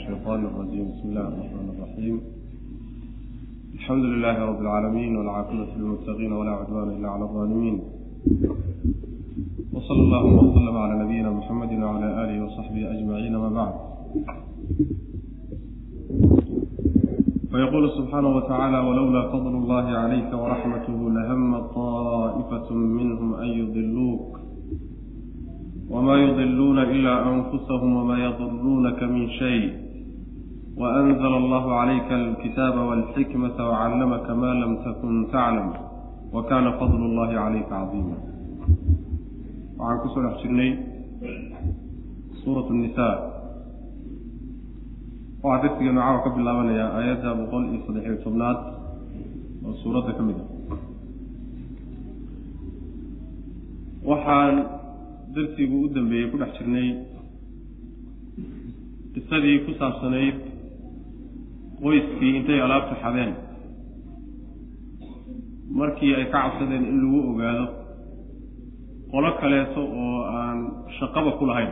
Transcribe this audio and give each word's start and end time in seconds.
الشيطان 0.00 0.44
الرجيم 0.44 0.88
بسم 0.92 1.08
الله 1.08 1.20
الرحمن 1.28 1.66
الرحيم 1.76 2.20
الحمد 3.74 4.04
لله 4.04 4.36
رب 4.44 4.60
العالمين 4.60 5.16
والعاقبة 5.16 5.66
للمتقين 5.76 6.32
ولا 6.32 6.50
عدوان 6.50 6.88
إلا 6.96 7.08
على 7.08 7.24
الظالمين 7.24 7.80
وصلى 9.72 10.00
الله 10.06 10.24
وسلم 10.24 10.76
على 10.76 11.04
نبينا 11.04 11.30
محمد 11.30 11.72
وعلى 11.72 12.08
آله 12.24 12.44
وصحبه 12.44 12.82
أجمعين 12.98 13.36
ما 13.36 13.48
بعد 13.48 13.74
فيقول 17.50 17.90
سبحانه 17.98 18.36
وتعالى 18.36 18.78
ولولا 18.78 19.28
فضل 19.32 19.54
الله 19.62 19.86
عليك 20.02 20.30
ورحمته 20.32 21.10
لهم 21.10 21.58
طائفة 21.80 22.74
منهم 22.74 23.34
أن 23.34 23.46
يضلوك 23.48 24.36
وما 25.90 26.14
يضلون 26.16 26.78
إلا 26.78 27.14
أنفسهم 27.34 27.96
وما 27.96 28.18
يضرونك 28.24 29.02
من 29.02 29.28
شيء 29.30 29.72
وأنزل 30.80 31.32
الله 31.42 31.64
عليك 31.80 32.08
الكتاب 32.22 32.74
والحكمة 32.88 33.56
وعلمك 33.68 34.26
ما 34.42 34.50
لم 34.62 34.72
تكن 34.86 35.14
تعلم 35.32 35.68
وكان 36.34 36.66
فضل 36.80 37.00
الله 37.08 37.30
عليك 37.44 37.68
عظيما 37.80 38.16
وعن 39.78 39.96
كسر 40.04 40.22
حشرني 40.34 40.68
سورة 42.44 42.68
النساء 42.70 43.16
waxaa 45.46 45.62
darsiga 45.62 45.92
noocawa 45.94 46.18
ka 46.26 46.30
bilaabanayaa 46.36 46.90
aayadda 46.98 47.30
boqol 47.40 47.64
iyo 47.70 47.80
saddexiyo 47.86 48.16
tobnaad 48.26 48.58
oo 49.66 49.74
suuradda 49.82 50.12
ka 50.18 50.22
mid 50.28 50.38
a 50.42 50.44
waxaan 54.10 54.54
darsigu 55.34 55.76
u 55.84 55.88
dambeeyey 55.94 56.26
ku 56.32 56.36
dhex 56.42 56.50
jirnay 56.58 56.88
qisadii 59.14 59.58
ku 59.64 59.70
saabsanayd 59.80 60.36
qoyskii 61.81 62.31
intay 62.37 62.59
alaabta 62.65 62.95
xadeen. 63.03 63.31
Markii 65.79 66.13
ay 66.15 66.25
ka 66.31 66.37
cabsadeen 66.43 66.83
in 66.91 66.97
lagu 67.01 67.19
ogaado 67.31 67.65
qolo 69.11 69.29
kaleeto 69.39 69.81
oo 70.01 70.19
aan 70.37 70.59
shaqaba 70.97 71.31
ku 71.39 71.45
lahayn. 71.49 71.71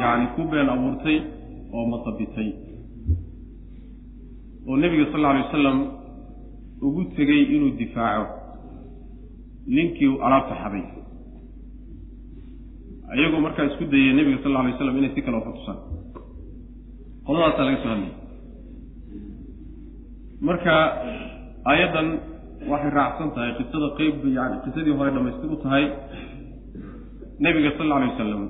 Yacni 0.00 0.26
ku 0.34 0.42
been 0.50 0.68
abuurtay 0.74 1.16
oo 1.74 1.84
masabitay 1.92 2.50
oo 4.68 4.76
nebiga 4.76 5.04
sal 5.10 5.18
alla 5.18 5.28
alay 5.30 5.44
wasalam 5.46 5.78
ugu 6.86 7.02
tegey 7.16 7.42
inuu 7.54 7.72
difaaco. 7.78 8.24
Ninkii 9.74 10.16
alaabta 10.26 10.54
xaday. 10.62 10.84
Iyagoo 13.16 13.40
markaa 13.44 13.66
isku 13.70 13.84
dayay 13.92 14.12
nebiga 14.18 14.38
sal 14.42 14.50
alla 14.50 14.60
alay 14.62 14.72
waslam 14.74 14.96
inay 14.98 15.12
si 15.14 15.20
kale 15.24 15.36
wax 15.38 15.46
tusaan 15.58 15.78
qoladaasaa 17.26 17.64
laga 17.68 17.78
soo 17.82 17.90
hadlayay 17.94 18.14
marka 20.48 20.74
aayaddan 21.70 22.08
waxay 22.70 22.90
raacsan 22.98 23.28
tahay 23.34 23.52
qisada 23.58 23.88
qeyb 23.98 24.16
yani 24.38 24.56
qisadii 24.64 24.94
hore 24.98 25.10
dhamaystir 25.16 25.50
u 25.54 25.58
tahay 25.64 25.84
nebiga 27.44 27.70
sal 27.76 27.84
alla 27.86 27.96
alay 27.98 28.10
wasalam 28.14 28.42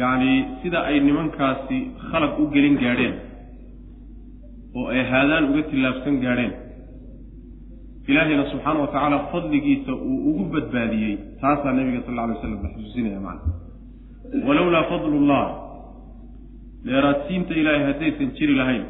yacni 0.00 0.32
sida 0.62 0.78
ay 0.90 0.96
nimankaasi 1.08 1.78
khalad 2.08 2.32
u 2.42 2.44
gelin 2.54 2.76
gaadheen 2.82 3.14
oo 4.78 4.86
ay 4.94 5.00
haadaan 5.12 5.44
uga 5.50 5.62
tillaabsan 5.70 6.14
gaadheen 6.24 6.52
ilaahayna 8.10 8.44
subxaana 8.52 8.78
wa 8.84 8.90
tacaala 8.94 9.18
fadligiisa 9.32 9.92
uu 10.10 10.18
ugu 10.30 10.44
badbaadiyey 10.54 11.14
taasaa 11.42 11.72
nebiga 11.78 12.00
sal 12.04 12.12
alla 12.12 12.22
alay 12.26 12.36
waslam 12.38 12.54
la 12.64 12.70
xusuusinaya 12.74 13.20
macana 13.26 14.46
walowlaa 14.46 14.84
fadlullah 14.92 15.44
dheeraadsiinta 16.88 17.52
ilaahay 17.60 17.84
haddaysan 17.90 18.28
jiri 18.38 18.54
lahayn 18.60 18.84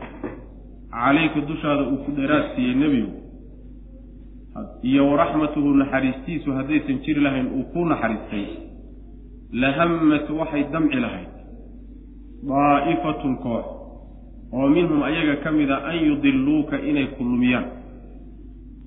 calayka 0.92 1.40
dushaada 1.50 1.82
uu 1.92 1.98
ku 2.04 2.10
dheeraad 2.18 2.46
siiyey 2.54 2.74
nebigu 2.82 3.12
iyo 4.82 5.02
waraxmatuhu 5.10 5.74
naxariistiisu 5.82 6.48
haddaysan 6.58 6.98
jiri 7.04 7.20
lahayn 7.26 7.46
uu 7.56 7.64
ku 7.72 7.84
naxariistay 7.92 8.46
lahammat 9.62 10.26
waxay 10.40 10.64
damci 10.72 10.98
lahayd 11.04 11.30
daa'ifatun 12.50 13.34
koox 13.44 13.66
oo 14.52 14.68
minhum 14.76 15.02
ayaga 15.02 15.36
ka 15.44 15.50
mida 15.58 15.76
an 15.90 15.96
yudiluuka 16.08 16.76
inay 16.90 17.06
ku 17.16 17.22
lumiyaan 17.24 17.66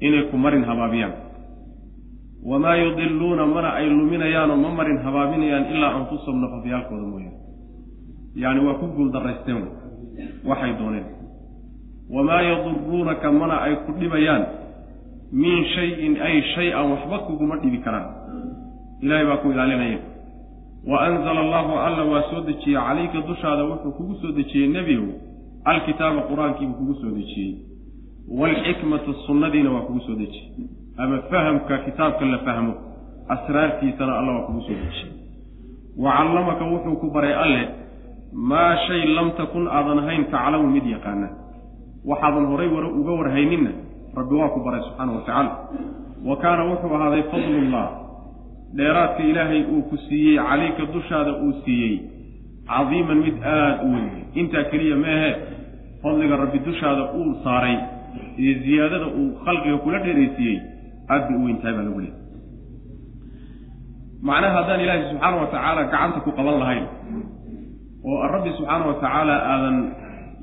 inay 0.03 0.23
ku 0.31 0.35
marin 0.37 0.63
habaabiyaan. 0.67 1.13
Wamaa 2.43 2.75
yudiluuna 2.75 3.45
mana 3.47 3.69
ay 3.79 3.87
luminayaanoo 3.87 4.59
ma 4.59 4.69
marin 4.79 4.97
habaabinayaan 4.99 5.71
ilaa 5.71 5.95
anfusahum 5.99 6.41
nafafyaalkooda 6.43 7.05
mooyaane. 7.11 7.39
Yacni 8.35 8.59
waa 8.67 8.75
ku 8.83 8.87
guuldaraysteen 8.97 9.63
waxay 10.43 10.73
dooneen 10.79 11.05
wamaa 12.13 12.41
yaduruunaka 12.41 13.31
mana 13.31 13.61
ay 13.61 13.75
ku 13.85 13.91
dhibayaan 13.99 14.43
min 15.31 15.65
shayin 15.75 16.21
ay 16.21 16.41
shay-an 16.53 16.91
waxba 16.93 17.17
kuguma 17.27 17.57
dhibi 17.57 17.79
karaan 17.81 18.07
ilahay 19.01 19.25
baa 19.25 19.37
ku 19.41 19.51
ilaalinaya 19.51 19.99
wa 20.87 20.97
anzala 21.07 21.39
allahu 21.45 21.71
alla 21.85 22.03
waa 22.11 22.23
soo 22.29 22.41
dejiyey 22.49 22.77
calayka 22.77 23.21
dushaada 23.27 23.63
wuxuu 23.65 23.91
kugu 23.97 24.15
soo 24.21 24.31
dejiyey 24.31 24.67
nebigu 24.67 25.09
alkitaaba 25.65 26.21
qur'aankiibuu 26.29 26.77
kugu 26.79 26.93
soo 27.01 27.11
dejiyey 27.17 27.51
waalxikmata 28.39 29.13
sunnadiina 29.25 29.71
waa 29.71 29.85
kugu 29.87 29.99
soo 30.07 30.15
dejiyey 30.15 30.69
ama 30.97 31.17
fahamka 31.31 31.77
kitaabka 31.77 32.25
la 32.25 32.37
fahmo 32.37 32.73
asraartiisana 33.35 34.13
alla 34.19 34.31
waa 34.31 34.45
kugu 34.47 34.61
soo 34.61 34.77
dejiyey 34.83 35.11
wa 35.97 36.11
callamaka 36.17 36.63
wuxuu 36.65 36.95
ku 37.01 37.07
baray 37.15 37.33
alle 37.33 37.63
maa 38.33 38.77
shay 38.87 39.01
lam 39.17 39.31
takun 39.39 39.67
aadan 39.67 39.99
ahayn 40.03 40.25
taclamu 40.33 40.67
mid 40.75 40.85
yaqaana 40.85 41.42
waxaadan 42.11 42.45
horay 42.51 42.67
war 42.75 42.85
uga 42.99 43.11
warhayninna 43.19 43.71
rabbi 44.19 44.33
waa 44.41 44.49
ku 44.55 44.59
baray 44.65 44.81
subxaana 44.87 45.11
wa 45.15 45.21
tacaala. 45.27 45.51
Wa 46.27 46.35
kaana 46.43 46.61
wuxuu 46.71 46.93
ahaaday 46.97 47.23
fadlullah 47.31 47.85
dheeraadka 48.77 49.21
ilaahay 49.31 49.61
uu 49.73 49.81
ku 49.89 49.95
siiyey 50.07 50.37
calayka 50.49 50.83
dushaada 50.95 51.31
uu 51.45 51.53
siiyey 51.65 51.93
cadiiman 52.69 53.19
mid 53.25 53.35
aada 53.43 53.83
u 53.85 53.87
weyn. 53.95 54.09
Intaa 54.41 54.63
keliya 54.71 54.95
meehe 55.05 55.29
fadliga 56.03 56.35
rabbi 56.43 56.59
dushaada 56.67 57.03
uu 57.19 57.31
saaray 57.43 57.77
iyo 58.41 58.53
ziyaadada 58.63 59.07
uu 59.19 59.27
khalqiga 59.45 59.77
kula 59.83 59.99
dheeraysiiyey 60.05 60.57
aad 61.13 61.21
bay 61.29 61.35
u 61.39 61.43
weyn 61.47 61.57
tahay 61.61 61.73
baa 61.77 61.85
lagu 61.87 61.99
leeyay 62.03 62.21
macnaha 64.27 64.53
haddaan 64.57 64.79
ilaahay 64.83 65.03
subxaana 65.11 65.35
wa 65.41 65.47
tacaala 65.53 65.81
gacanta 65.91 66.19
ku 66.25 66.31
qaban 66.37 66.55
lahayn 66.63 66.85
oo 68.07 68.23
rabbi 68.33 68.49
subxaana 68.57 68.83
wa 68.89 68.95
tacaala 69.03 69.35
aadan 69.53 69.77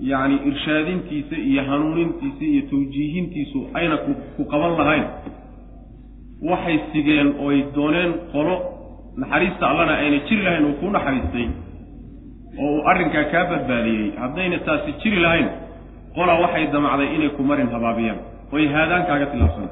yacni 0.00 0.36
irshaadintiisa 0.48 1.36
iyo 1.36 1.62
hanuunintiisa 1.68 2.44
iyo 2.44 2.62
tawjiihintiisu 2.70 3.58
ayna 3.74 3.96
ku 4.36 4.42
qaban 4.52 4.72
lahayn. 4.78 5.04
Waxay 6.50 6.78
sigeen 6.92 7.34
ooy 7.44 7.64
dooneen 7.74 8.12
qolo 8.32 8.54
naxariista 9.16 9.64
allana 9.70 9.94
ayna 10.02 10.18
jiri 10.28 10.42
lahayn 10.42 10.64
uu 10.64 10.76
kuu 10.80 10.90
naxariistay 10.90 11.46
oo 12.58 12.70
uu 12.76 12.86
arrinkaa 12.90 13.24
kaa 13.32 13.44
badbaadiyey. 13.50 14.16
Haddayna 14.22 14.58
taasi 14.66 14.92
jiri 15.02 15.20
lahayn 15.20 15.48
qola 16.14 16.32
waxay 16.42 16.66
damacday 16.72 17.08
inay 17.16 17.28
ku 17.36 17.42
marin 17.42 17.68
habaabiyaan. 17.74 18.18
Oy 18.52 18.66
haadaan 18.66 19.06
kaaga 19.06 19.26
tilaabsan. 19.26 19.68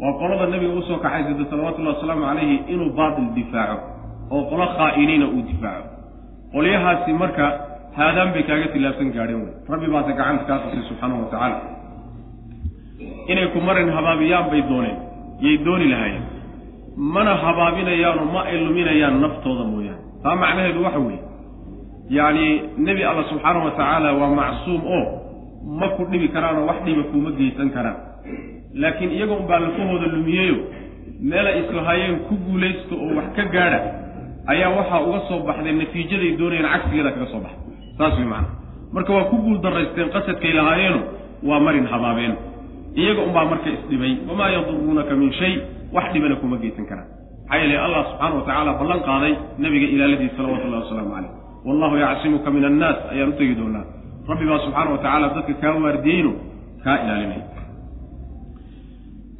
Waa 0.00 0.12
qolada 0.20 0.46
nebiga 0.46 0.74
u 0.78 0.82
soo 0.82 0.98
kaxaysada 1.04 1.44
salawatullahi 1.50 1.96
wasalaamu 1.96 2.22
calayhi 2.28 2.56
inuu 2.72 2.90
baatil 2.98 3.28
difaaco 3.34 3.76
oo 4.30 4.42
qolo 4.50 4.66
khaa'iniina 4.78 5.26
uu 5.26 5.42
difaaco. 5.50 5.88
Qolyahaasi 6.52 7.12
marka 7.12 7.46
haadaan 7.96 8.32
bay 8.34 8.42
kaaga 8.48 8.66
tilaabsan 8.74 9.10
gaadheen 9.16 9.40
wey 9.44 9.54
rabbi 9.72 9.86
baase 9.94 10.12
gacanta 10.18 10.44
kaa 10.48 10.58
tusay 10.62 10.82
subxaanahu 10.90 11.20
wa 11.24 11.28
tacaala 11.32 11.58
inay 13.32 13.46
ku 13.54 13.60
marin 13.68 13.90
habaabiyaan 13.96 14.50
bay 14.52 14.62
dooneen 14.70 14.96
yay 15.44 15.56
dooni 15.66 15.86
lahaayeen 15.92 16.24
mana 17.16 17.32
habaabinayaanoo 17.44 18.26
ma 18.34 18.40
ay 18.50 18.56
luminayaan 18.66 19.20
naftooda 19.24 19.64
mooyaane 19.72 20.02
taa 20.24 20.36
macnaheedu 20.42 20.84
waxa 20.86 21.00
weeye 21.06 21.22
yacni 22.16 22.46
nebi 22.86 23.02
alla 23.10 23.24
subxaanahu 23.30 23.64
wa 23.68 23.74
tacaala 23.78 24.08
waa 24.20 24.30
macsuum 24.40 24.82
oo 24.96 25.04
ma 25.80 25.88
ku 25.96 26.02
dhibi 26.12 26.28
karaanoo 26.34 26.66
wax 26.70 26.78
dhiba 26.86 27.02
kuuma 27.10 27.30
geysan 27.38 27.70
karaan 27.76 27.98
laakiin 28.82 29.10
iyaga 29.16 29.34
unbaa 29.40 29.58
lafahooda 29.66 30.06
lumiyeyo 30.14 30.56
meelay 31.30 31.54
islahaayeen 31.62 32.16
ku 32.28 32.34
guulaysto 32.46 32.94
oo 33.04 33.12
wax 33.18 33.28
ka 33.36 33.44
gaadha 33.54 33.80
ayaa 34.52 34.70
waxaa 34.78 35.00
uga 35.08 35.20
soo 35.28 35.40
baxday 35.48 35.74
natiijaday 35.82 36.32
doonayeen 36.40 36.68
cagsigeeda 36.74 37.10
kaga 37.16 37.26
soo 37.32 37.42
baxday 37.46 37.63
saas 37.98 38.14
way 38.18 38.26
macana 38.32 38.48
marka 38.94 39.10
waa 39.16 39.24
ku 39.30 39.36
guul 39.44 39.58
daraysteen 39.64 40.08
qasadkay 40.14 40.52
lahaayeeno 40.58 41.00
waa 41.48 41.60
marin 41.66 41.86
habaabeen. 41.92 42.34
Iyaga 43.00 43.22
unbaa 43.28 43.44
marka 43.52 43.68
isdhibay 43.76 44.12
wamaa 44.28 44.50
yaduruunaka 44.54 45.14
min 45.20 45.30
shay. 45.38 45.52
Wax 45.94 46.06
dhibana 46.14 46.36
kuma 46.42 46.56
geysan 46.62 46.86
karaan. 46.90 47.08
Maxaa 47.46 47.58
yeele 47.60 47.76
allah 47.86 48.02
subxaana 48.10 48.34
wa 48.38 48.42
tacaala 48.46 48.72
ballan 48.80 49.00
qaaday 49.08 49.32
nabiga 49.62 49.86
ilaaladiisa 49.94 50.36
salawatullahi 50.38 50.82
wasalaamu 50.84 51.10
caleyh 51.14 51.32
wallahu 51.66 51.94
yacsimuka 52.04 52.48
min 52.56 52.64
annaas 52.70 52.98
ayaan 53.12 53.28
u 53.28 53.36
tegi 53.40 53.54
doonaa. 53.60 53.84
Rabbi 54.30 54.44
baa 54.50 54.60
subxaana 54.64 54.90
wa 54.94 54.98
tacaala 55.02 55.26
dadka 55.36 55.52
kaa 55.62 55.74
waardiyeyno 55.84 56.32
kaa 56.84 56.96
ilaalinay. 57.04 57.42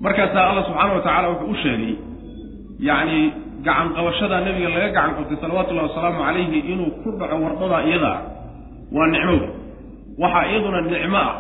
Markaasaa 0.05 0.45
alla 0.51 0.63
subxaana 0.69 0.93
wa 0.99 1.03
tacala 1.07 1.27
wuxuu 1.33 1.51
u 1.51 1.57
sheegay 1.63 1.95
yacni 2.89 3.21
gacan 3.67 3.89
qabashadaa 3.97 4.41
nebiga 4.47 4.69
laga 4.75 4.89
gacan 4.97 5.11
qabtay 5.19 5.37
salawatullahi 5.43 5.89
wasalaamu 5.89 6.19
calayhi 6.27 6.59
inuu 6.73 6.91
ku 7.03 7.09
dhaco 7.21 7.37
wardadaa 7.45 7.83
iyadaa 7.89 8.19
waa 8.97 9.07
nicmo 9.15 9.37
waxaa 10.23 10.47
iyaduna 10.51 10.81
nicmo 10.81 11.17
ah. 11.17 11.35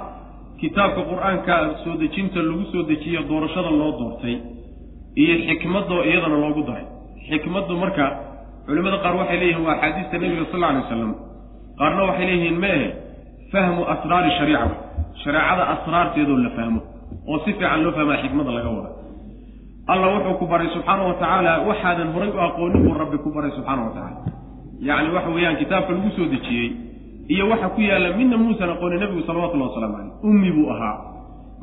Kitaabka 0.60 1.02
qur'aanka 1.10 1.54
soo 1.84 1.94
dejinta 2.02 2.40
lagu 2.48 2.64
soo 2.72 2.82
dejiyo 2.90 3.20
doorashada 3.28 3.70
loo 3.80 3.92
doortay 3.98 4.36
iyo 5.22 5.34
xikmadoo 5.48 6.02
iyadana 6.08 6.36
loogu 6.42 6.62
daray. 6.68 6.86
Xikmaddu 7.28 7.74
marka 7.82 8.04
culimmada 8.66 8.98
qaar 9.04 9.14
waxay 9.20 9.38
leeyihiin 9.40 9.64
waa 9.66 9.74
axaadiista 9.76 10.16
nebiga 10.22 10.44
sal 10.52 10.64
alay 10.64 10.80
wasalam 10.82 11.12
qaarna 11.78 12.02
waxay 12.08 12.26
leeyihiin 12.30 12.58
meehe 12.64 12.86
fahmu 13.52 13.82
asraari 13.94 14.30
shariica. 14.38 14.68
Shareecada 15.22 15.62
asraarteedoo 15.74 16.38
la 16.44 16.50
fahmo 16.56 16.80
oo 17.28 17.38
si 17.44 17.52
fiican 17.52 17.82
loo 17.84 17.92
fahmaa 17.98 18.22
xikmada 18.22 18.50
laga 18.56 18.70
wada. 18.76 18.90
Alla 19.92 20.06
wuxuu 20.14 20.34
ku 20.40 20.46
baray 20.46 20.68
subxaana 20.74 21.02
wa 21.10 21.14
tacaala 21.20 21.52
waxaadan 21.68 22.08
horay 22.14 22.30
u 22.30 22.40
aqoonin 22.46 22.80
buu 22.86 22.94
rabbi 23.02 23.18
ku 23.24 23.28
baray 23.36 23.50
subxaana 23.56 23.82
wa 23.86 23.92
tacaala. 23.96 24.18
Yacni 24.88 25.08
waxa 25.16 25.30
weeyaan 25.36 25.56
kitaabka 25.60 25.92
lagu 25.92 26.10
soo 26.16 26.26
dejiyey 26.34 26.68
iyo 27.28 27.44
waxa 27.48 27.68
ku 27.74 27.80
yaalla 27.80 28.16
midna 28.18 28.36
muusan 28.36 28.70
aqoonin 28.74 29.00
nebigu 29.02 29.22
salawatullahi 29.28 29.70
wasalaamu 29.70 29.96
caleyh 29.96 30.28
ummi 30.28 30.50
buu 30.56 30.68
ahaa. 30.74 30.96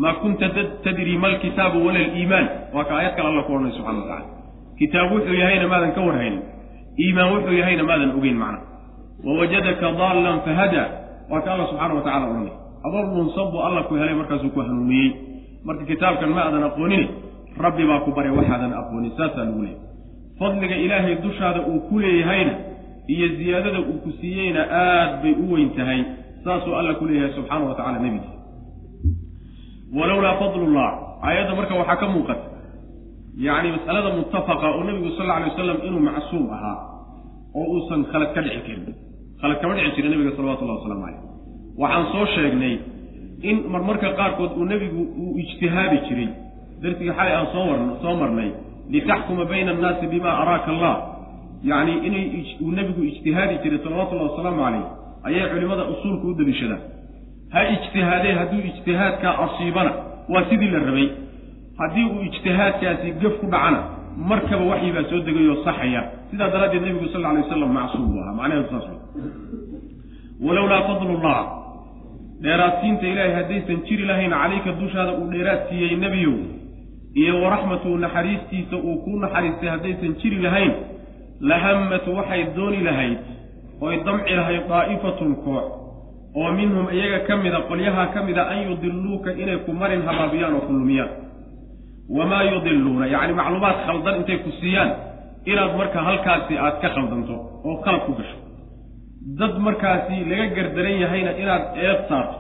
Maa 0.01 0.13
kunta 0.21 0.47
tadri 0.83 1.17
ma 1.21 1.27
alkitaabu 1.27 1.77
wala 1.85 1.99
aliimaan 1.99 2.47
waa 2.73 2.85
ka 2.89 2.93
aayad 2.97 3.13
kale 3.15 3.27
alla 3.31 3.43
ku 3.47 3.51
odhanay 3.53 3.73
subxana 3.77 3.99
wa 4.01 4.05
tacala 4.09 4.25
kitaab 4.79 5.11
wuxuu 5.13 5.35
yahayna 5.41 5.67
maadan 5.71 5.91
ka 5.97 6.01
warhaynin. 6.07 6.41
Iimaan 7.03 7.29
wuxuu 7.33 7.53
yahayna 7.61 7.83
maadan 7.89 8.09
ogeyn 8.17 8.37
macna. 8.41 8.59
Wawajadaka 9.25 9.85
daallan 9.99 10.37
fahadaa 10.47 10.87
waa 11.31 11.41
ka 11.45 11.49
alla 11.53 11.65
subxaana 11.69 11.93
wa 11.97 12.01
tacala 12.07 12.25
odhanay 12.31 12.53
adoo 12.85 13.03
dhunsan 13.13 13.45
buu 13.53 13.61
alla 13.67 13.81
ku 13.87 13.93
helay 13.99 14.15
markaasuu 14.19 14.49
ku 14.55 14.59
hanuuniyey. 14.65 15.09
Marka 15.65 15.83
kitaabkan 15.85 16.29
ma 16.35 16.41
aadan 16.49 16.63
aqoonin 16.69 17.03
rabbi 17.65 17.83
baa 17.89 18.01
ku 18.05 18.09
baray 18.17 18.33
waxaadan 18.39 18.73
aqoonin 18.81 19.11
saasaa 19.17 19.45
lagu 19.45 19.61
leeyahy 19.61 19.77
fadliga 20.41 20.75
ilaahay 20.85 21.15
dushaada 21.21 21.59
uu 21.69 21.79
ku 21.89 21.99
leeyahayna 22.01 22.53
iyo 23.07 23.27
ziyaadada 23.37 23.79
uu 23.79 23.97
ku 24.03 24.11
siiyeyna 24.21 24.61
aad 24.83 25.21
bay 25.23 25.33
u 25.43 25.53
weyn 25.53 25.69
tahay 25.77 25.99
saasuu 26.43 26.73
alla 26.79 26.93
ku 26.99 27.05
leeyahay 27.05 27.33
subxaana 27.37 27.65
wa 27.65 27.75
tacala 27.75 27.99
nebigiisa 27.99 28.35
walowlaa 29.97 30.35
fadlullah 30.41 30.89
aayadda 31.27 31.55
marka 31.55 31.73
waxaa 31.81 31.95
ka 32.01 32.07
muuqata 32.07 32.45
yacni 33.47 33.69
mas'alada 33.75 34.09
muttafaqa 34.17 34.67
oo 34.75 34.83
nebigu 34.87 35.09
sal 35.17 35.25
alla 35.25 35.35
alay 35.35 35.49
wasalam 35.51 35.77
inuu 35.87 36.01
macsuum 36.09 36.45
ahaa 36.55 36.77
oo 37.55 37.65
uusan 37.75 38.01
khalad 38.11 38.29
ka 38.35 38.41
dhici 38.45 38.59
karin 38.67 38.93
khalad 39.41 39.57
kama 39.61 39.73
dhici 39.77 39.91
jirin 39.95 40.11
nebiga 40.13 40.31
salawatullahi 40.37 40.77
waslamu 40.79 41.01
caleyh 41.05 41.21
waxaan 41.81 42.05
soo 42.13 42.25
sheegnay 42.35 42.75
in 43.49 43.55
marmarka 43.73 44.07
qaarkood 44.19 44.51
uu 44.59 44.65
nebigu 44.71 45.01
uu 45.23 45.31
ijtihaadi 45.43 45.97
jiray 46.07 46.29
darsigii 46.81 47.13
xalay 47.17 47.33
aan 47.37 47.47
soo 47.53 47.65
war 47.69 47.79
soo 48.03 48.15
marnay 48.21 48.49
litaxkuma 48.93 49.45
bayna 49.51 49.71
annaasi 49.75 50.05
bima 50.13 50.31
araaka 50.41 50.69
allah 50.73 50.95
yacni 51.69 51.93
inay 52.07 52.25
uu 52.61 52.71
nebigu 52.77 53.01
ijtihaadi 53.11 53.55
jiray 53.63 53.79
salawatullahi 53.83 54.29
wasalaamu 54.31 54.61
caleyh 54.65 54.85
ayay 55.27 55.45
culimmada 55.53 55.83
usuulka 55.93 56.27
u 56.27 56.33
daliishadaan 56.39 56.81
ha 57.53 57.59
ijtihaadee 57.75 58.33
hadduu 58.39 58.61
ijtihaadkaa 58.71 59.33
asiibana 59.45 59.91
waa 60.33 60.45
sidii 60.49 60.71
la 60.75 60.79
rabay. 60.79 61.07
Haddii 61.77 62.05
uu 62.13 62.21
ijtihaadkaasi 62.29 63.11
gaf 63.21 63.33
ku 63.41 63.45
dhacana 63.53 63.79
markaba 64.29 64.63
waxyi 64.71 64.91
baa 64.95 65.03
soo 65.09 65.19
degayoo 65.27 65.63
saxaya. 65.65 66.01
Sidaa 66.31 66.49
daraaddeed 66.53 66.83
nebigu 66.85 67.07
sal 67.13 67.25
alay 67.25 67.43
wasalam 67.43 67.71
macsuum 67.77 68.05
buu 68.11 68.21
ahaa 68.23 68.33
macnaheedu 68.39 68.69
saas 68.71 68.87
walowlaa 70.45 70.81
fadlullah 70.87 71.39
dheeraadsiinta 72.43 73.05
ilaahay 73.07 73.33
haddaysan 73.39 73.79
jiri 73.87 74.05
lahayn 74.11 74.31
calayka 74.31 74.71
dushaada 74.81 75.11
uu 75.19 75.27
dheeraad 75.33 75.61
siiyey 75.69 75.95
nebiyow 76.03 76.35
iyo 77.21 77.33
waraxmatu 77.43 77.97
naxariistiisa 77.97 78.75
uu 78.77 78.95
kuu 79.05 79.19
naxariistay 79.23 79.69
haddaysan 79.69 80.15
jiri 80.21 80.37
lahayn 80.45 80.71
lahammatu 81.49 82.09
waxay 82.17 82.43
dooni 82.55 82.79
lahayd 82.87 83.17
oy 83.85 83.95
damci 84.05 84.33
lahayd 84.39 84.63
daa'ifatun 84.71 85.31
koox 85.45 85.65
oo 86.41 86.49
minhum 86.59 86.85
iyaga 86.97 87.19
ka 87.27 87.33
mida 87.43 87.59
qolyaha 87.69 88.03
ka 88.13 88.19
mida 88.27 88.43
an 88.53 88.59
yudiluuka 88.69 89.29
inay 89.41 89.57
ku 89.65 89.71
marin 89.81 90.01
habaabiyaan 90.07 90.53
oo 90.57 90.63
ku 90.67 90.73
lumiyaan. 90.79 91.11
Wamaa 92.17 92.43
yudiluuna 92.51 93.05
yacni 93.13 93.33
macluumaad 93.39 93.77
khaldan 93.85 94.15
intay 94.21 94.37
ku 94.45 94.49
siiyaan 94.59 94.89
inaad 95.51 95.71
marka 95.79 95.99
halkaasi 96.07 96.53
aad 96.65 96.75
ka 96.83 96.89
khaldanto 96.95 97.35
oo 97.67 97.75
qalab 97.85 98.01
ku 98.07 98.11
gasho. 98.19 98.37
Dad 99.39 99.53
markaasi 99.67 100.15
laga 100.29 100.45
gardaran 100.55 100.95
yahayna 101.03 101.31
inaad 101.41 101.63
eed 101.85 101.99
saarto 102.09 102.37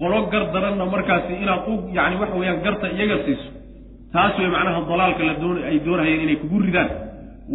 qolo 0.00 0.18
gardaranna 0.32 0.84
markaasi 0.94 1.32
inaad 1.44 1.62
u 1.70 1.72
yacni 1.96 2.16
waxa 2.22 2.36
weeyaan 2.40 2.60
garta 2.66 2.86
iyaga 2.96 3.16
siiso 3.26 3.48
taas 4.14 4.32
way 4.38 4.48
macnaha 4.54 4.80
dalaalka 4.90 5.22
la 5.28 5.34
doon 5.42 5.56
ay 5.70 5.76
doonahayeen 5.86 6.22
inay 6.26 6.36
kugu 6.42 6.58
ridaan 6.66 6.88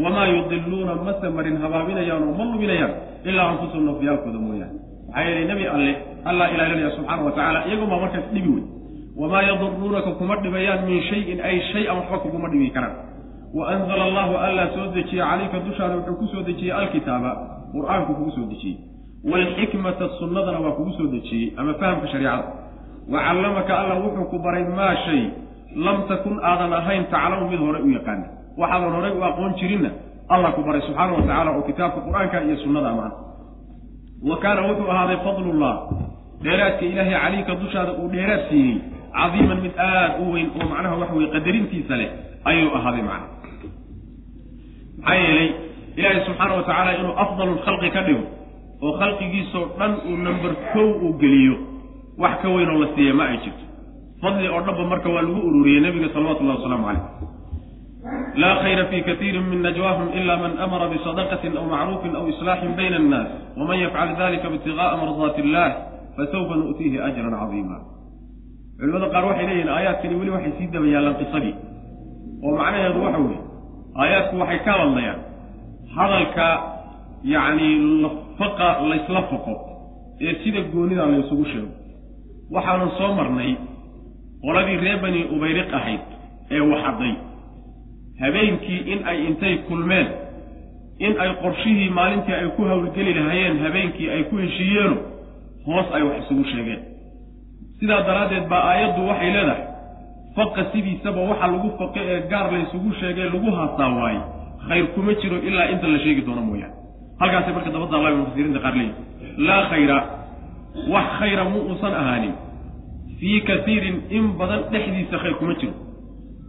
wamaa 0.03 0.27
yudiluuna 0.27 0.95
mase 0.95 1.29
marin 1.29 1.57
habaabinayaan 1.63 2.23
oo 2.23 2.33
ma 2.39 2.43
luminayaan 2.51 2.93
ilaa 3.29 3.47
anfusahum 3.51 3.85
nafyaalkooda 3.89 4.39
mooyaane 4.39 4.79
maxaa 5.07 5.23
yeelay 5.27 5.45
nebi 5.51 5.67
alle 5.67 5.91
allaa 6.25 6.47
ilaalinaya 6.55 6.91
subxaana 6.97 7.23
wa 7.27 7.31
tacala 7.31 7.59
iyagumaa 7.67 7.99
markaas 8.03 8.27
dhibi 8.33 8.49
wey 8.55 8.63
wamaa 9.21 9.41
yaduruunaka 9.49 10.11
kuma 10.19 10.35
dhibayaan 10.43 10.85
min 10.89 11.03
shayin 11.09 11.39
ay 11.49 11.59
shay-an 11.71 11.97
waxba 11.97 12.17
kuguma 12.23 12.49
dhibi 12.49 12.69
karaan 12.75 12.95
wa 13.57 13.63
anzala 13.73 14.03
allahu 14.09 14.33
allaa 14.47 14.67
soo 14.75 14.87
dejiye 14.95 15.23
calayka 15.23 15.59
dushaada 15.67 15.95
wuxuu 15.95 16.15
ku 16.19 16.25
soo 16.33 16.43
dejiyey 16.49 16.73
alkitaaba 16.79 17.31
qur'aanku 17.73 18.11
kugu 18.19 18.31
soo 18.37 18.45
dejiyey 18.51 18.77
waalxikmata 19.31 20.09
sunnadana 20.19 20.59
waa 20.59 20.75
kugu 20.79 20.91
soo 20.97 21.07
dejiyey 21.15 21.53
ama 21.57 21.73
fahamka 21.73 22.07
shariicada 22.07 22.51
wa 23.13 23.19
callamaka 23.27 23.79
alla 23.79 23.95
wuxuu 24.03 24.25
ku 24.31 24.37
baray 24.45 24.63
maa 24.79 24.95
shay 25.07 25.21
lam 25.85 26.03
takun 26.11 26.35
aadan 26.43 26.73
ahayn 26.73 27.07
taclamu 27.13 27.47
mid 27.51 27.59
hore 27.59 27.79
u 27.79 27.89
yaqaana 27.95 28.27
waxaadan 28.61 28.91
horey 28.95 29.11
u 29.19 29.21
aqoon 29.29 29.51
jirinna 29.59 29.89
allah 30.33 30.49
ku 30.55 30.61
baray 30.67 30.81
subxaana 30.87 31.11
wa 31.17 31.21
tacala 31.29 31.49
oo 31.57 31.63
kitaabka 31.69 31.99
qur'aanka 32.07 32.37
iyo 32.47 32.55
sunnada 32.63 32.89
amaha 32.93 33.11
wa 34.29 34.35
kaana 34.43 34.61
wuxuu 34.67 34.89
ahaaday 34.93 35.17
fadlullah. 35.25 35.73
Dheeraadka 36.43 36.83
ilaahay 36.91 37.15
calayka 37.23 37.53
dushaada 37.61 37.91
uu 38.01 38.07
dheeraad 38.13 38.41
siiyey 38.49 38.75
cadiiman 39.17 39.59
mid 39.65 39.73
aad 39.89 40.11
u 40.23 40.31
weyn 40.33 40.47
oo 40.57 40.65
macnaha 40.71 40.95
waxa 41.01 41.13
weye 41.17 41.29
qadarintiisa 41.35 41.93
leh 42.01 42.09
ayuu 42.49 42.69
ahaaday 42.77 43.03
macna 43.09 43.27
maxaa 44.99 45.15
yeelay 45.23 45.49
ilaahay 45.99 46.21
subxaana 46.27 46.53
wa 46.57 46.63
tacaala 46.67 46.91
inuu 46.99 47.13
afdalu 47.23 47.51
lkhalqi 47.59 47.89
ka 47.95 48.01
dhigo 48.07 48.23
oo 48.85 48.91
khalqigiisoo 48.99 49.65
dhan 49.79 49.91
uu 50.09 50.17
number 50.27 50.51
kow 50.73 50.87
uu 51.05 51.13
geliyo 51.21 51.55
wax 52.23 52.33
ka 52.43 52.47
weyn 52.55 52.69
oo 52.73 52.79
la 52.83 52.87
siiya 52.95 53.13
ma 53.19 53.23
ay 53.31 53.37
jirto. 53.43 53.63
Fadli 54.21 54.47
oo 54.53 54.61
dhanba 54.67 54.83
marka 54.91 55.09
waa 55.15 55.23
lagu 55.27 55.39
ururiyey 55.49 55.81
nebiga 55.85 56.07
salawatullahi 56.15 56.57
wasalaamu 56.59 56.85
calayh 56.87 57.03
laa 58.41 58.55
khayra 58.61 58.85
fii 58.91 59.01
katiirin 59.09 59.45
min 59.51 59.59
najwaahum 59.65 60.07
ila 60.19 60.33
man 60.43 60.53
amara 60.65 60.87
bisadaqatin 60.93 61.53
aw 61.57 61.65
macruufin 61.73 62.13
aw 62.19 62.25
islaaxin 62.33 62.73
bayna 62.79 62.97
annaas 63.01 63.29
waman 63.59 63.77
yafcal 63.83 64.09
dalika 64.21 64.47
ibtigaaa 64.55 64.97
mardaati 65.01 65.39
illah 65.45 65.67
fasawfa 66.17 66.53
nu'tiihi 66.61 66.97
ajran 67.07 67.33
cadiima 67.41 67.77
culimada 68.79 69.07
qaar 69.13 69.23
waxay 69.29 69.45
leeyihiin 69.49 69.69
aayaadkani 69.77 70.15
weli 70.19 70.31
waxay 70.35 70.53
sii 70.57 70.67
daba 70.73 70.87
yaallaan 70.93 71.17
qisadii 71.21 71.53
oo 72.45 72.51
macnaheedu 72.59 72.99
waxa 73.05 73.19
weeye 73.25 73.41
aayaadku 74.01 74.35
waxay 74.41 74.59
ka 74.67 74.71
hadlayaan 74.81 75.19
hadalka 75.97 76.47
yacni 77.33 77.69
lafaqa 78.03 78.67
laysla 78.91 79.21
faqo 79.31 79.55
ee 80.27 80.33
sida 80.43 80.61
goonida 80.73 81.05
laysugu 81.13 81.45
sheego 81.51 81.71
waxaanan 82.55 82.91
soo 82.99 83.11
marnay 83.19 83.51
qoladii 84.45 84.77
reer 84.83 84.97
bani 85.05 85.21
ubayriq 85.35 85.69
ahayd 85.79 86.03
ee 86.55 86.61
waxadday 86.73 87.13
habeenkii 88.21 88.79
in 88.93 88.99
ay 89.11 89.17
intay 89.27 89.55
kulmeen 89.67 90.07
in 91.05 91.13
ay 91.23 91.29
qorshihii 91.43 91.89
maalintii 91.89 92.33
ay 92.33 92.47
ku 92.55 92.61
howlgeli 92.71 93.13
lahaayeen 93.13 93.59
habeenkii 93.65 94.09
ay 94.15 94.23
ku 94.29 94.35
heshiiyeeno 94.43 94.97
hoos 95.65 95.87
ay 95.95 96.01
wax 96.07 96.17
isugu 96.23 96.43
sheegeen. 96.51 96.81
Sidaa 97.79 98.01
daraaddeed 98.07 98.45
baa 98.51 98.63
aayaddu 98.71 99.07
waxay 99.09 99.31
leedahay 99.35 99.61
faqa 100.35 100.61
sidiisaba 100.71 101.21
waxa 101.29 101.47
lagu 101.53 101.69
faqe 101.79 101.99
ee 102.13 102.19
gaar 102.31 102.47
laysugu 102.53 102.89
sheegee 102.99 103.27
lagu 103.33 103.51
haasaa 103.57 103.89
waaye 103.99 104.19
khayr 104.67 104.85
kuma 104.95 105.13
jiro 105.21 105.37
ilaa 105.47 105.67
inta 105.73 105.87
la 105.87 105.99
sheegi 106.03 106.21
doono 106.27 106.41
mooyaane. 106.49 106.73
Halkaasay 107.19 107.53
marka 107.53 107.69
dabadda 107.75 107.95
allah 107.97 108.11
mufasiriinta 108.21 108.59
qaar 108.65 108.75
leeyihi 108.79 108.93
laa 109.47 109.61
khayra 109.71 109.97
wax 110.93 111.07
khayra 111.19 111.43
mu 111.51 111.57
uusan 111.69 111.93
ahaanin. 112.01 112.33
Fii 113.19 113.41
kasiirin 113.49 113.97
in 114.17 114.23
badan 114.39 114.61
dhexdiisa 114.71 115.17
khayr 115.23 115.35
kuma 115.39 115.53
jiro 115.59 115.73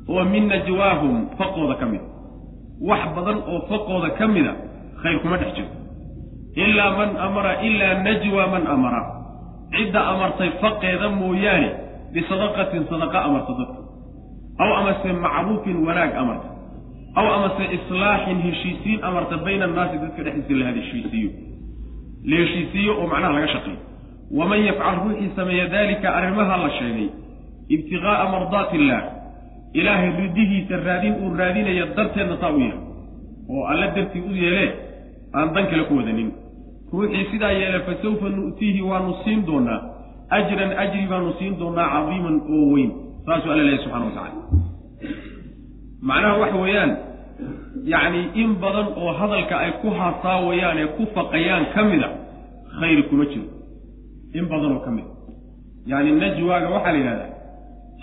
oo 0.08 0.24
min 0.32 0.44
najwaahum 0.52 1.14
faqooda 1.38 1.74
ka 1.80 1.86
mida 1.92 2.04
wax 2.88 3.02
badan 3.16 3.38
oo 3.50 3.60
faqooda 3.70 4.10
ka 4.18 4.26
mida 4.34 4.52
khayr 5.02 5.18
kuma 5.22 5.36
dhex 5.40 5.50
jiro. 5.56 5.68
Ilaa 6.64 6.90
man 6.98 7.10
amara 7.26 7.52
ilaa 7.68 7.94
najwa 8.06 8.44
man 8.52 8.64
amara. 8.74 9.02
Cidda 9.74 10.00
amartay 10.12 10.50
faqeeda 10.62 11.08
mooyaane 11.20 11.68
bisadaqatin 12.14 12.82
sadaqa 12.90 13.18
amarta 13.28 13.52
dadka. 13.60 13.80
Aw 14.62 14.70
amase 14.80 15.08
macruufin 15.24 15.76
wanaag 15.86 16.12
amarta. 16.22 16.48
Aw 17.18 17.26
amase 17.36 17.64
islaaxin 17.76 18.38
heshiisiin 18.46 18.98
amarta 19.08 19.34
bayna 19.44 19.64
annaasi 19.68 19.96
dadka 20.04 20.20
dhexdiisa 20.26 20.64
la 20.64 20.72
heshiisiiyo 20.78 21.30
la 22.30 22.36
heshiisiiyo 22.42 22.92
oo 23.00 23.06
macnaha 23.12 23.32
laga 23.36 23.48
shaqeeyo. 23.54 23.80
Waman 24.38 24.60
yafcal 24.68 24.96
ruuxii 25.04 25.30
sameeya 25.36 25.66
daalika 25.74 26.08
arrimaha 26.18 26.54
la 26.64 26.70
sheegay 26.78 27.08
ibtiqaa'a 27.74 28.24
mardaati 28.34 28.74
illaah 28.80 29.02
ilaahay 29.80 30.10
ridihiisa 30.20 30.76
raadin 30.86 31.14
uu 31.24 31.30
raadinaya 31.40 31.86
darteedna 31.96 32.36
taa 32.42 32.52
u 32.56 32.60
yahay 32.64 32.80
oo 33.54 33.62
alla 33.72 33.86
dartii 33.96 34.22
u 34.30 34.32
yeelee 34.42 34.70
aan 35.36 35.48
dan 35.54 35.64
kale 35.70 35.84
ku 35.88 35.94
wadanin. 36.00 36.30
Ruuxii 36.92 37.24
sidaa 37.30 37.52
yeele 37.60 37.80
fa 37.86 37.92
sawfa 38.02 38.28
nu'tiihi 38.36 38.80
waanu 38.90 39.12
siin 39.24 39.40
doonaa. 39.48 39.80
Ajran 40.36 40.72
ajri 40.82 41.06
baanu 41.10 41.32
siin 41.38 41.54
doonaa 41.60 41.88
cadiiman 41.94 42.36
oo 42.54 42.64
weyn. 42.74 42.90
Saasuu 43.26 43.50
alla 43.52 43.62
leehay 43.66 43.80
subxana 43.84 44.04
wa 44.08 44.12
tacala 44.16 44.42
macnaha 46.08 46.36
waxa 46.42 46.56
weeyaan 46.64 46.92
yacni 47.92 48.20
in 48.42 48.50
badan 48.62 48.86
oo 49.02 49.12
hadalka 49.18 49.54
ay 49.64 49.72
ku 49.82 49.88
hasaawayaan 49.98 50.78
ee 50.82 50.88
ku 50.96 51.02
faqayaan 51.14 51.64
ka 51.74 51.80
mida 51.90 52.08
khayr 52.80 53.00
kuma 53.08 53.24
jiro. 53.32 53.46
In 54.38 54.44
badan 54.52 54.72
oo 54.76 54.80
ka 54.86 54.90
mid 54.96 55.04
yacni 55.90 56.10
najwaaga 56.22 56.68
waxaa 56.74 56.92
la 56.94 56.98
yidhahdaa 56.98 57.30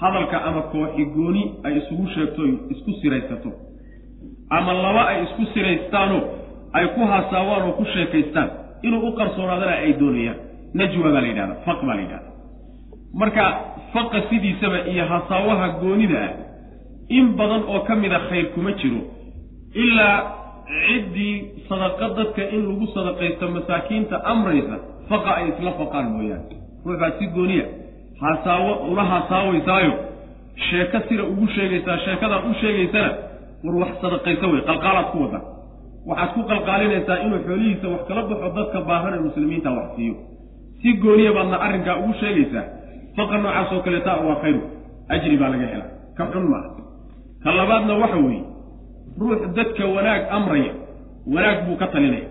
hadalka 0.04 0.38
ama 0.48 0.62
kooxi 0.74 1.04
gooni 1.16 1.44
ay 1.66 1.74
isugu 1.80 2.06
sheegto 2.16 2.42
isku 2.74 2.92
siraysato. 3.02 3.50
Ama 4.58 4.72
laba 4.84 5.04
ay 5.12 5.24
isku 5.26 5.44
siraystaanoo 5.54 6.22
ay 6.78 6.86
ku 6.96 7.02
hasaawaan 7.12 7.64
oo 7.70 7.74
ku 7.80 7.86
sheekaystaan. 7.94 8.50
Inuu 8.88 9.08
u 9.08 9.12
qarsoonaadana 9.20 9.76
ay 9.86 9.94
doonayaan. 10.02 10.38
Najwa 10.78 11.10
baa 11.14 11.22
la 11.24 11.28
yidhahda 11.32 11.56
faq 11.66 11.80
baa 11.88 11.96
la 11.96 12.02
yidhahda 12.06 12.30
marka 13.22 13.44
faqa 13.94 14.20
sidiisaba 14.30 14.78
iyo 14.92 15.06
hasaawaha 15.12 15.68
goonida 15.82 16.18
ah 16.28 16.34
in 17.18 17.26
badan 17.38 17.62
oo 17.74 17.80
ka 17.88 17.94
mida 17.96 18.20
khayr 18.30 18.46
kuma 18.58 18.72
jiro. 18.82 19.02
Ilaa 19.84 20.18
ciddii 20.88 21.36
sadaqa 21.70 22.06
dadka 22.18 22.42
in 22.56 22.62
lagu 22.70 22.86
sadaqaysto 22.96 23.46
masaakiinta 23.58 24.16
amraysa 24.32 24.76
faqa 25.10 25.32
ay 25.40 25.46
isla 25.54 25.72
faqaan 25.80 26.08
mooyaane. 26.16 26.56
Ruuxbaa 26.86 27.12
si 27.20 27.26
gooniya 27.36 27.66
hasaawo 28.22 28.74
ula 28.92 29.04
hasaawaysaayo 29.04 29.94
sheeko 30.70 30.98
sira 31.10 31.24
ugu 31.24 31.48
sheegaysaa 31.56 31.98
sheekadaad 32.06 32.44
u 32.52 32.54
sheegaysana 32.62 33.12
war 33.64 33.76
wax 33.82 33.90
sadaqaysa 34.02 34.48
wey 34.54 34.62
qalqaalaad 34.70 35.08
ku 35.12 35.18
wada. 35.24 35.40
Waxaad 36.10 36.30
ku 36.36 36.42
qalqaalinaysaa 36.52 37.18
inuu 37.26 37.40
xoolihiisa 37.48 37.88
wax 37.94 38.02
kala 38.10 38.22
baxo 38.30 38.50
dadka 38.58 38.80
baahan 38.90 39.14
ee 39.18 39.22
muslimiinta 39.28 39.70
wax 39.78 39.88
siiyo. 39.96 40.16
Si 40.82 40.90
gooniya 41.04 41.32
baadna 41.38 41.58
arrinkaa 41.66 41.96
ugu 42.04 42.14
sheegaysaa 42.22 42.66
faqa 43.18 43.36
noocaas 43.44 43.72
oo 43.76 43.82
kaleeta 43.86 44.12
waa 44.28 44.36
khayru. 44.44 44.62
Ajri 45.14 45.38
baa 45.42 45.50
laga 45.54 45.68
helaa. 45.74 45.92
Ka 46.18 46.24
xun 46.34 46.46
maaha. 46.52 46.70
Ka 47.44 47.50
labaadna 47.60 47.94
waxa 48.04 48.18
weeye 48.26 48.44
ruux 49.20 49.40
dadka 49.58 49.84
wanaag 49.96 50.22
amraya 50.38 50.74
wanaag 51.34 51.58
buu 51.68 51.76
ka 51.82 51.88
talinaya. 51.94 52.28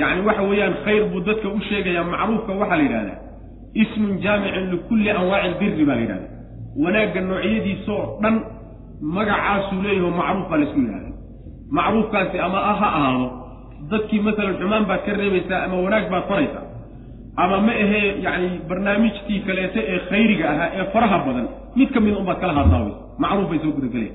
Yacni 0.00 0.20
waxa 0.28 0.42
weeyaan 0.50 0.74
khayr 0.84 1.02
buu 1.12 1.20
dadka 1.28 1.48
u 1.48 1.60
sheegayaa 1.68 2.04
macruufka 2.12 2.52
waxaa 2.60 2.76
la 2.76 2.82
yidhahdaa 2.86 3.18
ismun 3.82 4.12
jaamicin 4.24 4.66
likulli 4.74 5.10
anwaaci 5.10 5.46
albiri 5.48 5.84
baa 5.88 5.94
la 5.98 6.00
yidhahda 6.04 6.28
wanaagga 6.84 7.20
noocyadiisaoo 7.30 8.04
dhan 8.22 8.34
magacaasuu 9.16 9.82
leeyaho 9.86 10.10
macruuf 10.20 10.48
baa 10.50 10.58
la 10.60 10.64
isku 10.68 10.80
yidhahda 10.84 11.10
macruufkaasi 11.78 12.36
ama 12.46 12.58
ah 12.70 12.76
ha 12.80 12.88
ahaado 12.98 13.26
dadkii 13.90 14.20
masalan 14.26 14.54
xumaan 14.60 14.84
baad 14.90 15.00
ka 15.06 15.12
reebaysaa 15.20 15.60
ama 15.66 15.76
wanaag 15.84 16.06
baad 16.12 16.24
faraysaa 16.30 16.64
ama 17.44 17.56
ma 17.66 17.72
ahee 17.84 18.04
yacni 18.26 18.48
barnaamijtii 18.68 19.40
kaleete 19.48 19.80
ee 19.92 19.98
khayriga 20.10 20.44
ahaa 20.52 20.68
ee 20.78 20.84
faraha 20.94 21.18
badan 21.26 21.46
mid 21.78 21.88
ka 21.94 22.00
mida 22.04 22.16
unbaad 22.22 22.38
kala 22.42 22.52
haasaabaysa 22.58 22.98
macruuf 23.24 23.48
bay 23.50 23.58
soo 23.64 23.72
gudagelaya 23.78 24.12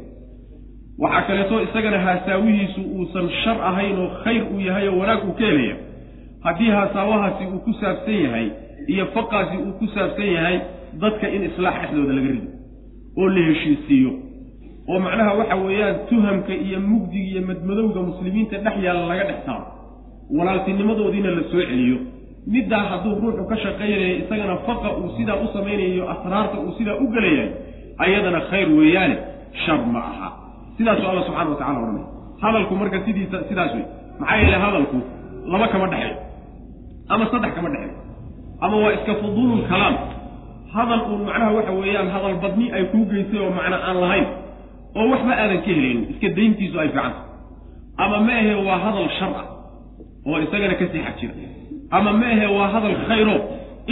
waxaa 1.03 1.21
kaleeto 1.27 1.55
isagana 1.67 1.99
haasaawihiisu 2.07 2.81
uusan 2.97 3.27
shar 3.43 3.57
ahayn 3.69 3.95
oo 4.03 4.09
khayr 4.23 4.43
uu 4.53 4.59
yahay 4.69 4.87
oo 4.91 4.97
wanaag 5.01 5.21
uu 5.29 5.33
ka 5.39 5.45
helaya 5.51 5.75
haddii 6.45 6.71
haasaawahaasi 6.77 7.43
uu 7.53 7.59
ku 7.67 7.71
saabsan 7.81 8.17
yahay 8.25 8.47
iyo 8.87 9.05
faqaasi 9.15 9.55
uu 9.57 9.73
ku 9.79 9.85
saabsan 9.95 10.29
yahay 10.37 10.57
dadka 11.01 11.27
in 11.35 11.41
islaax 11.49 11.75
dhexdooda 11.81 12.13
laga 12.17 12.29
rido 12.35 12.49
oo 13.19 13.27
la 13.35 13.41
heshiisiiyo. 13.49 14.11
Oo 14.89 14.99
macnaha 15.05 15.31
waxa 15.39 15.55
weeyaan 15.65 15.95
tuhamka 16.09 16.53
iyo 16.65 16.79
mugdiga 16.89 17.27
iyo 17.31 17.41
madmadowga 17.49 17.99
muslimiinta 18.09 18.57
dhex 18.65 18.75
yaalla 18.85 19.05
laga 19.11 19.23
dhex 19.29 19.39
saaro. 19.45 19.65
Walaaltinimadoodiina 20.37 21.29
la 21.37 21.43
soo 21.51 21.61
celiyo. 21.69 21.97
Middaa 22.53 22.83
hadduu 22.91 23.15
ruuxu 23.21 23.43
ka 23.49 23.55
shaqaynayo 23.63 24.15
isagana 24.25 24.55
faqa 24.67 24.89
uu 24.97 25.09
sidaa 25.17 25.37
u 25.43 25.47
samaynayo 25.53 26.03
asraarta 26.13 26.57
uu 26.65 26.71
sidaa 26.77 26.95
u 27.03 27.05
gelayahay 27.13 27.49
ayadana 28.03 28.39
khayr 28.49 28.67
weeyaane 28.79 29.15
shar 29.65 29.79
ma 29.93 29.99
aha. 30.11 30.29
Sidaasuu 30.77 31.07
alla 31.11 31.21
subxana 31.27 31.49
wa 31.49 31.55
tacala 31.61 31.79
odhanay 31.83 32.05
hadalku 32.43 32.73
marka 32.81 32.97
sidiisa 33.05 33.37
sidaas 33.49 33.71
wey 33.75 33.85
maxaa 34.19 34.37
yeele 34.41 34.57
hadalku 34.65 34.97
laba 35.51 35.67
kama 35.73 35.87
dhexeeyo 35.93 36.17
ama 37.13 37.25
saddex 37.31 37.51
kama 37.57 37.69
dhexeeyo 37.73 38.00
ama 38.65 38.75
waa 38.83 38.93
iska 38.97 39.13
fuduulul 39.21 39.63
kalaam. 39.71 39.95
Hadal 40.75 41.01
uun 41.11 41.21
macnaha 41.27 41.51
waxa 41.57 41.71
weeyaan 41.79 42.09
hadal 42.15 42.35
badni 42.43 42.65
ay 42.77 42.83
kuu 42.91 43.05
geysay 43.11 43.39
oo 43.43 43.51
macna 43.57 43.77
aan 43.87 43.97
lahayn 44.03 44.27
oo 44.99 45.05
waxba 45.13 45.33
aadan 45.43 45.59
ka 45.65 45.69
helaynin 45.77 46.03
iska 46.13 46.27
dayntiisu 46.37 46.77
ay 46.83 46.89
fiicanta 46.93 47.21
ama 48.03 48.17
ma 48.27 48.33
ahe 48.41 48.53
waa 48.67 48.77
hadal 48.85 49.07
shar 49.19 49.33
ah 49.41 49.47
oo 50.27 50.37
isagana 50.45 50.75
ka 50.79 50.85
sii 50.91 51.01
xag 51.07 51.15
jira. 51.19 51.33
Ama 51.97 52.11
ma 52.19 52.25
ahe 52.35 52.45
waa 52.57 52.67
hadal 52.75 52.95
khayro 53.07 53.35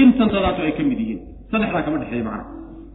intantadaatu 0.03 0.59
ay 0.67 0.71
ka 0.77 0.83
mid 0.89 0.99
yihiin. 1.03 1.19
Saddexdaa 1.51 1.81
kama 1.85 1.97
dhexeeya 2.01 2.23
macnaha 2.23 2.45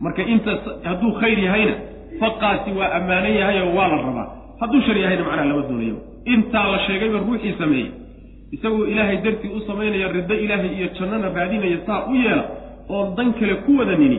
marka 0.04 0.22
inta 0.32 0.52
hadduu 0.88 1.12
khayr 1.20 1.38
yahayna 1.46 1.74
faqaasi 2.20 2.70
waa 2.78 2.88
ammaanan 2.98 3.34
yahay 3.40 3.58
oo 3.66 3.72
waa 3.78 3.88
la 3.92 3.96
rabaa. 4.06 4.26
Hadduu 4.60 4.80
shar 4.86 4.96
yahayna 5.02 5.22
macnaha 5.28 5.46
lama 5.50 5.62
doonayo. 5.68 5.96
Intaa 6.32 6.66
la 6.72 6.78
sheegayba 6.86 7.18
ruuxii 7.26 7.54
sameeyey 7.60 7.88
isagoo 8.54 8.84
ilaahay 8.92 9.16
dartii 9.24 9.50
u 9.56 9.60
samaynaya 9.68 10.08
riddo 10.16 10.34
ilaahay 10.44 10.70
iyo 10.78 10.88
jannana 10.98 11.28
raadinaya 11.36 11.78
saa 11.86 12.00
u 12.10 12.14
yeela 12.24 12.44
oon 12.88 13.14
dan 13.16 13.28
kale 13.38 13.54
ku 13.66 13.70
wadanini 13.80 14.18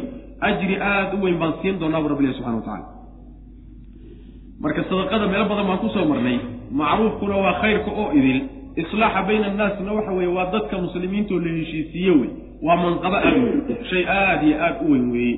ajri 0.50 0.76
aada 0.92 1.14
u 1.18 1.24
weyn 1.24 1.38
baan 1.42 1.54
siin 1.62 1.80
doonaa 1.82 2.02
bu 2.04 2.08
rabbilahi 2.14 2.36
subxana 2.38 2.58
wa 2.60 2.66
tacala 2.68 2.86
marka 4.64 4.82
sadaqada 4.90 5.26
meelo 5.32 5.46
badan 5.52 5.66
baan 5.70 5.80
ku 5.84 5.90
soo 5.96 6.06
marnay. 6.12 6.38
Macruufkuna 6.80 7.36
waa 7.44 7.54
khayrka 7.62 7.92
oo 8.02 8.08
idil. 8.20 8.40
Islaaxa 8.82 9.22
bayna 9.28 9.46
annaasna 9.52 9.92
waxa 9.98 10.12
weeye 10.18 10.32
waa 10.38 10.48
dadka 10.54 10.76
muslimiintoo 10.86 11.40
la 11.46 11.50
heshiisiiye 11.60 12.12
wey. 12.20 12.30
Waa 12.66 12.76
manqabo 12.84 13.16
aada 13.16 13.40
weyn. 13.44 13.60
Shay 13.90 14.04
aada 14.08 14.44
iyo 14.48 14.56
aada 14.66 14.80
u 14.86 14.92
weyn 14.92 15.06
weeye. 15.14 15.36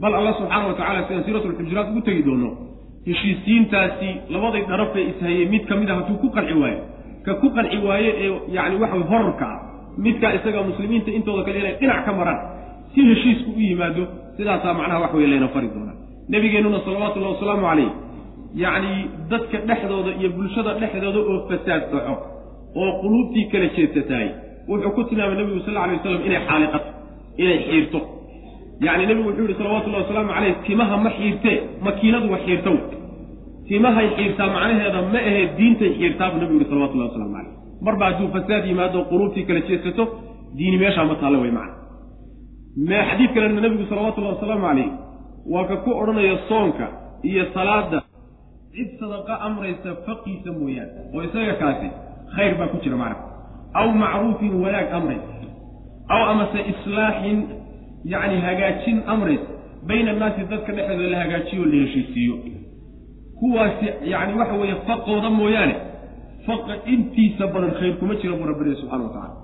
Bal 0.00 0.14
allah 0.18 0.32
subxaana 0.38 0.66
wa 0.70 0.74
tacala 0.78 1.00
sidaan 1.08 1.24
siiratulxujuraat 1.26 1.88
ugu 1.90 2.00
tegi 2.08 2.22
doono 2.28 2.48
heshiisiintaasi 3.08 4.10
labaday 4.34 4.62
dharafee 4.70 5.04
ishayey 5.10 5.46
mid 5.52 5.64
ka 5.68 5.74
mid 5.80 5.90
a 5.90 5.94
hadduu 5.98 6.16
ku 6.22 6.28
qanci 6.36 6.54
waayo 6.62 6.80
ka 7.28 7.34
ku 7.42 7.46
qanci 7.56 7.76
waaye 7.88 8.10
ee 8.24 8.30
yacni 8.56 8.76
waxa 8.82 8.96
horarka 9.10 9.46
ah 9.54 9.58
midkaa 10.04 10.32
isaga 10.38 10.60
muslimiinta 10.70 11.10
intooda 11.18 11.42
kale 11.46 11.58
inay 11.62 11.74
dhinac 11.80 12.00
ka 12.06 12.12
maraan 12.18 12.38
si 12.92 13.00
heshiisku 13.08 13.50
u 13.58 13.60
yimaado 13.68 14.02
sidaasaa 14.36 14.74
macnaha 14.78 15.00
wax 15.04 15.12
weye 15.18 15.28
layna 15.32 15.48
fari 15.54 15.68
doonaa. 15.74 15.96
Nebigeennuna 16.32 16.78
salawatullahi 16.86 17.34
wasalaamu 17.36 17.64
calayh 17.68 17.90
yacni 18.64 18.92
dadka 19.30 19.56
dhexdooda 19.68 20.10
iyo 20.20 20.28
bulshada 20.36 20.70
dhexdooda 20.80 21.20
oo 21.30 21.38
fasaad 21.48 21.82
dhaco 21.92 22.14
oo 22.80 22.90
quluubtii 23.00 23.44
kala 23.52 23.66
jeedsataay 23.76 24.28
wuxuu 24.70 24.92
ku 24.96 25.00
tilmaamay 25.08 25.36
nebigu 25.40 25.60
sal 25.66 25.76
alay 25.84 25.96
waslam 25.98 26.22
inay 26.28 26.40
xaaliqato 26.48 26.88
inay 27.42 27.58
xiirto. 27.68 28.00
Yacni 28.86 29.04
nebigu 29.10 29.28
wuxuu 29.30 29.44
yihi 29.48 29.58
salawatullahi 29.60 30.02
wasalaamu 30.04 30.30
caleyh 30.36 30.54
timaha 30.66 30.96
ma 31.04 31.10
xiirtee 31.18 31.56
makiinadu 31.86 32.26
wa 32.34 32.38
xiirto 32.44 32.70
timahay 33.68 34.08
xiirtaa 34.16 34.48
macnaheeda 34.56 35.00
ma 35.12 35.18
ahee 35.30 35.46
diintay 35.58 35.90
xiirtaa 35.98 36.30
buu 36.30 36.40
nebigu 36.42 36.58
yihi 36.60 36.70
salawatullahi 36.70 37.10
waslamu 37.10 37.34
caleyh 37.36 37.52
marba 37.86 38.04
hadduu 38.08 38.28
fasaad 38.36 38.64
yimaado 38.70 38.98
quluubtii 39.10 39.44
kala 39.48 39.60
jeedsato 39.68 40.04
diini 40.58 40.76
meeshaa 40.82 41.04
ma 41.10 41.14
taalla 41.20 41.38
wey 41.44 41.52
macna. 41.58 41.74
Me 42.88 42.98
xadiid 43.10 43.30
kalena 43.34 43.60
nebigu 43.66 43.84
salawatullahi 43.90 44.34
wasalaamu 44.36 44.66
caleyh 44.68 44.88
waa 45.52 45.64
ka 45.70 45.76
ku 45.84 45.90
odhanaya 46.00 46.36
soonka 46.48 46.86
iyo 47.30 47.44
salaada 47.54 47.98
cid 48.74 48.90
sadaqa 49.00 49.34
amraysa 49.48 49.90
faqiisa 50.06 50.50
mooyaane 50.58 50.92
oo 51.14 51.22
isaga 51.28 51.54
kaasi 51.62 51.88
khayr 52.36 52.52
baa 52.58 52.68
ku 52.72 52.76
jira 52.84 52.96
macna 52.96 53.16
aw 53.80 53.86
macruufin 54.02 54.52
wanaag 54.64 54.88
amraysa 54.98 55.32
aw 56.14 56.20
amase 56.32 56.60
islaaxin 56.72 57.38
yacni 58.12 58.36
hagaajin 58.46 58.98
amraysa 59.14 59.50
bayna 59.88 60.10
annaasi 60.14 60.42
dadka 60.52 60.70
dhexdooda 60.76 61.08
la 61.14 61.18
hagaajiyo 61.24 61.64
la 61.72 61.76
heshiisiiyo 61.84 62.36
kuwaasi 63.40 63.86
yacni 64.12 64.34
waxa 64.40 64.54
weeye 64.60 64.76
faqooda 64.88 65.30
mooyaane. 65.38 65.74
Faqa 66.46 66.74
intiisa 66.92 67.44
badan 67.54 67.72
khayr 67.78 67.94
kuma 68.00 68.14
jira 68.20 68.34
buu 68.38 68.46
rabbi 68.50 68.64
lehi 68.66 68.76
subxana 68.82 69.04
wa 69.06 69.10
tacala 69.16 69.34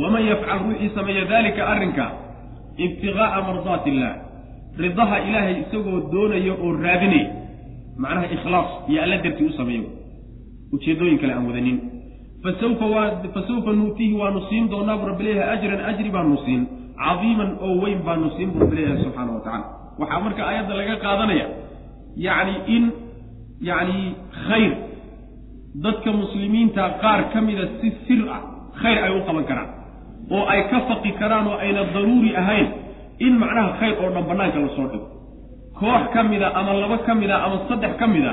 waman 0.00 0.22
yafcal 0.30 0.58
ruuxii 0.64 0.90
sameeya 0.96 1.24
daalika 1.32 1.62
arrinka 1.72 2.04
ibtiqaa'a 2.84 3.38
mardaati 3.48 3.88
illaah 3.92 4.14
ridaha 4.84 5.16
ilaahay 5.28 5.54
isagoo 5.62 5.98
doonaya 6.12 6.52
oo 6.64 6.70
raadinaya 6.84 7.28
macnaha 8.02 8.26
ikhlaas 8.36 8.68
iyo 8.90 8.98
alla 9.04 9.16
dartii 9.24 9.46
u 9.50 9.52
sameeyo. 9.60 9.86
Ujeeddooyin 10.74 11.18
kale 11.20 11.32
aan 11.36 11.46
wadanin. 11.50 11.76
Fasawfa 12.44 12.86
waa 12.94 13.06
fasawfa 13.34 13.70
nuutiihi 13.78 14.14
waanu 14.20 14.40
siin 14.48 14.64
doonaa 14.72 14.96
buu 15.00 15.08
rabbi 15.10 15.24
leeyahay 15.26 15.54
ajran 15.58 15.80
ajri 15.90 16.10
baanu 16.16 16.36
siin 16.44 16.62
cadiiman 17.02 17.50
oo 17.66 17.74
weyn 17.82 18.00
baanu 18.08 18.26
siin 18.36 18.48
buu 18.52 18.60
rabbi 18.64 18.76
leeyahay 18.78 19.00
subxaana 19.04 19.32
wa 19.36 19.40
tacala 19.46 19.64
waxaa 20.00 20.20
marka 20.26 20.42
aayadda 20.48 20.74
laga 20.80 20.96
qaadanaya 21.04 21.46
yacni 22.26 22.54
in 22.76 22.84
yacni 23.68 24.00
khayr. 24.46 24.72
Dadka 25.84 26.10
muslimiinta 26.20 26.82
qaar 27.02 27.20
ka 27.32 27.38
mida 27.46 27.64
si 27.80 27.88
sir 28.06 28.20
ah 28.36 28.42
khayr 28.82 28.98
ay 29.06 29.10
u 29.18 29.20
qaban 29.28 29.44
karaan. 29.50 29.68
Oo 30.34 30.44
ay 30.52 30.60
ka 30.70 30.78
faqi 30.88 31.10
karaan 31.20 31.46
oo 31.50 31.56
ayna 31.64 31.82
daruuri 31.94 32.30
ahayn 32.42 32.66
in 33.26 33.32
macnaha 33.42 33.70
khayr 33.80 33.94
oo 34.02 34.08
dhan 34.14 34.24
bannaanka 34.30 34.58
la 34.64 34.68
soo 34.76 34.86
dhigo. 34.92 35.06
Koox 35.78 36.04
ka 36.14 36.20
mida 36.30 36.48
ama 36.58 36.72
laba 36.82 36.98
ka 37.06 37.14
mida 37.14 37.36
ama 37.46 37.56
saddex 37.68 37.92
ka 38.00 38.06
mida 38.14 38.32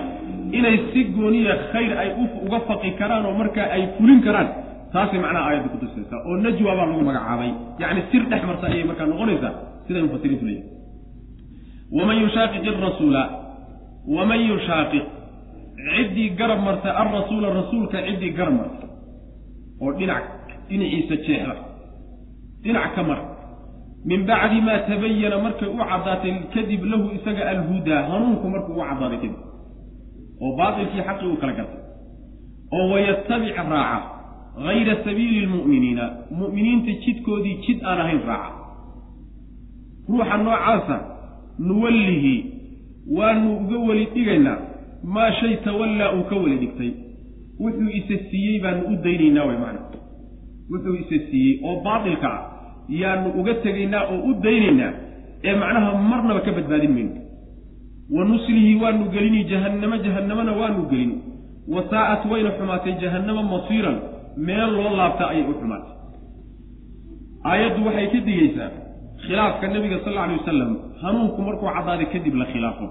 inay 0.57 0.77
si 0.91 0.99
gooniya 1.15 1.53
khayr 1.71 1.91
ay 2.01 2.09
uga 2.45 2.59
faqi 2.69 2.89
karaan 2.99 3.25
oo 3.29 3.33
markaa 3.41 3.67
ay 3.75 3.83
fulin 3.97 4.19
karaan 4.25 4.47
taasay 4.93 5.19
macnaha 5.25 5.45
aayadda 5.49 5.69
kutusaysaa 5.75 6.19
oo 6.27 6.35
najwa 6.45 6.71
baa 6.77 6.87
lagu 6.89 7.03
magacaabay. 7.09 7.51
Yacni 7.81 8.01
sir 8.11 8.23
dhex 8.31 8.41
marta 8.49 8.65
ayay 8.71 8.83
markaa 8.89 9.05
noqonaysaa 9.11 9.53
siday 9.85 10.01
mufasiriintu 10.07 10.45
leeyihiin 10.49 10.73
waman 11.97 12.17
yushaaqiq 12.25 12.65
arasuula 12.73 13.21
waman 14.07 14.39
yushaaqiq 14.49 15.05
ciddii 15.95 16.29
garab 16.39 16.59
marta 16.67 16.89
alrasuula 17.01 17.49
rasuulka 17.59 17.97
ciddii 18.07 18.33
garab 18.37 18.53
marta 18.53 18.87
oo 19.81 19.91
dhinac 19.99 20.23
dhinaciisa 20.69 21.15
jeexda 21.25 21.55
dhinac 22.63 22.95
ka 22.95 23.03
mar 23.03 23.19
min 24.05 24.25
bacdi 24.29 24.61
maa 24.61 24.79
tabayana 24.89 25.37
markay 25.45 25.69
u 25.69 25.77
caddaatay 25.77 26.33
kadib 26.53 26.81
lahu 26.91 27.05
isaga 27.17 27.43
alhudaa 27.53 28.01
hanuunku 28.09 28.45
markuu 28.53 28.73
u 28.77 28.83
caddaaday 28.89 29.17
kadib 29.23 29.35
oo 30.41 30.51
baatilkii 30.59 31.01
xaqii 31.07 31.27
uu 31.31 31.37
kala 31.41 31.53
gartay 31.59 31.81
oo 32.75 32.85
wayattabic 32.93 33.55
raaca 33.57 33.99
hayra 34.65 34.95
sabiili 35.05 35.45
lmu'miniina 35.45 36.05
mu'miniinta 36.39 36.91
jidkoodii 37.03 37.55
jid 37.65 37.79
aan 37.89 37.99
ahayn 38.03 38.21
raaca 38.29 38.53
ruuxa 40.09 40.37
noocaasa 40.37 40.97
nuwallihi 41.67 42.33
waanu 43.17 43.57
uga 43.57 43.77
weli 43.87 44.05
dhigaynaa 44.13 44.57
maa 45.03 45.31
shay 45.39 45.55
tawallaa 45.65 46.11
uu 46.17 46.23
ka 46.29 46.35
weli 46.35 46.57
dhigtay. 46.57 46.91
Wuxuu 47.59 47.89
isa 47.99 48.15
siiyey 48.29 48.59
baanu 48.63 48.81
u 48.91 48.95
daynaynaa 49.03 49.45
way 49.49 49.57
macna. 49.57 49.81
Wuxuu 50.71 50.95
isa 51.01 51.17
siiyey 51.31 51.59
oo 51.67 51.75
baatilka 51.85 52.29
ah 52.37 52.41
yaanu 52.89 53.29
uga 53.39 53.53
tegaynaa 53.65 54.03
oo 54.13 54.19
u 54.29 54.33
daynaynaa 54.45 54.93
ee 55.43 55.55
macnaha 55.61 55.89
marnaba 56.09 56.39
ka 56.45 56.51
badbaadin 56.57 56.91
mayno. 56.97 57.13
Wa 58.15 58.25
nuslihi 58.25 58.75
waanu 58.81 59.03
gelini 59.13 59.43
jahannamo 59.51 59.97
jahannamana 60.05 60.51
waanu 60.59 60.81
gelin. 60.91 61.13
Wa 61.73 61.81
saa'at 61.91 62.25
wayna 62.31 62.51
xumaatay 62.57 62.93
jahannama 63.03 63.43
masiiran 63.53 63.97
meel 64.47 64.69
loo 64.77 64.89
laabta 64.97 65.23
ayay 65.31 65.45
u 65.51 65.53
xumaatay. 65.59 65.93
Aayaddu 67.49 67.85
waxay 67.87 68.07
ka 68.13 68.19
digaysaa 68.27 68.69
khilaafka 69.25 69.67
nebiga 69.73 69.97
sal 70.05 70.17
alay 70.23 70.37
wasalam 70.41 70.71
hanuunku 71.03 71.39
markuu 71.47 71.69
caddaaday 71.75 72.07
kadib 72.13 72.35
la 72.41 72.45
khilaafo. 72.53 72.85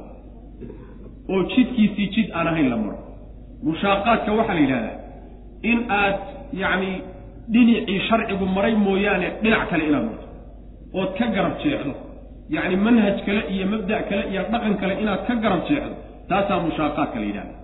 Oo 1.33 1.43
jidkiisii 1.53 2.09
jid 2.15 2.29
aan 2.39 2.47
ahayn 2.53 2.69
la 2.73 2.77
maro. 2.77 2.99
Mushaaqaadka 3.67 4.31
waxaa 4.39 4.55
la 4.55 4.61
yidhahdaa 4.65 4.97
in 5.71 5.79
aad 6.01 6.17
yacni 6.63 6.91
dhinacii 7.53 8.01
sharcigu 8.09 8.47
maray 8.57 8.75
mooyaane 8.87 9.29
dhinac 9.43 9.65
kale 9.71 9.85
inaad 9.89 10.05
marto. 10.11 10.27
Ood 10.99 11.11
ka 11.19 11.27
garab 11.35 11.55
jeexdo. 11.63 11.93
Yacni 12.57 12.77
manhaj 12.87 13.17
kale 13.27 13.41
iyo 13.55 13.67
mabda' 13.73 14.03
kale 14.09 14.23
iyo 14.33 14.43
dhaqan 14.53 14.75
kale 14.81 14.95
inaad 15.03 15.21
ka 15.29 15.35
garab 15.45 15.63
jeexdo. 15.69 15.95
Taasaa 16.29 16.61
mushaaqaadka 16.67 17.19
la 17.23 17.27
yidhahda 17.31 17.55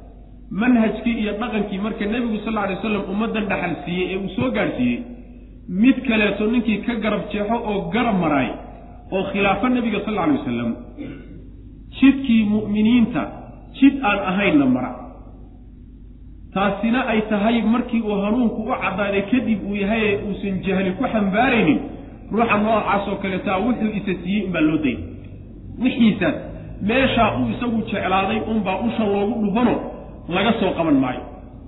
manhajkii 0.62 1.16
iyo 1.22 1.32
dhaqankii 1.40 1.78
marka 1.84 2.04
nebigu 2.12 2.38
sal 2.44 2.56
alay 2.58 2.74
wasalam 2.78 3.02
ummaddan 3.12 3.44
dhaxal 3.50 3.74
siiyey 3.84 4.06
ee 4.14 4.18
uu 4.24 4.30
soo 4.36 4.48
gaadhsiiyey 4.56 4.98
mid 5.70 5.96
kaleeto 6.08 6.46
ninkii 6.46 6.78
ka 6.86 6.94
garab 7.04 7.22
jeexo 7.32 7.54
oo 7.70 7.90
garab 7.94 8.16
maraay 8.22 8.48
oo 9.12 9.22
khilaafo 9.32 9.68
nebiga 9.68 10.00
sal 10.04 10.18
alla 10.18 10.22
alay 10.22 10.38
wasalam 10.38 10.70
jidkii 12.00 12.42
mu'miniinta 12.54 13.22
jid 13.78 13.94
aan 14.02 14.18
ahaynna 14.30 14.66
mara. 14.66 14.90
Taasina 16.54 17.00
ay 17.06 17.20
tahay 17.30 17.62
markii 17.62 18.00
uu 18.02 18.16
hanuunku 18.24 18.62
u 18.62 18.74
caddaaday 18.82 19.22
kadib 19.30 19.60
uu 19.68 19.76
yahay 19.82 20.02
ee 20.08 20.16
uusan 20.26 20.56
jahli 20.66 20.90
ku 20.98 21.04
xambaaraynin 21.12 21.78
ruuxa 22.32 22.56
noocaasoo 22.64 23.16
kaleetaa 23.22 23.58
wuxuu 23.66 23.90
isa 23.98 24.12
siiyey 24.22 24.44
unbaa 24.46 24.60
loo 24.68 24.78
dayay 24.84 24.98
wixiisaas 25.82 26.36
meeshaa 26.88 27.28
uu 27.38 27.46
isagu 27.54 27.78
jeclaaday 27.90 28.40
unbaa 28.52 28.78
usha 28.86 29.04
loogu 29.12 29.34
dhufano 29.46 29.74
laga 30.34 30.52
soo 30.60 30.72
qaban 30.78 30.98
maayo. 31.04 31.22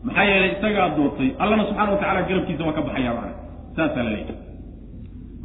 Maxaa 0.06 0.24
yeelay 0.30 0.50
isagaa 0.58 0.88
doortay 0.96 1.30
allana 1.42 1.64
subxana 1.68 1.90
wa 1.94 1.98
tacala 2.02 2.22
garabkiisa 2.28 2.62
waa 2.66 2.76
ka 2.78 2.82
baxaya 2.88 3.12
macana 3.18 3.41
saasaa 3.76 4.02
la 4.06 4.10
leeyahy 4.10 4.34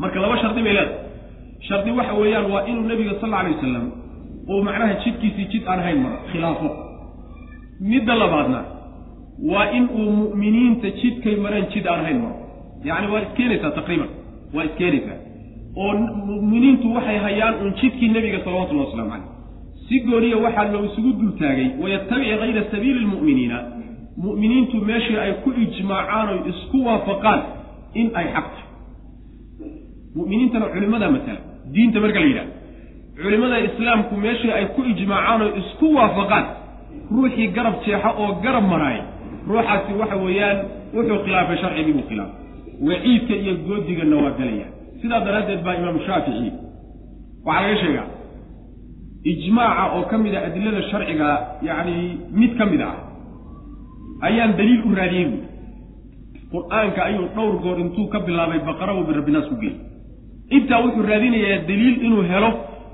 marka 0.01 0.19
laba 0.23 0.37
shardi 0.41 0.61
bay 0.65 0.73
leedahay. 0.73 1.05
Shardi 1.67 1.91
waxa 1.91 2.13
weeyaan 2.21 2.51
waa 2.51 2.65
inuu 2.71 2.85
nebiga 2.91 3.13
sal 3.21 3.29
alla 3.33 3.39
alay 3.39 3.53
wasalam 3.55 3.85
uu 4.49 4.61
macnaha 4.67 4.93
jidkiisii 5.03 5.45
jid 5.51 5.63
aan 5.67 5.79
ahayn 5.79 5.99
maro 6.03 6.17
khilaafo. 6.31 6.69
Midda 7.91 8.15
labaadna 8.15 8.59
waa 9.51 9.71
in 9.77 9.85
uu 9.99 10.11
mu'miniinta 10.21 10.89
jidkay 11.01 11.35
mareen 11.45 11.65
jid 11.73 11.85
aan 11.87 11.99
ahayn 12.03 12.19
maro 12.23 12.35
yacni 12.89 13.07
waa 13.13 13.21
iskeenaysaa 13.25 13.71
taqriiban 13.79 14.09
waa 14.55 14.63
iskeenaysaa 14.69 15.17
oo 15.83 15.93
mu'miniintu 16.29 16.93
waxay 16.95 17.17
hayaan 17.25 17.55
uun 17.61 17.73
jidkii 17.81 18.09
nebiga 18.15 18.39
salawatullahi 18.45 18.87
waslamu 18.89 19.09
caleyh 19.11 19.27
si 19.89 19.99
gooniya 20.07 20.37
waxaa 20.45 20.71
loo 20.73 20.83
isugu 20.89 21.11
dultaagay 21.21 21.67
wayattabici 21.81 22.31
hayra 22.41 22.63
sabiili 22.71 22.99
lmu'miniina 23.05 23.57
mu'miniintu 24.25 24.75
meeshii 24.89 25.17
ay 25.25 25.33
ku 25.43 25.49
ijmaacaan 25.65 26.29
oy 26.33 26.39
isku 26.51 26.77
waafaqaan 26.87 27.41
in 28.01 28.07
ay 28.19 28.27
xaq 28.35 28.47
tahay. 28.53 28.65
Mu'miniintana 30.17 30.65
culimada 30.73 31.07
matala 31.15 31.39
diinta 31.73 31.99
marka 32.03 32.19
la 32.23 32.27
yidhahdo 32.31 32.53
culimmada 33.21 33.57
islaamku 33.67 34.13
meeshii 34.25 34.51
ay 34.57 34.65
ku 34.75 34.81
ijmaacaan 34.93 35.41
oo 35.45 35.51
isku 35.61 35.85
waafaqaan 35.97 36.45
ruuxii 37.15 37.47
garab 37.57 37.75
jeexa 37.85 38.09
oo 38.21 38.29
garab 38.45 38.65
maraay 38.73 38.99
ruuxaasi 39.49 39.91
waxa 40.01 40.15
weeyaan 40.25 40.57
wuxuu 40.95 41.19
khilaafay 41.25 41.57
sharcigii 41.61 41.93
buu 41.97 42.05
khilaafay. 42.09 42.35
Waciidka 42.87 43.33
iyo 43.43 43.53
goodiganna 43.67 44.15
waa 44.23 44.33
galaya 44.39 44.67
sidaa 45.01 45.21
daraaddeed 45.27 45.61
baa 45.65 45.75
imaamu 45.79 45.99
shaafici 46.07 46.49
waxaa 47.47 47.61
laga 47.65 47.77
sheegaa 47.83 48.07
ijmaaca 49.31 49.83
oo 49.97 50.03
ka 50.11 50.15
mid 50.23 50.33
a 50.35 50.39
adilada 50.47 50.81
sharciga 50.91 51.27
yacni 51.67 51.95
mid 52.39 52.51
ka 52.59 52.65
mid 52.71 52.81
ah 52.89 52.95
ayaan 54.27 54.51
daliil 54.59 54.81
u 54.87 54.95
raadiyey 54.99 55.25
buui 55.31 55.43
qur'aanka 56.53 56.99
ayuu 57.09 57.27
dhowr 57.35 57.55
goor 57.63 57.77
intuu 57.83 58.07
ka 58.13 58.19
bilaabay 58.27 58.59
baqara 58.69 58.93
buu 58.97 59.05
birabbinaas 59.09 59.47
ku 59.51 59.55
geeyey 59.61 59.77
intaa 60.57 60.79
wuxuu 60.85 61.03
raadinayaa 61.11 61.59
daliil 61.69 61.97
inuu 62.07 62.23
helo 62.31 62.51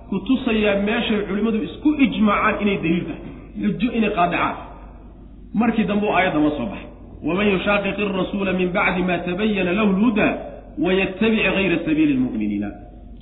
ku 0.09 0.15
tusayaa 0.27 0.75
meeshay 0.87 1.19
culimmadu 1.27 1.57
isku 1.67 1.89
ijmaacaan 2.05 2.55
inay 2.63 2.77
daliil 2.83 3.03
tahay. 3.09 3.21
Xujo 3.61 3.89
inay 3.97 4.11
qaadicaan. 4.17 4.55
Markii 5.59 5.85
dambe 5.89 6.05
u 6.09 6.11
aayaddan 6.17 6.43
la 6.47 6.51
soo 6.57 6.67
baxay. 6.71 6.89
Waman 7.27 7.47
yushaaqiq 7.53 7.97
irasuula 8.03 8.51
min 8.59 8.69
bacdi 8.77 9.01
ma 9.09 9.15
tabayana 9.27 9.71
lahu 9.79 9.91
lhudaa 9.99 10.33
wayattabic 10.83 11.45
hayra 11.57 11.77
sabiili 11.85 12.13
lmu'miniina 12.17 12.69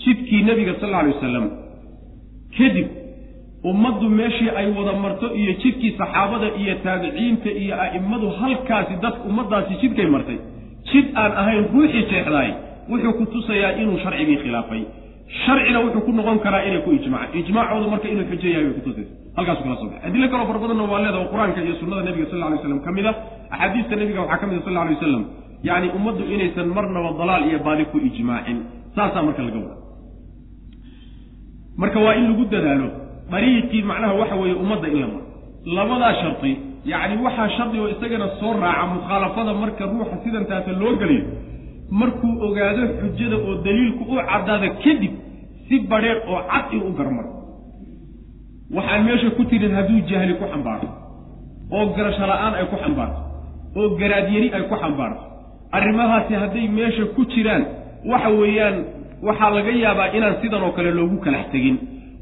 jidkii 0.04 0.44
nebiga 0.48 0.74
sal 0.80 0.89
alla 0.89 1.00
alay 1.00 1.13
wasalam 1.15 1.46
kadib 2.58 2.88
ummaddu 3.69 4.10
meeshii 4.10 4.50
ay 4.60 4.67
wada 4.78 4.93
marto 5.04 5.28
iyo 5.41 5.54
jidkii 5.62 5.91
saxaabada 6.00 6.47
iyo 6.62 6.76
taabiciinta 6.84 7.50
iyo 7.63 7.76
a'immadu 7.86 8.28
halkaasi 8.39 8.93
dad 9.04 9.15
ummaddaasi 9.30 9.74
jidkay 9.82 10.08
martay. 10.15 10.38
Jid 10.91 11.06
aan 11.21 11.32
ahayn 11.41 11.63
ruuxii 11.74 12.04
jeexdaay 12.12 12.50
wuxuu 12.89 13.13
ku 13.19 13.26
tusayaa 13.34 13.71
inuu 13.82 13.97
sharcigii 14.04 14.38
khilaafay. 14.43 14.82
Sharcina 15.45 15.80
wuxuu 15.86 16.02
ku 16.08 16.12
noqon 16.17 16.39
karaa 16.45 16.63
inay 16.67 16.82
ku 16.86 16.89
ijmacaan 16.97 17.38
ijmaacoodu 17.41 17.88
marka 17.93 18.08
inuu 18.13 18.26
xujo 18.32 18.47
yahay 18.54 18.65
bay 18.67 18.74
kutusaysa 18.80 19.12
halkaasu 19.38 19.62
kala 19.65 19.76
soo 19.82 19.88
baxay 19.91 20.08
adilo 20.10 20.28
kaloo 20.34 20.47
fara 20.50 20.60
badanna 20.63 20.84
waa 20.91 21.02
leeda 21.04 21.17
oo 21.21 21.28
qur'aanka 21.34 21.60
iyo 21.65 21.76
sunnada 21.82 22.02
nebiga 22.08 22.26
sal 22.32 22.39
lla 22.41 22.47
lay 22.54 22.60
slam 22.63 22.80
ka 22.86 22.91
mid 22.97 23.06
a 23.06 23.12
axaadiista 23.54 23.93
nebiga 24.02 24.19
waxaa 24.26 24.39
ka 24.41 24.45
mid 24.50 24.58
a 24.60 24.63
sal 24.65 24.74
lla 24.76 24.82
alay 24.84 24.95
wasalam 24.97 25.24
yacni 25.69 25.88
ummaddu 25.97 26.24
inaysan 26.36 26.67
marnaba 26.78 27.10
dalaal 27.21 27.43
iyo 27.50 27.60
baadi 27.67 27.84
ku 27.93 27.97
ijmaacin. 28.10 28.58
Saasaa 28.95 29.24
marka 29.28 29.41
laga 29.47 29.60
wada 29.63 29.76
marka 31.82 31.97
waa 32.06 32.15
in 32.19 32.26
lagu 32.32 32.45
dadaalo 32.54 32.88
dariiqii 33.32 33.82
macnaha 33.89 34.13
waxa 34.22 34.36
weeye 34.41 34.56
ummadda 34.63 34.88
in 34.94 35.00
la 35.02 35.08
maro 35.08 35.26
labadaa 35.78 36.13
shardi 36.22 36.52
yacni 36.91 37.15
waxaa 37.26 37.50
shardi 37.58 37.78
oo 37.84 37.89
isagana 37.96 38.28
soo 38.39 38.54
raaca 38.63 38.86
mukhaalafada 38.96 39.54
marka 39.62 39.84
ruuxa 39.91 40.15
sidantaasa 40.24 40.72
loo 40.82 40.94
geliyo 41.02 41.26
markuu 42.00 42.32
ogaado 42.48 42.82
xujada 43.02 43.38
oo 43.48 43.56
daliilku 43.65 44.04
u 44.13 44.15
caddaada 44.30 44.67
kadib 44.84 45.13
si 45.67 45.76
badheer 45.91 46.17
oo 46.32 46.39
cad 46.52 46.65
in 46.76 46.82
u 46.89 46.91
garmaro 47.00 47.30
waxaan 48.76 49.04
meesha 49.08 49.30
ku 49.38 49.44
tirin 49.52 49.74
hadduu 49.78 50.00
jahli 50.10 50.34
ku 50.39 50.46
xambaarto 50.52 50.88
oo 51.76 51.86
garasho 51.96 52.26
la'aan 52.32 52.54
ay 52.60 52.65
ku 52.72 52.78
xambaarto 52.84 53.20
oo 53.80 53.88
garaadyari 54.00 54.48
ay 54.58 54.63
ku 54.72 54.76
xambaarto 54.84 55.22
arrimahaasi 55.78 56.34
hadday 56.44 56.65
meesha 56.78 57.04
ku 57.15 57.22
jiraan 57.34 57.63
waxa 58.12 58.30
weeyaan 58.41 58.78
waxaa 59.28 59.50
laga 59.58 59.72
yaabaa 59.84 60.08
inaan 60.17 60.36
sidan 60.41 60.63
oo 60.67 60.72
kale 60.78 60.91
loogu 61.00 61.17
kalax 61.26 61.46
tegin 61.54 61.78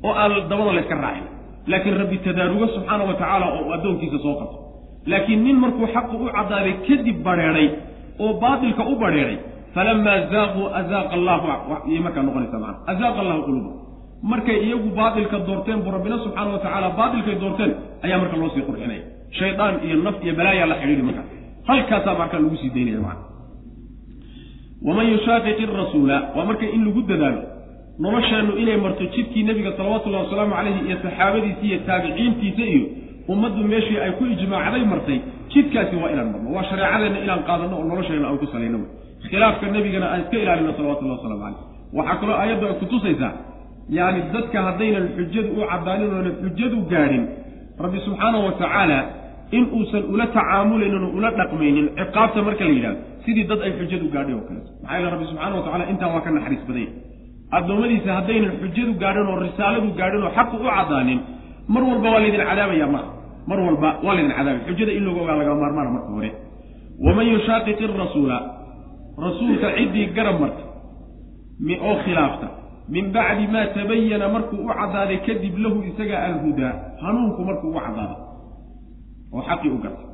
oo 0.07 0.13
aan 0.21 0.31
dabada 0.49 0.71
layska 0.77 0.95
raacin. 1.03 1.25
Laakiin 1.71 1.95
rabbi 2.01 2.17
tadaarugo 2.25 2.65
subxaana 2.75 3.03
wa 3.09 3.13
tacaala 3.21 3.45
oo 3.57 3.71
addoonkiisa 3.75 4.17
soo 4.25 4.35
qabto. 4.39 4.57
Laakiin 5.11 5.39
nin 5.45 5.57
markuu 5.63 5.87
xaqu 5.95 6.13
u 6.23 6.27
caddaaday 6.37 6.73
kadib 6.87 7.17
badheedhay 7.25 7.67
oo 8.23 8.31
baatilka 8.43 8.83
u 8.91 8.95
badheedhay 9.03 9.37
falamaa 9.75 10.17
zaaquu 10.33 10.61
azaaqa 10.79 11.13
allahu 11.17 11.45
yay 11.91 11.99
markaa 12.05 12.23
noqonaysa 12.27 12.57
maana 12.63 12.77
azaaqa 12.91 13.19
allahu 13.23 13.41
quluuba 13.47 13.71
markay 14.31 14.57
iyagu 14.65 14.89
baatilka 14.99 15.37
doorteen 15.47 15.79
buu 15.83 15.91
rabbina 15.95 16.15
subxaana 16.25 16.49
wa 16.55 16.59
tacaala 16.65 16.87
baatilkay 16.99 17.35
doorteen 17.43 17.71
ayaa 18.05 18.17
marka 18.23 18.35
loo 18.41 18.49
sii 18.55 18.63
qurxinaya. 18.67 19.03
Shaydaan 19.39 19.73
iyo 19.85 19.95
naf 20.05 20.15
iyo 20.25 20.33
balaayaa 20.39 20.67
la 20.71 20.75
xidhiiri 20.81 21.03
markaa. 21.09 21.25
Halkaasaa 21.69 22.15
markaa 22.21 22.39
lagu 22.43 22.57
sii 22.61 22.71
daynaya 22.75 22.99
macana 23.05 23.23
waman 24.87 25.05
yushaaqiq 25.13 25.57
irasuula 25.65 26.17
waa 26.35 26.45
marka 26.49 26.65
in 26.75 26.81
lagu 26.87 27.01
dadaalo 27.09 27.41
nolosheennu 28.03 28.53
inay 28.61 28.77
marto 28.85 29.03
jidkii 29.15 29.43
nebiga 29.49 29.71
salawatullahi 29.77 30.23
wasalaamu 30.25 30.53
calayhi 30.57 30.79
iyo 30.87 30.97
saxaabadiisa 31.03 31.63
iyo 31.69 31.79
taabiciintiisa 31.87 32.63
iyo 32.73 32.83
ummaddu 33.31 33.61
meeshii 33.71 33.97
ay 34.05 34.11
ku 34.19 34.23
ijmaacday 34.35 34.83
martay 34.93 35.19
jidkaasi 35.53 35.95
waa 36.01 36.09
inaan 36.13 36.29
marno. 36.33 36.49
Waa 36.55 36.63
shareecadeenna 36.69 37.19
inaan 37.25 37.43
qaadanno 37.49 37.75
oo 37.79 37.85
nolosheenna 37.91 38.27
aan 38.29 38.37
ku 38.41 38.47
salayno 38.53 38.79
khilaafka 39.31 39.65
nebigana 39.75 40.05
aan 40.13 40.21
iska 40.23 40.37
ilaalino 40.43 40.71
salawatullahi 40.77 41.17
waslamu 41.17 41.39
caleyh 41.43 41.59
waxaa 41.97 42.17
kaloo 42.21 42.35
aayaddu 42.41 42.65
ay 42.69 42.73
kutusaysaa 42.81 43.31
yaani 43.97 44.19
dadka 44.33 44.57
haddaynan 44.67 45.05
xujadu 45.17 45.49
u 45.57 45.61
caddaanin 45.71 46.09
oonan 46.17 46.35
xujadu 46.43 46.77
gaadhin 46.91 47.23
rabbi 47.83 47.97
subxaanahu 48.07 48.43
wa 48.47 48.51
tacaala 48.61 48.99
in 49.57 49.63
uusan 49.77 50.03
ula 50.13 50.25
tacaamulaynin 50.37 51.03
oo 51.07 51.11
ula 51.19 51.29
dhaqmaynin 51.39 51.85
ciqaabta 51.99 52.39
marka 52.47 52.63
la 52.67 52.71
yidhahdo 52.77 52.99
sidii 53.25 53.45
dad 53.51 53.59
ay 53.67 53.71
xujadu 53.79 54.05
gaadhay 54.15 54.33
oo 54.39 54.43
kaleeto 54.47 54.69
maxaa 54.81 54.95
yeele 54.97 55.09
rabbi 55.15 55.25
subxaana 55.31 55.55
wa 55.59 55.63
tacala 55.67 55.83
intaa 55.93 56.09
waa 56.15 56.21
ka 56.25 56.31
naxariis 56.37 56.63
badanya 56.69 56.91
addoommadiisa 57.57 58.09
haddaynan 58.17 58.53
xujadu 58.61 58.91
gaadhin 59.03 59.27
oo 59.31 59.37
risaaladu 59.45 59.87
gaadhin 59.99 60.23
oo 60.27 60.31
xaqu 60.37 60.55
u 60.57 60.69
caddaanin 60.77 61.19
mar 61.73 61.83
walba 61.89 62.07
waa 62.13 62.19
laydin 62.23 62.43
cadaabaya 62.49 62.87
ma 62.95 63.01
mar 63.49 63.59
walba 63.67 63.89
waa 64.05 64.13
laydin 64.17 64.33
cadaabaya 64.37 64.65
xujada 64.67 64.91
in 64.97 65.03
lagu 65.07 65.19
ogaa 65.23 65.37
laga 65.39 65.55
maarmaana 65.61 65.89
marka 65.95 66.09
hore. 66.15 66.31
Waman 67.05 67.25
yushaaqiqi 67.33 67.85
rasuula 68.03 68.37
rasuulka 69.25 69.67
ciddii 69.77 70.07
garab 70.17 70.37
marta 70.43 70.63
oo 71.87 71.95
khilaafta 72.03 72.47
min 72.93 73.05
bacdi 73.15 73.45
maa 73.53 73.65
tabayana 73.75 74.27
markuu 74.35 74.57
u 74.65 74.67
caddaaday 74.79 75.19
kadib 75.27 75.55
lahu 75.63 75.77
isaga 75.89 76.15
alhudaa 76.27 76.73
hanuunku 77.03 77.41
markuu 77.49 77.69
u 77.71 77.79
caddaaday 77.85 78.19
oo 79.35 79.41
xaqii 79.49 79.71
u 79.75 79.77
gartay 79.83 80.07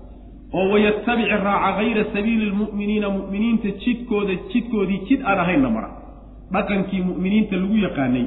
oo 0.57 0.65
wayattabic 0.73 1.29
raaca 1.47 1.71
hayra 1.79 2.03
sabiili 2.13 2.45
lmu'miniina 2.51 3.07
mu'miniinta 3.17 3.69
jidkooda 3.83 4.33
jidkoodii 4.51 4.99
jid 5.07 5.21
aan 5.29 5.39
ahaynna 5.43 5.69
mara 5.75 5.89
dhaqankii 6.53 7.01
mu'miniinta 7.07 7.55
lagu 7.61 7.77
yaqaanay. 7.85 8.25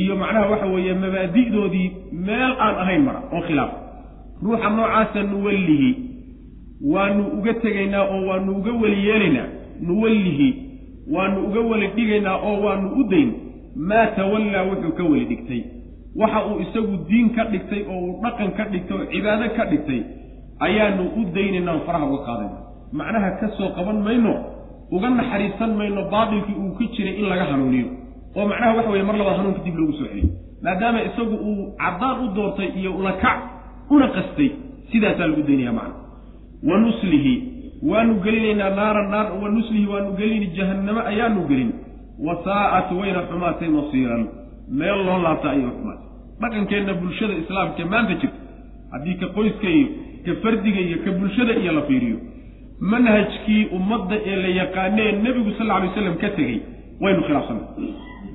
Iyo 0.00 0.16
macnaha 0.16 0.46
waxa 0.52 0.66
weeye 0.74 0.94
mabaadi'doodii 0.94 1.88
meel 2.26 2.52
aan 2.64 2.74
ahayn 2.82 3.02
mara 3.06 3.20
oo 3.32 3.40
khilaaf. 3.46 3.70
Ruuxa 4.42 4.70
noocaasa 4.76 5.22
nuwallihi 5.30 5.90
waanu 6.92 7.22
uga 7.38 7.54
tegaynaa 7.62 8.04
oo 8.14 8.26
waanu 8.28 8.50
uga 8.58 8.72
weli 8.82 9.00
yeelaynaa. 9.08 9.48
Nuwallihi 9.86 10.48
waanu 11.14 11.38
uga 11.48 11.60
weli 11.70 11.86
dhigaynaa 11.96 12.36
oo 12.48 12.56
waanu 12.64 12.88
u 13.00 13.04
dayn. 13.12 13.30
Maa 13.88 14.06
tawallaa 14.16 14.62
wuxuu 14.68 14.92
ka 14.98 15.04
weli 15.04 15.24
dhigtay. 15.30 15.62
Waxa 16.20 16.46
uu 16.46 16.60
isagu 16.64 16.94
diin 17.08 17.30
ka 17.36 17.44
dhigtay 17.52 17.82
oo 17.92 17.98
uu 18.06 18.20
dhaqan 18.22 18.50
ka 18.56 18.64
dhigtay 18.72 18.96
oo 18.98 19.06
cibaado 19.12 19.46
ka 19.56 19.64
dhigtay 19.70 20.00
ayaanu 20.66 21.02
u 21.16 21.24
daynaynaa 21.34 21.74
oo 21.74 21.82
faraha 21.86 22.06
uga 22.10 22.20
qaadayna 22.28 22.58
macnaha 22.98 23.30
ka 23.40 23.46
soo 23.56 23.68
qaban 23.76 23.98
mayno 24.06 24.32
uga 24.90 25.08
naxariisan 25.10 25.70
mayno 25.78 26.02
baatilkii 26.12 26.56
uu 26.62 26.72
ka 26.78 26.84
jiray 26.94 27.14
in 27.20 27.26
laga 27.28 27.44
hanuuniyo. 27.50 27.86
oo 28.36 28.46
macnaha 28.50 28.74
waxa 28.76 28.90
weye 28.90 29.02
mar 29.08 29.16
labaad 29.20 29.36
hanuunka 29.40 29.60
dib 29.64 29.76
loogu 29.78 29.92
soo 29.98 30.06
celiyo. 30.10 30.28
maadaama 30.64 30.98
isagu 31.08 31.34
uu 31.48 31.62
caddaan 31.82 32.16
u 32.24 32.26
doortay 32.36 32.68
iyo 32.80 32.90
ulakac 33.00 33.38
una 33.90 34.08
qastay 34.16 34.50
sidaasaa 34.92 35.26
lagu 35.30 35.42
daynaya 35.48 35.72
macna 35.72 35.94
wa 36.68 36.76
nuslihi 36.84 37.34
waanu 37.90 38.14
gelinaynaa 38.24 38.70
naaran 38.78 39.08
naar 39.14 39.26
wa 39.42 39.48
nuslihi 39.56 39.86
waanu 39.92 40.10
gelini 40.20 40.46
jahannamo 40.56 41.00
ayaanu 41.10 41.40
gelin. 41.48 41.70
wa 42.26 42.34
saa'at 42.44 42.88
wayna 43.00 43.20
xumaatay 43.30 43.68
masiiran 43.68 44.22
meel 44.78 44.98
loo 45.06 45.18
laabta 45.26 45.50
ayay 45.54 45.70
xumaatay. 45.76 46.06
dhaqankeenna 46.40 46.92
bulshada 47.00 47.34
islaamka 47.42 47.84
maanta 47.92 48.14
jirta 48.20 48.38
haddii 48.92 49.16
ka 49.20 49.26
qoyska 49.36 49.68
iyo 49.76 49.86
ka 50.26 50.32
fardiga 50.42 50.80
iyo 50.88 50.96
ka 51.04 51.10
bulshada 51.20 51.52
iyo 51.62 51.72
la 51.78 51.82
fiiriyo 51.88 52.16
manhajkii 52.80 53.68
ummadda 53.76 54.16
ee 54.26 54.36
la 54.36 54.48
yaqaanee 54.48 55.12
nebigu 55.24 55.50
sal 55.58 55.66
lla 55.66 55.78
lay 55.80 55.90
slam 55.94 56.16
ka 56.22 56.28
tegey 56.36 56.62
waynu 57.00 57.22
khilaafsanay. 57.26 57.62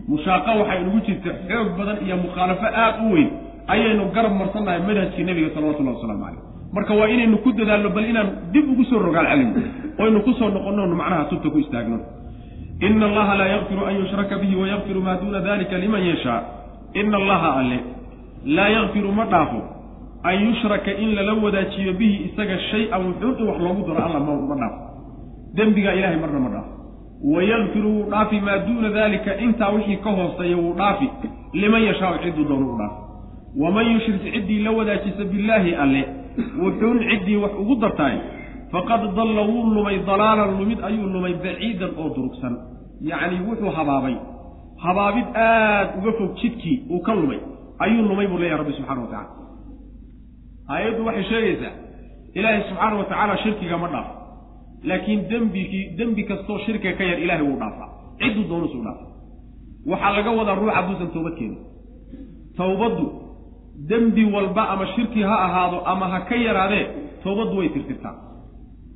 Mushaaqo 0.08 0.52
waxay 0.60 0.82
inugu 0.82 1.00
jirta 1.08 1.30
xoog 1.50 1.78
badan 1.78 1.98
iyo 2.06 2.18
mukhaalafo 2.18 2.66
aad 2.66 2.96
u 3.06 3.14
weyn 3.14 3.30
ayaynu 3.68 4.12
garab 4.16 4.34
marsannahay 4.42 4.80
manhajkii 4.88 5.24
nebiga 5.24 5.50
salawatullahi 5.56 5.96
wasalaamu 5.96 6.24
caleyh 6.26 6.42
marka 6.76 6.94
waa 7.00 7.08
inaynu 7.08 7.38
ku 7.38 7.52
dadaalno 7.52 7.90
bal 7.90 8.06
inaan 8.12 8.30
dib 8.54 8.66
ugu 8.72 8.84
soo 8.90 9.00
rogaal 9.00 9.28
celino 9.32 9.62
oynu 10.04 10.20
ku 10.26 10.34
soo 10.34 10.50
noqonno 10.50 10.96
macnaha 10.96 11.24
tubta 11.30 11.50
ku 11.50 11.60
istaagno. 11.60 12.00
Ina 12.82 13.06
allaha 13.06 13.36
laa 13.36 13.48
yakfiru 13.48 13.86
an 13.86 13.96
yushraka 13.96 14.36
bihi 14.42 14.56
wayakfiru 14.56 15.02
maa 15.02 15.16
duuna 15.22 15.40
dalika 15.40 15.78
liman 15.78 16.04
yashaa 16.04 16.42
ina 16.94 17.18
allaha 17.18 17.50
alle 17.60 17.80
laa 18.46 18.70
yakfiru 18.70 19.12
ma 19.12 19.26
dhaafo 19.26 19.60
an 20.24 20.36
yushraka 20.48 20.92
in 21.04 21.16
lala 21.16 21.34
wadaajiyo 21.44 21.94
bihi 21.94 22.16
isaga 22.30 22.60
shay-an 22.72 23.02
wuxuun 23.08 23.36
in 23.40 23.48
wax 23.48 23.60
loogu 23.66 23.82
daro 23.88 24.06
alla 24.06 24.20
ma 24.20 24.56
dhaafo 24.62 24.80
dembigaa 25.58 25.94
ilahay 26.00 26.18
marna 26.24 26.40
ma 26.40 26.50
dhaafo 26.50 26.72
wayakfiru 27.24 27.90
wuu 27.96 28.10
dhaafi 28.10 28.40
maa 28.42 28.58
duuna 28.58 28.90
dalika 28.90 29.38
intaa 29.38 29.70
wixii 29.70 29.98
ka 29.98 30.12
hooseeya 30.12 30.58
wuu 30.58 30.74
dhaafi. 30.74 31.10
Liman 31.54 31.84
yashaau 31.84 32.18
cidduu 32.24 32.44
doonu 32.44 32.74
u 32.74 32.78
dhaafi. 32.78 32.96
Waman 33.58 33.92
yushrik 33.94 34.34
ciddii 34.34 34.60
la 34.64 34.72
wadaajisa 34.72 35.24
billaahi 35.24 35.76
alle 35.76 36.08
wuxuun 36.64 37.00
ciddii 37.10 37.36
wax 37.36 37.52
ugu 37.62 37.76
dartaay. 37.76 38.18
Faqad 38.72 39.16
dalla 39.16 39.42
wuu 39.42 39.64
lumay 39.74 40.00
dalaalan 40.08 40.58
lumid 40.60 40.80
ayuu 40.84 41.08
lumay 41.08 41.34
baciidan 41.34 41.92
oo 41.98 42.10
durugsan. 42.16 42.58
Yacni 43.02 43.40
wuxuu 43.48 43.72
habaabay. 43.78 44.16
Habaabid 44.84 45.26
aad 45.36 45.88
uga 46.00 46.12
fog 46.18 46.36
jidkii 46.42 46.84
uu 46.90 47.00
ka 47.00 47.16
lumay. 47.16 47.40
Ayuu 47.80 48.04
lumay 48.10 48.28
buu 48.28 48.38
leeyahay 48.38 48.58
rabbi 48.58 48.74
subxana 48.74 49.02
wa 49.02 49.08
tacala 49.08 49.43
aayaddu 50.70 51.06
waxay 51.08 51.24
sheegaysaa 51.32 51.74
ilaahay 52.38 52.62
subxaana 52.70 52.96
wa 53.00 53.06
tacaala 53.10 53.38
shirkiga 53.44 53.78
ma 53.84 53.88
dhaafo. 53.94 54.14
Laakiin 54.90 55.22
dembigii 55.32 55.86
dembi 55.98 56.24
kastoo 56.30 56.58
shirkiga 56.66 56.94
ka 56.98 57.04
yar 57.10 57.20
ilaahay 57.26 57.46
wuu 57.48 57.58
dhaafaa. 57.62 57.90
Cidduu 58.20 58.46
doonusuu 58.52 58.82
dhaafa 58.86 59.06
waxaa 59.92 60.12
laga 60.18 60.32
wadaa 60.40 60.56
ruux 60.60 60.72
hadduusan 60.78 61.10
toobad 61.16 61.36
keenin. 61.40 61.60
Towbaddu 62.58 63.06
dembi 63.90 64.24
walba 64.36 64.64
ama 64.74 64.86
shirki 64.96 65.22
ha 65.30 65.36
ahaado 65.48 65.78
ama 65.92 66.06
ha 66.14 66.20
ka 66.30 66.36
yaraadee 66.36 66.86
towbaddu 67.24 67.56
way 67.60 67.70
tirtirtaa. 67.76 68.16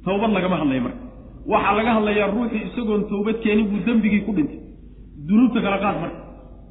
Towbad 0.06 0.32
lagama 0.38 0.56
hadlaya 0.62 0.82
marka. 0.88 1.04
Waxaa 1.52 1.74
laga 1.78 1.92
hadlayaa 1.98 2.28
ruuxii 2.36 2.64
isagoon 2.68 3.02
towbad 3.12 3.38
keenin 3.44 3.66
buu 3.72 3.80
dembigii 3.88 4.22
ku 4.28 4.32
dhintay. 4.38 4.60
Dunuubta 5.28 5.60
kala 5.66 5.78
qaad 5.84 5.98
marka. 6.04 6.20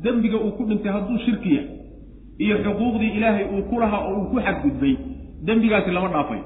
Dembiga 0.05 0.37
uu 0.45 0.53
ku 0.59 0.63
dhintay 0.69 0.93
hadduu 0.97 1.19
shirki 1.27 1.51
yahay 1.57 1.69
iyo 2.45 2.57
xuquuqdii 2.65 3.13
ilaahay 3.19 3.45
uu 3.55 3.63
ku 3.71 3.81
lahaa 3.81 4.03
oo 4.09 4.15
uu 4.21 4.27
ku 4.31 4.37
xadgudbay 4.47 4.95
dembigaasi 5.47 5.91
lama 5.97 6.09
dhaafayo 6.15 6.45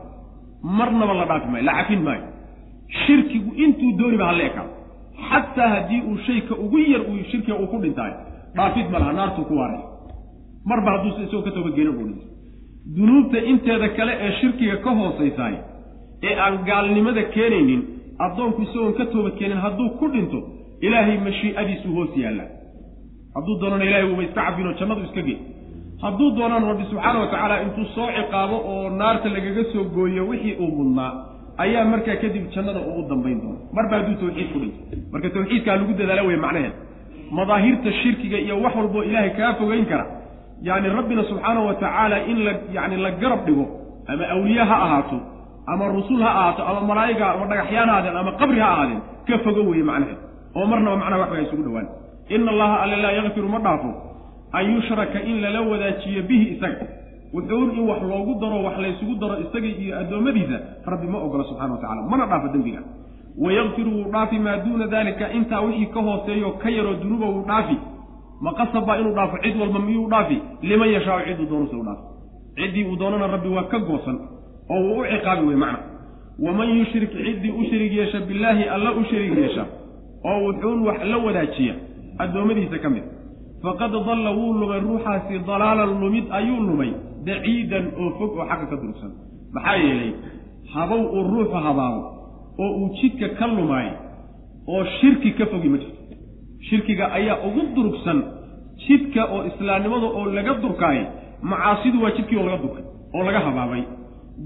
marnaba 0.78 1.14
la 1.20 1.24
dhaafi 1.30 1.48
maayo 1.52 1.64
la 1.68 1.74
cafin 1.78 2.02
maayo. 2.06 2.24
Shirkigu 3.02 3.50
intuu 3.64 3.92
dooniba 3.98 4.24
hala 4.30 4.44
ekaado 4.50 4.72
xataa 5.28 5.68
haddii 5.74 6.00
uu 6.08 6.18
shayka 6.26 6.54
ugu 6.64 6.78
yar 6.92 7.02
uu 7.10 7.16
shirkiga 7.30 7.56
uu 7.62 7.66
ku 7.72 7.78
dhintaayo 7.82 8.16
dhaafid 8.56 8.86
ma 8.92 8.98
laha 9.02 9.12
naartuu 9.18 9.44
ku 9.48 9.54
waaray. 9.60 9.82
Marba 10.64 10.90
hadduusa 10.94 11.20
isagoo 11.26 11.42
ka 11.46 11.50
toobadgeenin 11.56 11.94
uu 12.00 12.06
dhintay 12.08 12.28
dunuubta 12.96 13.38
inteeda 13.52 13.88
kale 13.96 14.12
ee 14.24 14.32
shirkiga 14.40 14.76
ka 14.84 14.90
hoosaysaay 14.98 15.54
ee 16.28 16.34
aan 16.44 16.56
gaalnimada 16.68 17.22
keenaynin 17.34 17.82
addoonku 18.26 18.62
isagoon 18.66 18.94
ka 18.98 19.04
toobadkeenin 19.12 19.60
hadduu 19.64 19.88
ku 20.00 20.08
dhinto 20.14 20.38
ilaahay 20.86 21.18
mashii'adiisuu 21.26 21.94
hoos 21.98 22.12
yaallaa. 22.24 22.48
Hadduu 23.34 23.54
doonana 23.60 23.84
ilahay 23.88 24.04
wuuba 24.10 24.22
iska 24.28 24.40
cafinoo 24.46 24.74
jannadu 24.80 25.02
iska 25.08 25.22
gey 25.28 25.38
hadduu 26.02 26.30
doonaan 26.38 26.64
rabbi 26.70 26.84
subxaana 26.90 27.18
wa 27.22 27.26
tacaala 27.32 27.56
intuu 27.64 27.84
soo 27.94 28.08
ciqaabo 28.16 28.56
oo 28.72 28.90
naarta 29.00 29.28
lagaga 29.36 29.64
soo 29.72 29.84
gooyo 29.96 30.22
wixii 30.30 30.56
uu 30.64 30.70
mudnaa 30.78 31.12
ayaa 31.64 31.84
markaa 31.92 32.16
kadib 32.22 32.44
jannada 32.54 32.80
uu 32.80 33.00
u 33.00 33.08
dambayn 33.10 33.38
doona. 33.42 33.58
Marba 33.76 33.94
hadduu 33.98 34.16
tawxiid 34.22 34.48
ku 34.52 34.58
dhinto 34.62 34.80
marka 35.12 35.28
tawxiidkaa 35.36 35.76
lagu 35.80 35.92
dadaala 36.00 36.22
wey 36.28 36.36
macnaheed 36.44 36.74
madaahirta 37.38 37.90
shirkiga 38.00 38.38
iyo 38.44 38.54
wax 38.64 38.74
walboo 38.80 39.02
ilaahay 39.08 39.30
kaa 39.38 39.52
fogeyn 39.60 39.86
kara 39.90 40.04
yacni 40.68 40.88
rabbina 40.98 41.22
subxaanahu 41.30 41.66
wa 41.68 41.74
tacaala 41.82 42.16
in 42.30 42.38
la 42.46 42.52
yacni 42.76 42.96
la 43.04 43.10
garab 43.22 43.40
dhigo 43.46 43.64
ama 44.10 44.24
awliye 44.34 44.62
ha 44.70 44.76
ahaato 44.86 45.18
ama 45.72 45.84
rusul 45.96 46.22
ha 46.22 46.30
ahaato 46.38 46.62
ama 46.70 46.80
malaa'iga 46.90 47.26
ama 47.34 47.44
dhagaxyaan 47.52 47.88
ha 47.88 47.94
ahaadeen 47.94 48.16
ama 48.22 48.32
qabri 48.40 48.60
ha 48.64 48.68
ahaadeen 48.74 49.00
ka 49.28 49.38
fogo 49.44 49.60
weeye 49.70 49.84
macnaheed. 49.90 50.18
Oo 50.56 50.66
marnaba 50.70 50.96
macnaha 51.02 51.20
wax 51.22 51.30
way 51.34 51.42
isugu 51.46 51.62
dhowaan. 51.66 51.86
Ina 52.34 52.50
allaha 52.54 52.76
alle 52.82 52.96
laa 53.04 53.12
yakfiru 53.18 53.48
ma 53.54 53.58
dhaafo 53.66 53.90
an 54.52 54.64
yushraka 54.74 55.22
in 55.22 55.40
lala 55.40 55.60
wadaajiyo 55.62 56.22
bihi 56.22 56.46
isaga. 56.56 56.86
Wuxuun 57.34 57.70
in 57.78 57.88
wax 57.88 58.02
loogu 58.02 58.34
daro 58.40 58.62
wax 58.64 58.78
laysugu 58.78 59.14
daro 59.20 59.36
isaga 59.40 59.66
iyo 59.66 59.98
addoommadiisa 60.00 60.56
rabbi 60.86 61.06
ma 61.06 61.18
ogola 61.18 61.44
subxana 61.44 61.72
wa 61.74 61.78
tacala 61.80 62.02
mana 62.02 62.26
dhaafo 62.26 62.48
dembiga. 62.48 62.82
Wayakfiru 63.38 63.90
wuu 63.96 64.10
dhaafi 64.12 64.38
maa 64.38 64.56
duuna 64.56 64.86
dalika 64.86 65.32
intaa 65.32 65.60
wixii 65.60 65.86
ka 65.86 66.00
hooseeyo 66.00 66.50
ka 66.62 66.70
yaroo 66.70 66.94
dunuuba 67.02 67.26
wuu 67.26 67.44
dhaafi. 67.46 67.76
Ma 68.40 68.52
qasab 68.52 68.86
baa 68.86 68.98
inuu 68.98 69.14
dhaafo 69.14 69.36
cid 69.42 69.56
walba 69.60 69.78
miyuu 69.78 70.08
dhaafi? 70.08 70.38
Liman 70.62 70.88
yashaau 70.90 71.20
cidduu 71.26 71.46
doonuse 71.46 71.76
u 71.76 71.82
dhaafi. 71.82 72.02
Ciddii 72.56 72.84
uu 72.84 72.96
doonana 72.96 73.26
rabbi 73.26 73.48
waa 73.48 73.62
ka 73.62 73.78
goosan 73.78 74.18
oo 74.70 74.80
wuu 74.82 75.00
u 75.00 75.04
ciqaabi 75.06 75.46
wey 75.46 75.56
macna. 75.56 75.78
Waman 76.38 76.68
yushrik 76.78 77.10
ciddii 77.12 77.50
u 77.50 77.64
shariig 77.70 77.92
yeesha 77.92 78.20
billaahi 78.20 78.64
alla 78.64 78.92
u 78.92 79.04
shariig 79.04 79.38
yeesha 79.38 79.64
oo 80.24 80.38
wuxuun 80.46 80.82
wax 80.86 80.98
la 81.04 81.16
wadaajiya 81.18 81.74
addoommadiisa 82.18 82.78
ka 82.78 82.90
mid 82.90 83.02
faqad 83.62 83.92
dalla 84.08 84.30
wuu 84.38 84.52
lumay 84.60 84.80
ruuxaasi 84.80 85.38
dalaalan 85.48 85.90
lumid 86.02 86.26
ayuu 86.38 86.60
lumay 86.68 86.90
baciidan 87.26 87.86
oo 88.00 88.10
fog 88.18 88.30
oo 88.38 88.46
xagga 88.50 88.66
ka 88.70 88.76
durugsan 88.82 89.12
maxaa 89.54 89.76
yeelay 89.84 90.12
habow 90.74 91.02
uu 91.16 91.22
ruuxu 91.32 91.58
habaabo 91.66 92.00
oo 92.64 92.70
uu 92.80 92.88
jidka 93.00 93.28
ka 93.38 93.46
lumaayo 93.46 93.94
oo 94.72 94.84
shirki 95.00 95.30
ka 95.38 95.46
fogi 95.52 95.68
ma 95.68 95.78
jirto. 95.82 96.00
Shirkiga 96.68 97.04
ayaa 97.18 97.36
ugu 97.48 97.62
durugsan 97.76 98.18
jidka 98.86 99.22
oo 99.34 99.40
islaamnimada 99.50 100.06
oo 100.18 100.24
laga 100.36 100.52
durkaayo 100.62 101.04
macaasidu 101.50 102.02
waa 102.02 102.10
jidkii 102.16 102.36
oo 102.40 102.46
laga 102.48 102.58
durkay 102.64 102.84
oo 103.14 103.22
laga 103.28 103.40
habaabay. 103.46 103.82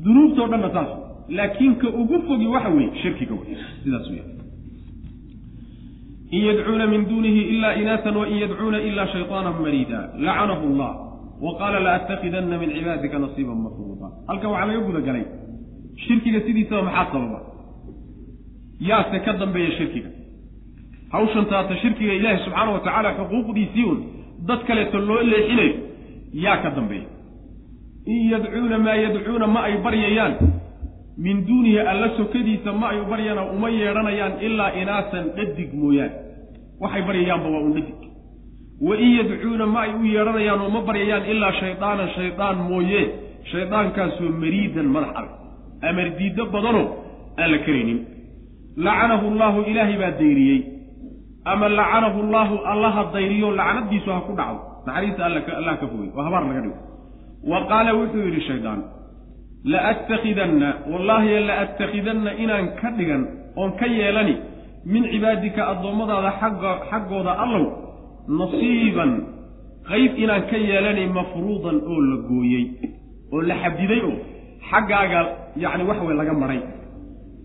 Dunuubtao 0.05 0.47
dhanna 0.53 0.71
saas 0.77 0.91
laakiin 1.29 1.75
ka 1.83 1.89
ugu 2.01 2.17
fogi 2.29 2.47
waxa 2.55 2.69
weeye 2.77 2.91
shirkiga 3.03 3.35
wey 3.41 3.57
sidaas 3.83 4.07
wey 4.11 4.23
in 6.31 6.41
yadcuuna 6.49 6.87
min 6.87 7.05
duunihi 7.09 7.41
ila 7.55 7.75
inaasan 7.77 8.17
wain 8.17 8.37
yadcuuna 8.45 8.79
ila 8.81 9.07
shayطaana 9.15 9.51
mariida 9.61 9.99
lacanahu 10.19 10.65
allah 10.71 10.93
wa 11.41 11.53
qaala 11.59 11.81
laatakidana 11.81 12.59
min 12.59 12.71
cibaadika 12.77 13.19
nasiiban 13.19 13.59
mafruuda 13.67 14.09
halkan 14.29 14.51
waxaa 14.51 14.67
laga 14.67 14.81
guda 14.89 15.01
galay 15.09 15.25
shirkiga 16.07 16.41
sidiisaba 16.47 16.83
maxaa 16.83 17.13
sababa 17.13 17.41
yaase 18.81 19.19
ka 19.25 19.33
dambeeya 19.33 19.71
shirkiga 19.79 20.11
hawshan 21.13 21.47
taata 21.53 21.77
shirkiga 21.83 22.13
ilaahi 22.19 22.45
subxaana 22.45 22.71
wa 22.77 22.81
tacaala 22.87 23.11
xuquuqdiisii 23.19 23.85
un 23.93 23.99
dad 24.49 24.61
kaleeto 24.69 24.99
loo 24.99 25.23
leexinayo 25.23 25.75
yaa 26.45 26.57
ka 26.63 26.71
dambeeya 26.71 27.09
in 28.07 28.31
yadcuuna 28.33 28.79
maa 28.79 28.95
yadcuuna 29.05 29.47
ma 29.47 29.61
ay 29.69 29.77
baryayaan 29.85 30.35
min 31.19 31.47
duunihi 31.47 31.79
alla 31.79 32.09
sokadiisa 32.17 32.73
ma 32.73 32.89
ay 32.93 33.01
baryana 33.11 33.43
uma 33.55 33.69
yeedhanayaan 33.71 34.33
ilaa 34.47 34.71
inaasan 34.83 35.25
dhadig 35.37 35.71
mooyaane 35.83 36.15
waxay 36.83 37.03
baryayaanba 37.09 37.49
waa 37.55 37.63
un 37.67 37.73
dhadig. 37.77 38.01
Wa 38.87 38.95
in 38.97 39.11
yadcuuna 39.19 39.67
ma 39.67 39.81
ay 39.87 39.93
u 39.95 40.05
yeedhanayaan 40.15 40.61
oo 40.65 40.71
ma 40.77 40.81
baryayaan 40.89 41.25
ilaa 41.33 41.53
shaydaanan 41.61 42.09
shaydaan 42.17 42.57
mooye. 42.71 43.03
Shaydaankaasoo 43.51 44.31
mariidan 44.43 44.89
madax 44.95 45.11
adag 45.21 45.33
amar 45.89 46.09
diiddo 46.19 46.45
badanoo 46.55 46.87
aan 47.41 47.51
la 47.53 47.59
karaynin 47.67 47.99
lacanahu 48.87 49.27
llaahu 49.41 49.61
ilaahay 49.71 49.97
baa 50.03 50.13
dayriyey. 50.21 50.61
Ama 51.53 51.69
lacanahu 51.79 52.19
llaahu 52.33 52.55
allaha 52.73 53.03
dayriyo 53.15 53.49
lacnadiisu 53.61 54.11
ha 54.11 54.21
ku 54.27 54.33
dhacdo 54.39 54.61
naxariista 54.87 55.23
allah 55.27 55.75
ka 55.81 55.87
fogey 55.93 56.11
oo 56.17 56.23
habaar 56.27 56.45
laga 56.49 56.61
dhigo. 56.65 56.79
Wa 57.51 57.59
qaala 57.71 57.91
wuxuu 57.99 58.23
yidhi 58.27 58.41
shaydaan 58.51 58.81
laattakidanna 59.73 60.69
wallaahi 60.93 61.41
laattakidanna 61.51 62.31
inaan 62.43 62.67
ka 62.81 62.89
dhigan 62.99 63.23
oon 63.61 63.71
ka 63.81 63.87
yeelani 63.99 64.35
min 64.93 65.03
cibaadika 65.13 65.63
addoommadaada 65.73 66.31
xagga 66.41 66.71
xaggooda 66.91 67.33
allow 67.45 67.65
nasiiban 68.41 69.13
qayb 69.91 70.13
inaan 70.25 70.43
ka 70.51 70.57
yeelani 70.69 71.05
mafruudan 71.17 71.77
oo 71.93 72.01
la 72.11 72.17
gooyey 72.29 72.65
oo 73.35 73.41
la 73.49 73.55
xadiday 73.63 74.01
oo 74.09 74.17
xaggaaga 74.71 75.21
yacni 75.65 75.85
waxa 75.89 76.05
weye 76.07 76.17
laga 76.21 76.35
maray 76.43 76.61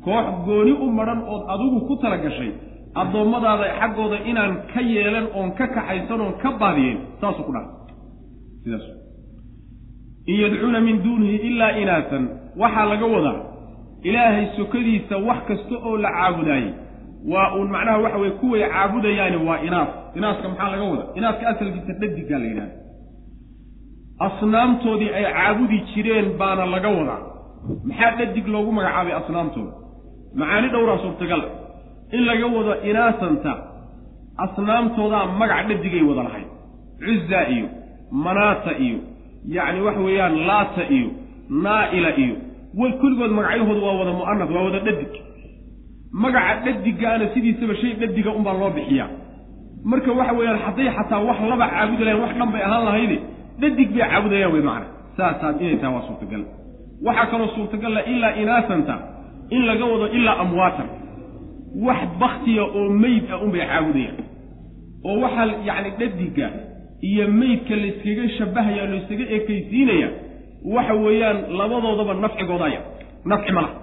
koox 0.05 0.27
gooni 0.47 0.71
u 0.83 0.87
madhan 0.99 1.19
ood 1.33 1.43
adigu 1.53 1.79
ku 1.87 1.93
tala 2.01 2.17
gashay 2.25 2.51
addoommadaada 3.01 3.65
xaggooda 3.79 4.17
inaan 4.31 4.51
ka 4.73 4.81
yeelan 4.93 5.27
oon 5.37 5.49
ka 5.57 5.65
kaxaysan 5.75 6.19
oon 6.25 6.33
ka 6.43 6.49
baadiyeen 6.61 6.97
saasuu 7.21 7.43
ku 7.47 7.51
dhaca 7.55 7.71
sidaas 8.63 8.85
in 10.25 10.35
yadcuuna 10.41 10.79
min 10.87 11.03
duunihi 11.03 11.35
ilaa 11.49 11.71
inaasan 11.81 12.23
waxaa 12.61 12.85
laga 12.91 13.05
wadaa 13.05 13.39
ilaahay 14.03 14.45
sokadiisa 14.57 15.17
wax 15.27 15.39
kasta 15.47 15.75
oo 15.87 15.97
la 15.97 16.09
caabudaayey 16.17 16.71
waa 17.31 17.47
uun 17.57 17.69
macnaha 17.71 17.97
waxa 17.97 18.17
weye 18.17 18.31
kuway 18.31 18.61
caabudayaani 18.69 19.37
waa 19.47 19.59
inaas. 19.67 19.89
Inaaska 20.15 20.49
maxaa 20.49 20.69
laga 20.73 20.83
wadaa? 20.91 21.07
Inaaska 21.15 21.47
asalkiisa 21.49 21.93
dhadiggaa 22.01 22.39
la 22.39 22.45
yidhahda 22.45 22.75
asnaamtoodii 24.27 25.09
ay 25.17 25.25
caabudi 25.33 25.77
jireen 25.93 26.27
baana 26.39 26.65
laga 26.65 26.89
wadaa. 26.97 27.21
Maxaa 27.87 28.11
dhadig 28.19 28.47
loogu 28.53 28.71
magacaabay 28.77 29.13
asnaamtooda? 29.21 29.71
Macaani 30.35 30.67
dhowraa 30.73 30.97
suurtagal. 31.03 31.41
In 32.15 32.21
laga 32.29 32.45
wado 32.55 32.73
inaasanta 32.89 33.53
asnaamtoodaa 34.45 35.25
magac 35.39 35.67
dhadigay 35.69 36.01
wada 36.09 36.23
lahayd. 36.27 36.47
Cuzza 37.05 37.39
iyo 37.55 37.67
manaata 38.11 38.71
iyo 38.85 38.99
yacni 39.55 39.81
waxa 39.87 40.01
weeyaan 40.07 40.35
laata 40.47 40.83
iyo 40.97 41.09
naa'ila 41.63 42.11
iyo 42.23 42.35
way 42.79 42.91
kulligood 43.01 43.31
magacyahoodu 43.37 43.81
waa 43.85 43.95
wada 43.99 44.13
mu'anaf 44.19 44.49
waa 44.55 44.63
wada 44.67 44.79
dhadig. 44.79 45.13
Magaca 46.11 46.55
dhadigaana 46.65 47.25
sidiisaba 47.33 47.75
shay 47.81 47.93
dhadiga 48.01 48.31
unbaa 48.37 48.53
loo 48.61 48.69
bixiyaa. 48.77 49.09
Marka 49.89 50.11
waxa 50.19 50.33
weeyaan 50.39 50.59
hadday 50.65 50.89
xataa 50.97 51.19
wax 51.27 51.37
laba 51.51 51.65
caabudi 51.73 52.03
lahayn 52.05 52.21
wax 52.23 52.33
dhan 52.39 52.49
bay 52.53 52.61
ahaan 52.67 52.83
lahayde 52.87 53.17
dhadig 53.61 53.89
bay 53.95 54.03
caabudayaan 54.11 54.51
wey 54.53 54.61
macana 54.67 54.87
saasaa 55.17 55.51
inay 55.63 55.77
tahay 55.81 55.93
waa 55.95 56.05
suurtagal. 56.07 56.43
Waxaa 57.05 57.25
kaloo 57.31 57.47
suurtagalla 57.55 58.01
ilaa 58.13 58.33
inaasanta 58.41 58.95
in 59.55 59.61
laga 59.69 59.85
wado 59.91 60.07
ilaa 60.17 60.37
amwaatan. 60.43 60.87
Wax 61.87 61.99
baktiya 62.21 62.63
oo 62.77 62.89
meyd 63.03 63.25
ah 63.33 63.39
unbay 63.45 63.61
caabudayaan. 63.71 64.17
Oo 65.07 65.15
waxaa 65.23 65.45
yacni 65.67 65.89
dhadiga 65.99 66.47
iyo 67.01 67.27
meydka 67.39 67.75
layskaga 67.75 68.29
shabahaya 68.37 68.83
layskaga 68.91 69.25
ekaysiinaya 69.37 70.09
waxa 70.75 70.93
weeyaan 71.05 71.37
labadoodaba 71.59 72.13
nafcigoodaya 72.13 72.79
nafci 73.25 73.51
ma 73.55 73.61
laha. 73.61 73.75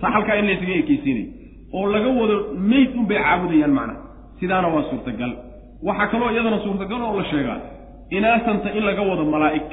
Saa 0.00 0.10
halkaa 0.14 0.36
in 0.40 0.46
layskaga 0.50 0.74
ekaysiinaya. 0.82 1.26
Oo 1.76 1.86
laga 1.94 2.08
wado 2.20 2.36
meyd 2.70 2.90
unbay 3.00 3.18
caabudayaan 3.24 3.72
macnaha. 3.78 4.00
Sidaana 4.40 4.68
waa 4.74 4.84
suurtagal. 4.90 5.32
Waxaa 5.82 6.06
kaloo 6.12 6.30
iyadana 6.34 6.58
suurtagal 6.64 7.00
oo 7.02 7.18
la 7.20 7.24
sheegaa 7.30 7.58
inaasanta 8.16 8.68
in 8.78 8.84
laga 8.88 9.02
wado 9.10 9.24
malaa'ig. 9.34 9.68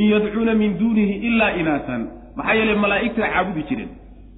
In 0.00 0.06
yadcuuna 0.12 0.54
min 0.54 0.78
duunihi 0.78 1.14
ilaa 1.28 1.50
inaasan 1.60 2.02
maxaa 2.36 2.54
yeelay 2.58 2.76
malaa'igtaa 2.84 3.28
caabudi 3.34 3.62
jireen. 3.68 3.90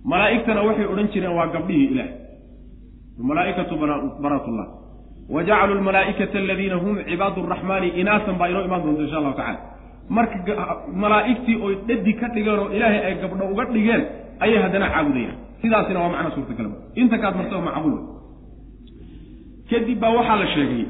Malaa'igtana 0.04 0.60
waxay 0.68 0.86
odhan 0.92 1.08
jireen 1.12 1.34
waa 1.38 1.46
gabdhihii 1.54 1.88
ilaah. 1.94 2.10
Malaaikatu 3.30 3.74
banaatullah 4.22 4.66
wa 5.34 5.40
jacaluu 5.48 5.74
lmalaa'ikata 5.80 6.36
aladiina 6.44 6.76
hum 6.84 6.94
cibaadu 7.10 7.40
araxmaani 7.46 7.88
inaasan 8.00 8.34
baa 8.40 8.48
inoo 8.52 8.62
imaan 8.68 8.82
doonta 8.84 9.02
insha 9.06 9.16
allahu 9.20 9.36
tacala 9.40 9.58
marka 10.16 10.36
malaa'igtii 11.02 11.56
oy 11.66 11.74
dhadi 11.88 12.12
ka 12.20 12.26
dhigeen 12.34 12.58
oo 12.62 12.68
ilaahay 12.76 13.00
ay 13.08 13.14
gabdho 13.22 13.44
uga 13.52 13.64
dhigeen 13.74 14.02
ayay 14.44 14.58
haddana 14.64 14.86
caabudayaan 14.94 15.36
sidaasina 15.62 15.98
waa 16.02 16.12
macna 16.14 16.30
suurtagal 16.36 16.66
inta 17.02 17.16
kaad 17.22 17.34
martaba 17.40 17.62
macquul 17.68 17.96
kadib 19.70 19.98
baa 20.02 20.12
waxaa 20.18 20.36
la 20.42 20.46
sheegay 20.54 20.84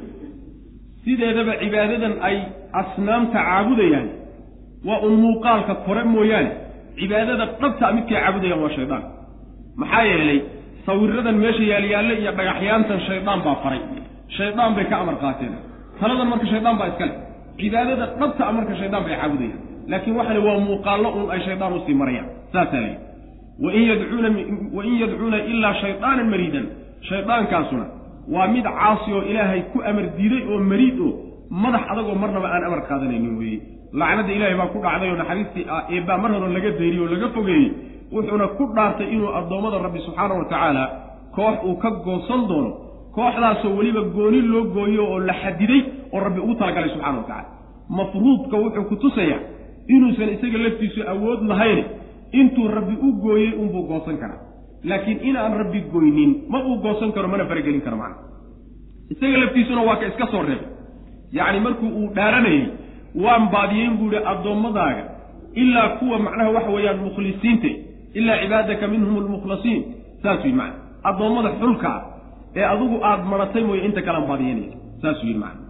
sideedaba 1.05 1.53
cibaadadan 1.63 2.15
ay 2.29 2.37
asnaamta 2.81 3.39
caabudayaan 3.49 4.09
waa 4.89 5.01
un 5.07 5.15
muuqaalka 5.25 5.75
kore 5.87 6.03
mooyaane 6.15 6.51
cibaadada 6.99 7.45
dhabta 7.63 7.87
midkay 7.97 8.17
caabudayaan 8.23 8.61
waa 8.65 8.73
shaydaan 8.79 9.03
maxaa 9.81 10.05
yeelay 10.11 10.39
sawiradan 10.87 11.37
meesha 11.45 11.65
yaalyaalle 11.73 12.15
iyo 12.23 12.33
dhagaxyaantan 12.39 13.01
shaydaan 13.09 13.41
baa 13.47 13.57
faray 13.65 13.81
shaydaan 14.37 14.75
bay 14.77 14.85
ka 14.91 14.97
amar 15.03 15.17
qaateen. 15.23 15.53
Taladan 16.01 16.29
marka 16.33 16.47
shaydaan 16.53 16.77
baa 16.81 16.89
iskale 16.93 17.13
cibaadada 17.61 18.07
dhabta 18.21 18.43
a 18.49 18.53
marka 18.57 18.75
shaydaan 18.81 19.03
bay 19.07 19.15
caabudayaan. 19.21 19.61
Laakiin 19.91 20.15
waxale 20.19 20.41
waa 20.47 20.59
muuqaallo 20.69 21.09
un 21.19 21.27
ay 21.35 21.41
shaydaan 21.47 21.73
u 21.73 21.81
sii 21.87 21.95
marayaan. 22.01 22.27
Saasaa 22.53 22.81
layihi 22.85 22.99
wain 23.65 23.83
yadcuuna 23.91 24.29
wain 24.77 24.93
yadcuuna 25.03 25.39
ilaa 25.53 25.75
shaydaanan 25.83 26.27
mariidan. 26.33 26.67
Shaydaankaasuna 27.09 27.85
waa 28.35 28.47
mid 28.55 28.65
caasi 28.79 29.11
oo 29.17 29.23
ilaahay 29.31 29.61
ku 29.73 29.79
amar 29.91 30.05
diiday 30.19 30.43
oo 30.53 30.59
mariid 30.73 30.99
oo 31.07 31.11
madax 31.63 31.83
adagoo 31.93 32.15
marnaba 32.23 32.49
aan 32.55 32.65
amar 32.69 32.81
qaadanaynin 32.89 33.35
weeye 33.41 33.59
lacnada 34.01 34.33
ilaahay 34.37 34.57
baa 34.61 34.69
ku 34.75 34.79
dhacday 34.85 35.09
oo 35.13 35.17
naxariistii 35.23 35.65
ah 35.75 35.83
eebbaa 35.95 36.19
mar 36.23 36.31
hore 36.35 36.49
laga 36.57 36.71
deeriyey 36.81 37.03
oo 37.05 37.09
laga 37.15 37.29
fogeeyey 37.37 37.67
wuxuuna 38.15 38.47
ku 38.59 38.65
dhaartay 38.77 39.09
inuu 39.15 39.31
addoommada 39.39 39.79
rabbi 39.87 40.01
subxaana 40.07 40.35
wa 40.41 40.45
tacaala 40.53 40.85
koox 41.37 41.57
uu 41.69 41.77
ka 41.83 41.91
goosan 42.07 42.43
doono 42.51 42.71
kooxdaasoo 43.19 43.73
weliba 43.79 44.03
gooni 44.17 44.41
loo 44.53 44.65
gooyo 44.77 45.03
oo 45.13 45.19
la 45.29 45.35
xadiday 45.43 45.81
oo 46.15 46.21
rabbi 46.27 46.41
ugu 46.45 46.55
talagalay 46.61 46.91
subxana 46.95 47.19
wa 47.19 47.25
tacala 47.31 47.49
mafruudka 47.99 48.57
wuxuu 48.65 48.85
ku 48.91 48.97
tusayaa 49.05 49.41
inuusan 49.95 50.29
isaga 50.35 50.59
laftiisu 50.65 51.01
awood 51.13 51.41
lahayn 51.51 51.85
intuu 52.41 52.69
rabbi 52.77 52.95
u 53.07 53.13
gooyey 53.25 53.53
unbuu 53.63 53.83
goosan 53.91 54.17
karaa. 54.23 54.41
Laakiin 54.85 55.19
inaan 55.29 55.55
rabbi 55.61 55.81
goynin 55.93 56.31
ma 56.53 56.59
uu 56.69 56.77
goosan 56.85 57.13
karo 57.13 57.29
mana 57.33 57.45
faragelin 57.51 57.81
karo 57.87 57.97
macna. 57.97 58.17
Isaga 59.13 59.37
laftiisuna 59.43 59.83
waa 59.89 59.97
ka 60.01 60.07
iska 60.11 60.27
soo 60.33 60.43
reebay. 60.49 60.69
Yacni 61.33 61.61
markuu 61.67 61.89
uu 62.01 62.09
dhaaranayey 62.17 62.65
waan 63.25 63.45
baadiyeyn 63.55 63.95
buu 63.99 64.11
ihi 64.13 64.21
addoommadaaga 64.33 65.05
ilaa 65.63 65.89
kuwa 65.99 66.19
macnaha 66.27 66.51
waxa 66.57 66.71
weeyaan 66.77 67.01
mukhlisiinte 67.07 67.71
ilaa 68.19 68.39
cibaadaka 68.43 68.89
minhum 68.93 69.17
almukhlasiin 69.23 69.81
saasuu 70.23 70.47
yidhi 70.47 70.59
macna. 70.61 70.79
Addoommada 71.09 71.51
xulka 71.61 71.89
ah 71.97 72.03
ee 72.57 72.65
adigu 72.73 72.97
aada 73.09 73.25
maratay 73.33 73.63
mooye 73.69 73.83
inta 73.89 74.01
kalean 74.07 74.27
baadiyeynaysa 74.31 74.77
saasuu 75.03 75.27
yidhi 75.29 75.41
macna 75.45 75.63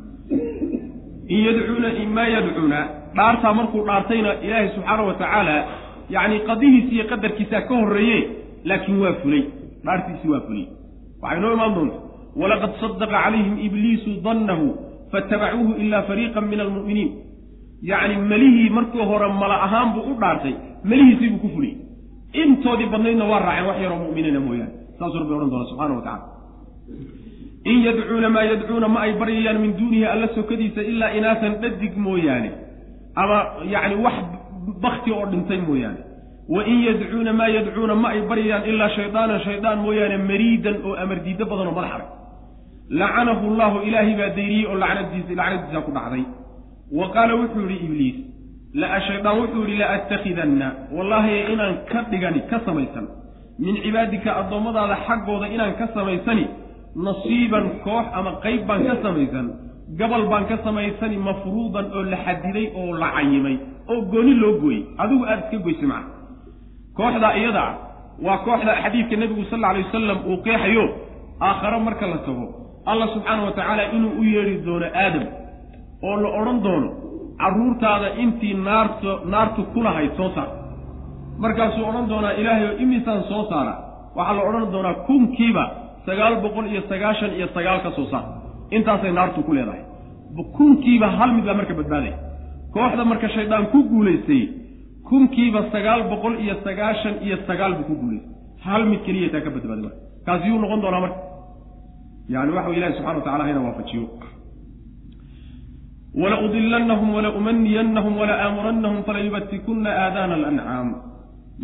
in 1.35 1.38
yadcuuna 1.47 1.88
maa 2.17 2.29
yadcuuna 2.37 2.79
dhaartaa 3.17 3.55
markuu 3.59 3.83
dhaartayna 3.88 4.31
ilaahay 4.47 4.69
subxaana 4.77 5.03
wa 5.09 5.14
tacaala 5.23 5.57
yacni 6.14 6.37
qadihiisi 6.49 6.93
iyo 6.97 7.05
qadarkiisaa 7.12 7.62
ka 7.69 7.75
horreeye 7.81 8.19
laakiin 8.69 8.99
waa 9.05 9.14
fulay. 9.23 9.43
Dhaartiisii 9.87 10.31
waa 10.35 10.41
fulay. 10.47 10.67
Waxay 11.23 11.41
noo 11.43 11.53
imaan 11.57 11.75
doonta 11.77 11.97
walaqad 12.41 12.73
sadaqa 12.83 13.07
calayhim 13.25 13.57
ibliisu 13.67 14.11
dannahu 14.27 14.67
faatabacuuhu 15.12 15.73
ilaa 15.83 16.03
fariiqan 16.09 16.45
min 16.53 16.61
almu'miniin. 16.64 17.11
Yacni 17.91 18.17
melihii 18.31 18.71
markii 18.79 19.05
hore 19.11 19.29
mala 19.41 19.57
ahaan 19.67 19.88
buu 19.95 20.05
u 20.11 20.14
dhaartay 20.23 20.55
melihiisii 20.91 21.31
buu 21.33 21.38
ku 21.45 21.49
fuliyey 21.55 21.77
intoodii 22.43 22.88
badnaydna 22.93 23.25
waa 23.33 23.41
raaceen 23.47 23.67
wax 23.69 23.79
yaroo 23.85 24.01
mu'miniina 24.07 24.41
mooyaane. 24.47 24.73
Saasuu 24.99 25.19
rabbi 25.23 25.35
odhan 25.37 25.51
doona 25.53 25.67
subxana 25.71 25.95
wa 25.99 26.03
tacala 26.07 26.38
in 27.64 27.83
yadcuuna 27.87 28.29
maa 28.29 28.42
yadcuuna 28.44 28.88
ma 28.88 29.01
ay 29.01 29.12
baryayaan 29.20 29.59
min 29.61 29.72
duunihi 29.79 30.05
alla 30.07 30.29
sokadiisa 30.35 30.83
ilaa 30.83 31.11
inaasan 31.18 31.55
dhadig 31.62 31.96
mooyaane. 31.96 32.51
Ama 33.14 33.38
yacni 33.74 33.94
wax 34.05 34.14
bakti 34.83 35.11
oo 35.12 35.27
dhintay 35.27 35.61
mooyaane. 35.68 36.01
Wa 36.48 36.64
in 36.64 36.79
yadcuuna 36.88 37.33
maa 37.33 37.48
yadcuuna 37.48 37.94
ma 37.94 38.09
ay 38.09 38.22
baryayaan 38.31 38.64
ilaa 38.70 38.88
shaydaanan 38.96 39.40
shaydaan 39.40 39.79
mooyaane 39.79 40.16
mariidan 40.31 40.77
oo 40.85 40.94
amardiiddo 41.03 41.44
badan 41.51 41.66
oo 41.66 41.74
madax 41.79 41.92
adag 41.96 42.11
lacanahu 43.01 43.55
llahu 43.59 43.79
ilaahay 43.88 44.14
baa 44.20 44.31
dayriyey 44.38 44.66
oo 44.66 44.79
lacnadiisa 44.83 45.35
lacnadiisa 45.40 45.81
ku 45.87 45.92
dhacday. 45.96 46.24
Wa 46.98 47.11
qaala 47.14 47.35
wuxuu 47.40 47.68
yidhi 47.68 47.85
ibliis 47.87 48.16
shaydaan 49.09 49.38
wuxuu 49.40 49.64
yidhi 49.64 49.77
la 49.83 49.90
attakhidanna 49.96 50.66
wallaahi 50.96 51.53
inaan 51.53 51.74
ka 51.90 52.03
dhigani 52.11 52.40
ka 52.51 52.61
samaysan 52.66 53.07
min 53.59 53.74
cibaadika 53.83 54.37
addoommadaada 54.40 54.96
xaggooda 55.07 55.46
inaan 55.55 55.74
ka 55.81 55.88
samaysani 55.94 56.46
nasiiban 57.07 57.67
koox 57.85 58.07
ama 58.19 58.31
qayb 58.45 58.61
baan 58.69 58.83
ka 58.89 58.95
samaysan 59.05 59.47
gabal 60.01 60.25
baan 60.31 60.45
ka 60.51 60.57
samaysani 60.65 61.17
mafruudan 61.29 61.87
oo 61.97 62.03
la 62.13 62.17
xadiday 62.27 62.67
oo 62.81 62.93
la 63.01 63.09
cayimay 63.17 63.57
oo 63.93 64.01
gooni 64.13 64.35
loo 64.43 64.55
gooyey. 64.63 64.83
Adigu 65.03 65.25
aada 65.25 65.43
iska 65.47 65.59
goysay 65.67 65.89
macna 65.93 66.11
kooxdaa 66.99 67.35
iyada 67.41 67.63
ah 67.69 67.75
waa 68.27 68.39
kooxda 68.47 68.73
xadiidka 68.83 69.17
nebigu 69.21 69.45
sal 69.51 69.59
alla 69.59 69.69
alay 69.71 69.83
wasalam 69.87 70.19
uu 70.31 70.37
qeexayo 70.47 70.85
aakhare 71.47 71.79
marka 71.87 72.07
la 72.13 72.19
tago. 72.27 72.47
Allah 72.91 73.09
subxaana 73.15 73.43
wa 73.47 73.53
tacaala 73.59 73.83
inuu 73.97 74.13
u 74.21 74.23
yeedhi 74.33 74.55
doono 74.67 74.87
aadam 75.03 75.25
oo 76.09 76.17
la 76.23 76.29
odhan 76.41 76.59
doono 76.67 76.89
carruurtaada 77.41 78.09
intii 78.23 78.55
naarto 78.67 79.11
naartu 79.33 79.63
ku 79.73 79.79
lahayd 79.87 80.13
soo 80.19 80.31
saar. 80.35 80.49
Markaasuu 81.43 81.85
odhan 81.91 82.07
doonaa 82.13 82.33
ilaahay 82.41 82.67
oo 82.69 82.77
imisaan 82.85 83.23
soo 83.31 83.45
saara? 83.51 83.75
Waxaa 84.17 84.35
la 84.39 84.43
odhan 84.49 84.67
doonaa 84.75 84.95
kunkiiba 85.07 85.65
sagaal 86.09 86.35
boqol 86.44 86.66
iyo 86.73 86.83
sagaashan 86.92 87.31
iyo 87.38 87.47
sagaal 87.57 87.79
ka 87.85 87.90
soo 87.97 88.07
saar 88.12 88.25
intaasay 88.77 89.12
naartu 89.18 89.40
ku 89.47 89.53
leedahay. 89.57 89.83
Kunkiiba 90.57 91.09
hal 91.18 91.31
mid 91.37 91.44
baa 91.49 91.57
marka 91.61 91.75
badbaadaya. 91.81 92.16
Kooxda 92.75 93.05
marka 93.11 93.29
shaydaan 93.37 93.64
ku 93.73 93.79
guulaystay 93.90 94.42
kunkiiba 95.09 95.61
sagaal 95.75 96.01
boqol 96.12 96.35
iyo 96.44 96.55
sagaashan 96.66 97.14
iyo 97.27 97.37
sagaal 97.49 97.73
buu 97.79 97.87
ku 97.90 97.94
guulaystay 98.03 98.33
hal 98.66 98.83
mid 98.90 99.01
keliya 99.07 99.29
taa 99.35 99.42
ka 99.47 99.51
badbaaday 99.57 99.83
marka. 99.87 99.99
Kaasi 100.27 100.44
yuu 100.51 100.59
noqon 100.64 100.81
doonaa 100.85 101.03
marka. 101.05 101.18
Yani 102.35 102.51
waxa 102.57 102.71
ilahi 102.79 102.92
subxana 102.97 103.18
wa 103.18 103.25
tacala 103.27 103.44
hayna 103.47 103.61
waafajiyo. 103.66 104.05
Wala 106.21 106.37
udilannahum 106.47 107.09
wala 107.16 107.31
umaniyannahum 107.38 108.14
wala 108.21 108.35
aamurannahum 108.44 108.99
falayubatikunna 109.09 109.90
aadaana 110.05 110.35
alancaam 110.40 110.88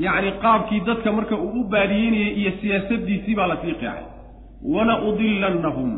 yacni 0.04 0.30
qaabkii 0.44 0.80
dadka 0.88 1.08
marka 1.18 1.34
uu 1.44 1.52
u 1.60 1.64
baadiyeynayay 1.72 2.32
iyo 2.40 2.50
siyaasadiisii 2.60 3.34
baa 3.38 3.46
la 3.52 3.56
sii 3.62 3.74
qeexay 3.80 4.04
wala 4.64 4.94
udilannahum 5.08 5.90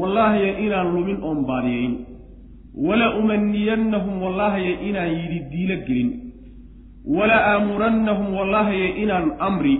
wallaahiya 0.00 0.58
inaan 0.64 0.88
lumin 0.94 1.18
oon 1.28 1.38
baadiyeyn 1.50 1.92
wala 2.86 3.06
umaniyannahum 3.20 4.14
wallaahiya 4.24 4.74
inaan 4.88 5.10
yidhi 5.20 5.38
diilo 5.52 5.76
gelin. 5.86 6.10
Wala 7.16 7.36
aamurannahum 7.52 8.28
wallaahiya 8.38 8.88
inaan 9.02 9.26
amri 9.48 9.76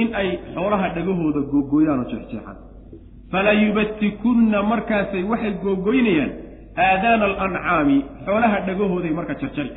in 0.00 0.08
ay 0.20 0.28
xoolaha 0.54 0.88
dhagahooda 0.96 1.40
googooyaan 1.52 2.00
oo 2.02 2.08
jeexjeexaan. 2.12 2.56
Fala 3.32 3.52
yubatikunna 3.62 4.58
markaasay 4.70 5.22
waxay 5.30 5.52
googoynayaan 5.64 6.30
aadaana 6.86 7.24
alancaami 7.28 7.98
xoolaha 8.26 8.58
dhagahooday 8.66 9.12
marka 9.18 9.34
jarjari. 9.42 9.70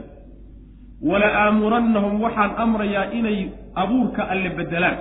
Wala 1.09 1.27
aamurannahum 1.43 2.13
waxaan 2.25 2.51
amrayaa 2.63 3.11
inay 3.19 3.39
abuurka 3.83 4.21
alle 4.33 4.49
beddelaan 4.57 4.97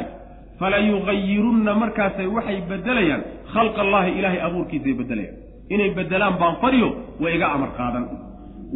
fala 0.60 0.78
yugayirunna 0.90 1.72
markaasay 1.82 2.26
waxay 2.36 2.58
beddelayaan 2.70 3.22
khalqa 3.54 3.80
allahi 3.86 4.10
ilaahay 4.18 4.40
abuurkiisay 4.48 4.94
beddelayaan 5.00 5.36
inay 5.74 5.90
beddelaan 5.98 6.34
baan 6.42 6.56
fariyo 6.62 6.88
way 7.22 7.32
iga 7.38 7.46
amar 7.56 7.70
qaadan 7.78 8.04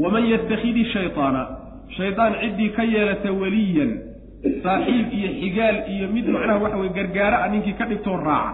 waman 0.02 0.24
yattakhidi 0.32 0.84
shaytaana 0.94 1.42
shaydaan 1.98 2.32
ciddii 2.42 2.70
ka 2.76 2.82
yeelata 2.94 3.30
weliyan 3.40 3.90
saaxiib 4.64 5.06
iyo 5.18 5.30
xigaal 5.40 5.76
iyo 5.94 6.06
mid 6.16 6.26
macnaha 6.34 6.58
waxa 6.64 6.76
weye 6.82 6.92
gargaara 6.98 7.36
a 7.44 7.48
ninkii 7.52 7.76
ka 7.80 7.84
dhigtoo 7.90 8.16
raaca 8.28 8.52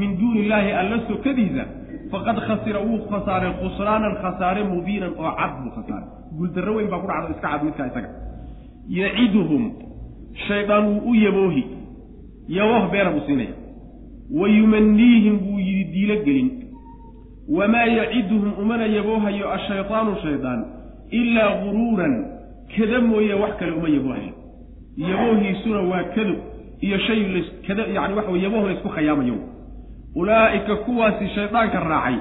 min 0.00 0.10
duuni 0.20 0.38
illaahi 0.44 0.70
alla 0.80 0.96
sokadiisa 1.08 1.64
faqad 2.12 2.36
khasira 2.46 2.80
wuu 2.88 3.00
khasaaray 3.10 3.52
khusraanan 3.60 4.14
khasaare 4.22 4.62
mubiinan 4.72 5.12
oo 5.22 5.32
cad 5.40 5.52
buu 5.62 5.72
khasaaray 5.76 6.08
guuldarro 6.38 6.72
weyn 6.78 6.88
baa 6.92 7.00
ku 7.02 7.06
dhacdo 7.10 7.28
iska 7.34 7.48
cad 7.52 7.62
midkaa 7.66 7.86
isaga 7.90 8.10
yaciduhum 8.98 9.62
shaydaan 10.48 10.84
wuu 10.88 11.10
u 11.10 11.14
yaboohi 11.24 11.62
yabooh 12.48 12.90
beera 12.90 13.10
buu 13.10 13.26
siinaya. 13.26 13.54
Wa 14.30 14.48
yumaniihim 14.48 15.38
buu 15.38 15.58
yidhi 15.58 15.84
diilo 15.84 16.16
gelin 16.24 16.50
wamaa 17.48 17.86
yaciduhum 17.86 18.52
umana 18.62 18.86
yaboohayo 18.86 19.52
ashaydaanu 19.52 20.16
shaydaan 20.22 20.64
ilaa 21.10 21.62
guruuran. 21.62 22.14
Kada 22.76 23.00
mooye 23.00 23.34
wax 23.34 23.56
kale 23.58 23.72
uma 23.72 23.88
yaboohayo 23.88 24.32
yaboohiisuna 24.96 25.80
waa 25.80 26.04
kadob 26.14 26.38
iyo 26.80 26.98
shay 26.98 27.20
lskada 27.34 27.82
yani 27.86 28.14
waxa 28.14 28.38
yabooh 28.44 28.66
laysku 28.66 28.88
khayaamayo. 28.88 29.36
Ulaa'ika 30.14 30.76
kuwaasi 30.76 31.28
shaydaanka 31.34 31.80
raacay. 31.80 32.16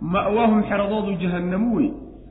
Ma'waahum 0.00 0.62
xeradoodu 0.62 1.12
jahannamu 1.22 1.76
wey 1.76 1.90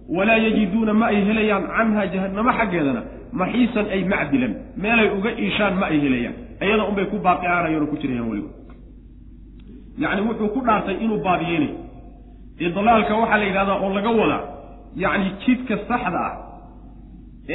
walaa 0.09 0.37
yajiduuna 0.37 0.93
ma 0.93 1.07
ay 1.07 1.25
helayaan 1.25 1.67
canhaa 1.67 2.07
jahannamo 2.07 2.51
xaggeedana. 2.59 3.01
Maxiisan 3.33 3.85
ay 3.93 4.03
macdilan. 4.03 4.53
Meelay 4.77 5.09
uga 5.17 5.31
iishaan 5.31 5.75
ma 5.75 5.85
ay 5.91 5.99
helayaan 5.99 6.48
iyada 6.65 6.83
unbay 6.89 7.05
ku 7.11 7.17
baaqi 7.25 7.45
aanayoona 7.53 7.85
ku 7.91 7.95
jirayaan 8.01 8.29
weliba. 8.31 8.49
Yacni 10.03 10.21
wuxuu 10.27 10.49
ku 10.55 10.59
dhaartay 10.67 10.95
inuu 11.03 11.19
baadiyeynayo 11.27 11.75
idlaalka 12.65 13.13
waxaa 13.21 13.37
la 13.41 13.45
yidhahdaa 13.49 13.77
oo 13.83 13.89
laga 13.97 14.11
wadaa 14.21 14.43
yacni 15.03 15.27
jidka 15.45 15.75
saxda 15.89 16.19
ah 16.29 16.33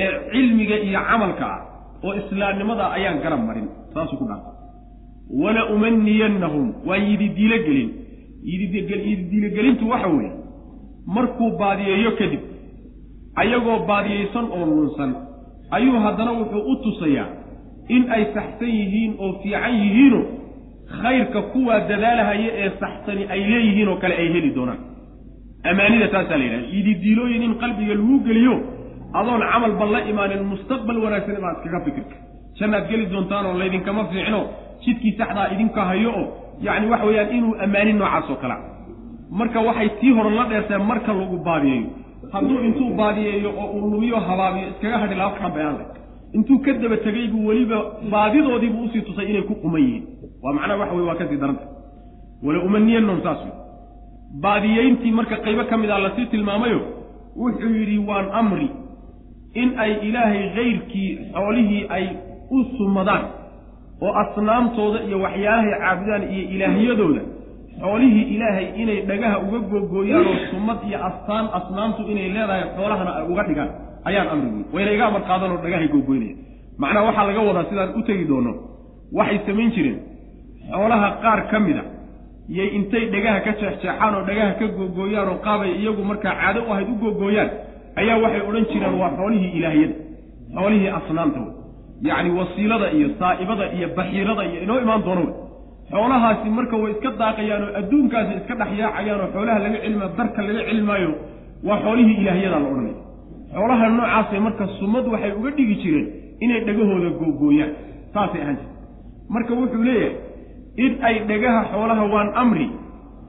ee 0.01 0.11
cilmiga 0.33 0.77
iyo 0.87 1.01
camalka 1.09 1.45
ah 1.57 1.61
oo 2.05 2.12
islaamnimada 2.21 2.85
ayaan 2.97 3.19
garab 3.25 3.40
marin 3.49 3.67
saasuu 3.95 4.17
ku 4.21 4.25
dhaartay. 4.31 4.53
Wala 5.43 5.62
umaniyannahum 5.75 6.67
waa 6.88 6.97
yidi 7.07 7.29
diilogelin 7.37 7.90
yididiilogelintu 8.51 9.85
waxa 9.93 10.09
weeye 10.17 10.33
markuu 11.17 11.51
baadiyeeyo 11.61 12.11
kadib 12.21 12.43
ayagoo 13.43 13.79
baadiyeysan 13.90 14.47
oo 14.57 14.64
lunsan 14.71 15.11
ayuu 15.77 15.99
haddana 16.05 16.33
wuxuu 16.40 16.62
u 16.73 16.77
tusayaa 16.85 17.29
in 17.88 18.03
ay 18.16 18.25
saxsan 18.35 18.68
yihiin 18.79 19.12
oo 19.25 19.31
fiican 19.42 19.75
yihiino 19.83 20.20
khayrka 21.03 21.40
kuwaa 21.53 21.81
dadaalahaya 21.90 22.51
ee 22.62 22.70
saxsani 22.83 23.23
ay 23.35 23.40
leeyihiin 23.51 23.88
oo 23.92 23.97
kale 24.03 24.14
ay 24.23 24.29
heli 24.35 24.51
doonaan. 24.57 24.79
Amaanida 25.70 26.09
taasaa 26.14 26.38
la 26.38 26.44
yidhaha 26.44 26.66
yididiilooyin 26.75 27.42
in 27.47 27.55
qalbiga 27.62 27.94
lagu 27.99 28.16
geliyo 28.27 28.55
adoon 29.18 29.42
camalba 29.53 29.85
la 29.94 30.01
imaanin 30.11 30.42
mustaqbal 30.53 30.97
wanaagsan 31.05 31.37
inaad 31.40 31.57
iskaga 31.59 31.81
fikirka. 31.87 32.16
Jannaad 32.59 32.85
geli 32.90 33.05
doontaan 33.12 33.47
oo 33.51 33.55
laydinkama 33.61 34.03
fiicno 34.12 34.40
jidkii 34.85 35.12
saxdaa 35.20 35.47
idinka 35.55 35.81
hayo 35.90 36.11
oo 36.20 36.25
yacni 36.66 36.87
waxa 36.92 37.07
weeyaan 37.09 37.31
inuu 37.37 37.55
ammaanin 37.64 37.97
noocaas 38.01 38.27
oo 38.33 38.37
kalea 38.42 38.59
marka 39.38 39.59
waxay 39.68 39.88
tii 40.01 40.12
hore 40.16 40.31
la 40.38 40.44
dheertee 40.51 40.79
marka 40.90 41.11
lagu 41.20 41.37
baadiyeeyo. 41.49 41.88
Hadduu 42.33 42.59
intuu 42.66 42.90
baadiyeeyo 43.01 43.51
oo 43.62 43.66
uu 43.77 43.90
lumiyo 43.92 44.16
habaabiyo 44.29 44.66
iskaga 44.73 44.97
hadhi 45.03 45.14
laha 45.18 45.29
wax 45.31 45.38
dhambeaan 45.42 45.75
leh 45.81 45.87
intuu 46.37 46.59
ka 46.64 46.73
daba 46.83 46.97
tegay 47.07 47.27
buu 47.33 47.47
weliba 47.49 47.79
baadidoodiibuu 48.12 48.85
u 48.85 48.88
sii 48.92 49.03
tusay 49.09 49.27
inay 49.31 49.42
ku 49.49 49.55
quman 49.62 49.83
yihiin. 49.87 50.05
Waa 50.42 50.53
macnaha 50.57 50.79
waxa 50.81 50.94
weye 50.97 51.07
waa 51.09 51.18
ka 51.20 51.27
sii 51.31 51.37
daranta. 51.42 51.64
Wala 52.44 52.59
umaniyannahum 52.68 53.20
saas 53.27 53.40
wey 53.44 53.53
baadiyeyntii 54.44 55.12
marka 55.18 55.37
qaybo 55.44 55.64
ka 55.70 55.77
mid 55.77 55.90
ah 55.90 55.99
la 56.05 56.11
sii 56.16 56.27
tilmaamayo 56.33 56.81
wuxuu 57.37 57.70
yidhi 57.79 57.99
waan 58.09 58.27
amri 58.40 58.68
in 59.55 59.68
ay 59.79 59.92
ilaahay 60.09 60.42
kayrkii 60.57 61.11
xoolihii 61.35 61.83
ay 61.97 62.07
u 62.51 62.64
sumadaan 62.79 63.25
oo 64.03 64.12
asnaamtooda 64.23 64.99
iyo 65.09 65.18
waxyaalahay 65.25 65.79
caabudaan 65.81 66.23
iyo 66.35 66.42
ilaahyadooda 66.55 67.23
xoolihii 67.81 68.25
ilaahay 68.35 68.66
inay 68.83 69.01
dhagaha 69.11 69.37
uga 69.47 69.59
googooyaan 69.70 70.27
oo 70.27 70.37
sumad 70.51 70.79
iyo 70.88 70.99
astaan 71.09 71.47
asnaamtu 71.59 72.03
inay 72.12 72.29
leedahay 72.37 72.62
xoolahana 72.77 73.11
ay 73.18 73.25
uga 73.33 73.42
dhigaan 73.49 73.70
ayaan 74.09 74.29
amri 74.35 74.49
wey 74.57 74.64
wayna 74.75 74.90
iga 74.97 75.05
amar 75.11 75.23
qaadan 75.31 75.51
oo 75.55 75.61
dhagahay 75.64 75.88
googoynaya 75.95 76.35
macnaha 76.83 77.05
waxaa 77.09 77.26
laga 77.28 77.41
wadaa 77.49 77.64
sidaan 77.70 77.91
u 77.99 78.03
tegi 78.09 78.24
doono 78.31 78.53
waxay 79.18 79.39
samayn 79.47 79.70
jireen. 79.76 79.99
Xoolaha 80.72 81.09
qaar 81.24 81.41
ka 81.51 81.59
mid 81.66 81.76
a 81.76 81.85
yay 82.59 82.68
intay 82.78 83.05
dhagaha 83.14 83.39
ka 83.47 83.51
jeexjeexaan 83.61 84.12
oo 84.18 84.22
dhagaha 84.28 84.53
ka 84.61 84.66
googooyaan 84.78 85.28
oo 85.33 85.39
qaabay 85.47 85.70
iyagu 85.81 86.03
markaa 86.11 86.35
caado 86.41 86.61
u 86.68 86.72
ahayd 86.72 86.89
u 86.89 86.95
googooyaan 87.05 87.51
ayaa 88.01 88.16
waxay 88.24 88.43
odhan 88.49 88.64
jireen 88.72 88.95
waa 89.01 89.11
xoolihii 89.18 89.53
ilaahyada 89.59 89.95
xoolihii 90.57 90.91
asnaamta 90.99 91.41
wey 91.45 91.53
yacni 92.09 92.31
wasiilada 92.39 92.87
iyo 92.97 93.09
saa'ibada 93.20 93.64
iyo 93.76 93.87
baxiirada 93.99 94.43
iyo 94.51 94.59
inoo 94.64 94.78
imaan 94.85 95.03
doono 95.07 95.22
wey 95.26 95.35
xoolahaasi 95.93 96.49
marka 96.59 96.76
way 96.83 96.91
iska 96.95 97.11
daaqayaan 97.22 97.62
oo 97.66 97.72
adduunkaasi 97.81 98.33
iska 98.41 98.55
dhex 98.61 98.70
yaacayaan 98.83 99.20
oo 99.24 99.28
xoolaha 99.35 99.59
laga 99.64 99.78
celima 99.85 100.07
darka 100.18 100.41
laga 100.49 100.62
celimaayo 100.68 101.11
waa 101.68 101.78
xoolihii 101.85 102.16
ilaahyadaa 102.22 102.61
la 102.64 102.68
odhanaya 102.72 102.97
xoolaha 103.55 103.86
noocaasay 103.96 104.40
marka 104.46 104.64
sumad 104.78 105.05
waxay 105.12 105.32
uga 105.38 105.50
dhigi 105.59 105.74
jireen 105.82 106.07
inay 106.44 106.61
dhagahooda 106.68 107.11
googooyaan 107.20 107.72
saasay 108.14 108.40
ahaan 108.44 108.57
jirta 108.61 108.76
marka 109.34 109.52
wuxuu 109.61 109.82
leeyahay 109.88 110.12
in 110.84 110.92
ay 111.09 111.16
dhagaha 111.30 111.61
xoolaha 111.72 112.05
waan 112.14 112.28
amri 112.42 112.66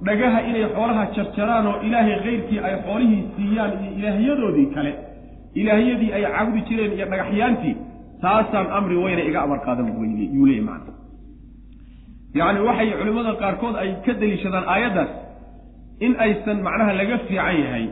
dhagaha 0.07 0.39
inay 0.49 0.65
xoolaha 0.75 1.03
jarjaraan 1.15 1.65
oo 1.71 1.77
ilaahay 1.87 2.15
kayrkii 2.25 2.59
ay 2.67 2.75
xoolihii 2.85 3.23
siiyaan 3.35 3.71
iyo 3.83 3.91
ilaahyadoodii 3.99 4.67
kale 4.75 4.91
ilaahyadii 5.61 6.11
ay 6.17 6.23
caabudi 6.33 6.61
jireen 6.69 6.91
iyo 6.97 7.05
dhagaxyaantii 7.13 7.75
taasaan 8.23 8.67
amri 8.77 8.95
weyna 9.03 9.23
iga 9.29 9.39
amar 9.45 9.59
qaadan 9.67 9.87
yuu 10.35 10.45
leeyay 10.49 10.63
macana 10.69 10.93
yacni 12.39 12.59
waxay 12.67 12.89
culimmada 12.99 13.31
qaarkood 13.43 13.75
ay 13.83 13.89
ka 14.05 14.13
deliishadaan 14.21 14.65
aayaddaas 14.73 15.11
in 16.05 16.11
aysan 16.25 16.57
macnaha 16.67 16.91
laga 16.99 17.17
fiican 17.27 17.55
yahay 17.63 17.85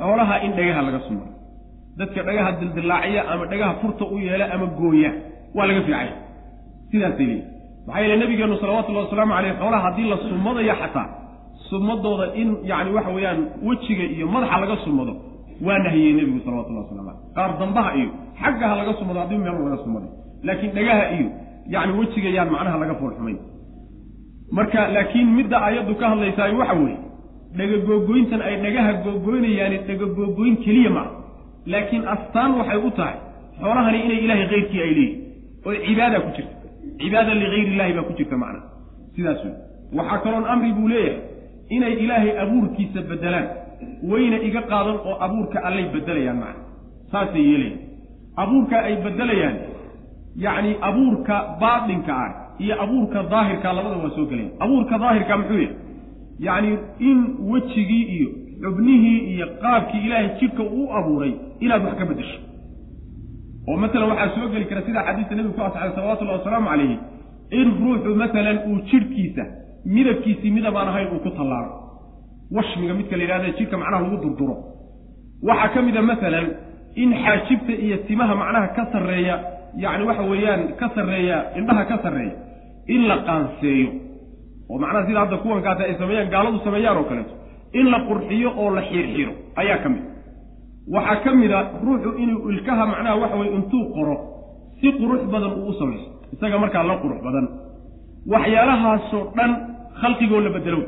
xoolaha 0.00 0.34
in 0.46 0.52
dhagaha 0.58 0.82
laga 0.88 1.00
sumaro 1.08 1.32
dadka 1.98 2.20
dhagaha 2.28 2.50
dildillaaciya 2.60 3.20
ama 3.32 3.44
dhagaha 3.52 3.72
furta 3.82 4.04
u 4.14 4.18
yeela 4.26 4.44
ama 4.54 4.66
gooya 4.78 5.10
waa 5.56 5.66
laga 5.68 5.80
fiican 5.86 6.00
yahay 6.00 6.10
sidaasay 6.90 7.26
leeyihi 7.26 7.42
maxaa 7.86 8.00
yeele 8.02 8.16
nabigeenu 8.22 8.56
salawatullahi 8.62 9.04
wasalaamu 9.06 9.32
caleyh 9.36 9.54
xoolaha 9.60 9.82
haddii 9.86 10.08
la 10.12 10.16
sumadayo 10.28 10.74
xataa 10.82 11.06
sumadooda 11.70 12.26
in 12.40 12.48
yani 12.70 12.90
waxa 12.96 13.10
weeyaan 13.16 13.40
wejiga 13.68 14.04
iyo 14.14 14.26
madaxa 14.34 14.60
laga 14.60 14.76
sumado 14.84 15.12
waa 15.66 15.78
nahiyey 15.78 16.12
nebigu 16.18 16.40
salawatullahi 16.44 16.84
waslamu 16.86 17.08
caleyh 17.08 17.34
qaar 17.36 17.50
dambaha 17.62 17.90
iyo 18.00 18.10
xaggaha 18.42 18.74
laga 18.80 18.92
sumado 18.98 19.18
haddii 19.22 19.38
meel 19.44 19.56
laga 19.66 19.78
sumaday 19.84 20.10
laakiin 20.46 20.72
dhagaha 20.78 21.04
iyo 21.16 21.28
yani 21.74 21.92
wejiga 21.98 22.28
yaan 22.36 22.50
macnaha 22.54 22.78
laga 22.82 22.94
foolxumayn 23.00 23.38
marka 24.58 24.80
laakiin 24.96 25.28
midda 25.38 25.56
aayaddu 25.66 25.94
ka 26.00 26.04
hadlaysaay 26.12 26.52
waxa 26.60 26.74
weeye 26.82 26.98
dhegagoogoyntan 27.58 28.40
ay 28.48 28.54
dhagaha 28.64 28.92
googoynayaani 29.04 29.78
dhegagoogoyn 29.88 30.56
keliya 30.64 30.90
ma 30.96 31.04
laakiin 31.72 32.04
astaan 32.14 32.50
waxay 32.58 32.78
u 32.88 32.90
tahay 32.98 33.16
xoolahani 33.60 33.98
inay 34.06 34.18
ilaahay 34.24 34.46
keyrkii 34.52 34.80
ay 34.86 34.92
leeyihiin 34.98 35.20
oo 35.66 35.74
cibaada 35.86 36.18
ku 36.24 36.30
jirta. 36.36 36.54
Cibaada 37.00 37.32
ligayr 37.42 37.66
illahi 37.72 37.92
baa 37.96 38.06
ku 38.08 38.12
jirta 38.18 38.36
macna. 38.42 38.60
Sidaas 39.14 39.40
wey 39.44 39.54
waxaa 39.98 40.18
kaloon 40.24 40.46
amri 40.52 40.70
buu 40.78 40.88
leeyahay 40.88 41.20
inay 41.76 41.92
ilaahay 42.04 42.32
abuurkiisa 42.44 43.00
bedelaan 43.10 43.46
wayna 44.10 44.38
iga 44.48 44.62
qaadan 44.70 44.96
oo 45.08 45.14
abuurka 45.26 45.58
allay 45.68 45.86
bedelayaan 45.94 46.38
macna. 46.44 46.62
Saasay 47.12 47.44
yeelayaan. 47.50 47.78
Abuurka 48.42 48.76
ay 48.88 48.94
bedelayaan 49.04 49.56
yacni 50.44 50.70
abuurka 50.88 51.34
baatinka 51.60 52.12
ah 52.24 52.30
iyo 52.64 52.74
abuurka 52.84 53.18
daahirka 53.32 53.68
labada 53.76 53.96
waa 54.04 54.14
soo 54.16 54.26
gelayan 54.30 54.50
abuurka 54.64 54.94
daahirka 55.02 55.34
muxuu 55.40 55.60
yahay? 55.64 55.76
Yacni 56.46 56.70
in 57.08 57.18
wejigii 57.50 58.04
iyo 58.16 58.28
xubnihii 58.62 59.18
iyo 59.32 59.46
qaabkii 59.62 60.00
ilaahay 60.06 60.28
jidhka 60.40 60.62
uu 60.62 60.86
abuuray 60.98 61.32
inaad 61.64 61.82
wax 61.88 61.94
ka 62.00 62.04
beddesho 62.10 62.38
oo 63.68 63.76
matalan 63.82 64.08
waxaa 64.12 64.30
soo 64.36 64.48
geli 64.54 64.66
kara 64.70 64.82
sida 64.86 65.00
xadiista 65.08 65.34
nebigu 65.38 65.54
ku 65.58 65.62
asaxay 65.68 65.90
salawatullahi 65.96 66.38
wasalaamu 66.40 66.68
calayhi 66.72 66.96
in 67.60 67.66
ruuxu 67.82 68.10
matalan 68.22 68.56
uu 68.70 68.78
jidhkiisa 68.90 69.44
midabkiisii 69.94 70.50
midabaan 70.56 70.88
ahayn 70.92 71.08
uu 71.14 71.20
ku 71.26 71.30
tallaalo. 71.38 71.72
Washmiga 72.56 72.94
midka 72.98 73.16
la 73.18 73.22
yidhahda 73.24 73.48
jidhka 73.58 73.76
macnaha 73.82 74.02
lagu 74.04 74.16
durduro. 74.24 74.54
Waxaa 75.48 75.68
ka 75.74 75.80
mid 75.86 75.96
a 75.96 76.02
masalan 76.10 76.46
in 77.02 77.10
xaajibta 77.24 77.72
iyo 77.84 77.96
timaha 78.08 78.34
macnaha 78.42 78.68
ka 78.76 78.82
sarreeya 78.92 79.34
yacni 79.84 80.04
waxa 80.10 80.22
weeyaan 80.32 80.62
ka 80.80 80.86
sarreeya 80.96 81.36
indhaha 81.58 81.84
ka 81.90 81.96
sarreeya 82.04 82.34
in 82.94 83.02
la 83.10 83.16
qaanseeyo. 83.28 83.90
oo 84.70 84.78
macnaha 84.82 85.06
sida 85.08 85.20
hadda 85.22 85.36
kuwankaasi 85.44 85.82
ay 85.88 85.94
sameeyaan 86.02 86.30
gaaladu 86.34 86.58
sameeyaan 86.66 86.96
oo 87.00 87.04
kaleeto 87.10 87.34
in 87.78 87.86
la 87.94 87.98
qurxiyo 88.08 88.48
oo 88.62 88.68
la 88.76 88.82
xiirxiro 88.90 89.32
ayaa 89.62 89.78
ka 89.84 89.88
mid 89.94 90.04
waxaa 90.92 91.16
ka 91.24 91.30
mid 91.34 91.52
a 91.52 91.60
ruuxu 91.84 92.10
inuu 92.22 92.50
ilkaha 92.50 92.86
macnaha 92.86 93.16
waxa 93.22 93.36
weye 93.40 93.52
intuu 93.58 93.84
qoro 93.94 94.16
si 94.80 94.92
qurux 94.98 95.22
badan 95.32 95.52
uu 95.58 95.68
u 95.68 95.72
samaysto. 95.78 96.10
Isaga 96.34 96.58
markaa 96.58 96.82
la 96.90 96.96
qurux 97.02 97.18
badan. 97.26 97.46
Waxyaalahaasoo 98.32 99.22
dhan 99.36 99.50
khalqigoo 100.00 100.40
la 100.40 100.50
bedelo. 100.56 100.80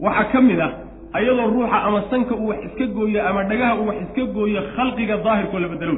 Waxaa 0.00 0.24
ka 0.32 0.40
mid 0.40 0.60
ah 0.60 0.70
ayadoo 1.12 1.48
ruuxa 1.54 1.76
ama 1.86 2.00
sanka 2.10 2.34
uu 2.34 2.48
wax 2.48 2.58
iska 2.68 2.86
gooyo 2.96 3.20
ama 3.28 3.44
dhagaha 3.50 3.74
uu 3.80 3.86
wax 3.88 3.96
iska 4.04 4.22
gooyo 4.36 4.60
khalqiga 4.76 5.16
daahirkoo 5.24 5.58
la 5.64 5.68
bedelo. 5.68 5.96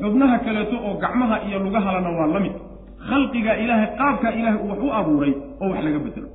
Xubnaha 0.00 0.38
kaleeto 0.44 0.76
oo 0.86 0.94
gacmaha 1.02 1.36
iyo 1.48 1.58
lugahalana 1.64 2.10
waa 2.18 2.26
la 2.34 2.40
mid. 2.40 2.52
Khalqiga 3.08 3.52
ilaahay 3.62 3.88
qaabkaa 3.98 4.32
ilaahay 4.38 4.60
uu 4.64 4.68
wax 4.70 4.78
u 4.86 4.90
abuuray 4.98 5.32
oo 5.62 5.68
wax 5.72 5.80
laga 5.86 5.98
bedelo. 6.06 6.28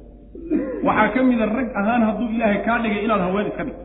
Waxaa 0.88 1.10
ka 1.14 1.24
mida 1.24 1.45
rag 1.45 1.68
ahaan 1.80 2.02
hadduu 2.08 2.28
ilaahay 2.36 2.60
kaa 2.66 2.78
dhigay 2.84 3.04
inaad 3.06 3.22
haween 3.26 3.47
iska 3.52 3.64
dhigto 3.68 3.84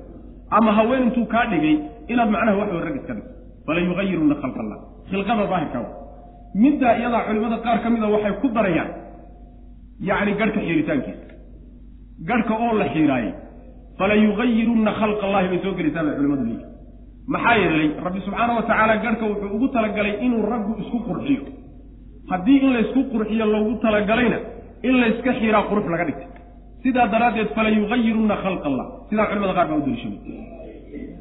ama 0.50 0.72
haween 0.78 1.02
intuu 1.08 1.26
kaa 1.34 1.46
dhigay 1.52 1.76
inaad 2.12 2.30
macnaha 2.34 2.56
wax 2.60 2.70
rag 2.86 2.96
iska 3.00 3.14
dhigto 3.14 3.32
fala 3.66 3.80
yugayiruna 3.88 4.34
khalq 4.42 4.56
allah 4.62 4.78
khilqada 5.10 5.44
daahirkaa 5.52 5.84
middaa 6.62 6.94
iyadaa 7.00 7.22
culimada 7.28 7.56
qaar 7.66 7.78
ka 7.84 7.88
mida 7.94 8.06
waxay 8.14 8.32
ku 8.42 8.48
darayaan 8.56 8.90
yacni 10.08 10.32
garhka 10.40 10.60
xiiritaankiisa 10.66 11.26
garhka 12.28 12.54
oo 12.64 12.72
la 12.80 12.86
xiiraayey 12.94 13.32
fala 13.98 14.14
yugayirunna 14.26 14.92
khalq 15.00 15.20
allahi 15.26 15.46
bay 15.52 15.60
soo 15.64 15.74
gelaysaa 15.78 16.04
bay 16.06 16.14
culimadu 16.18 16.44
leeyihi 16.50 16.66
maxaa 17.34 17.56
yeelay 17.62 17.88
rabbi 18.06 18.20
subxaana 18.26 18.52
wa 18.58 18.62
tacaala 18.68 18.94
garhka 19.04 19.24
wuxuu 19.30 19.50
ugu 19.56 19.68
talagalay 19.76 20.14
inuu 20.26 20.42
raggu 20.52 20.72
isku 20.82 20.98
qurxiyo. 21.08 21.42
Haddii 22.30 22.58
in 22.66 22.70
laysku 22.76 23.00
qurxiyo 23.12 23.44
loogu 23.54 23.72
talagalayna 23.84 24.38
in 24.88 24.94
layska 25.02 25.30
xiiraa 25.38 25.62
qurux 25.70 25.86
laga 25.92 26.04
dhigtay 26.08 26.28
sidaa 26.84 27.06
daraaddeed 27.14 27.48
fala 27.56 27.70
yugayirunna 27.78 28.36
khalq 28.44 28.62
allah. 28.70 28.86
Sidaa 29.10 29.26
culimada 29.30 29.54
qaar 29.58 29.66
baa 29.70 29.78
u 29.80 29.84
daliishamay 29.86 30.20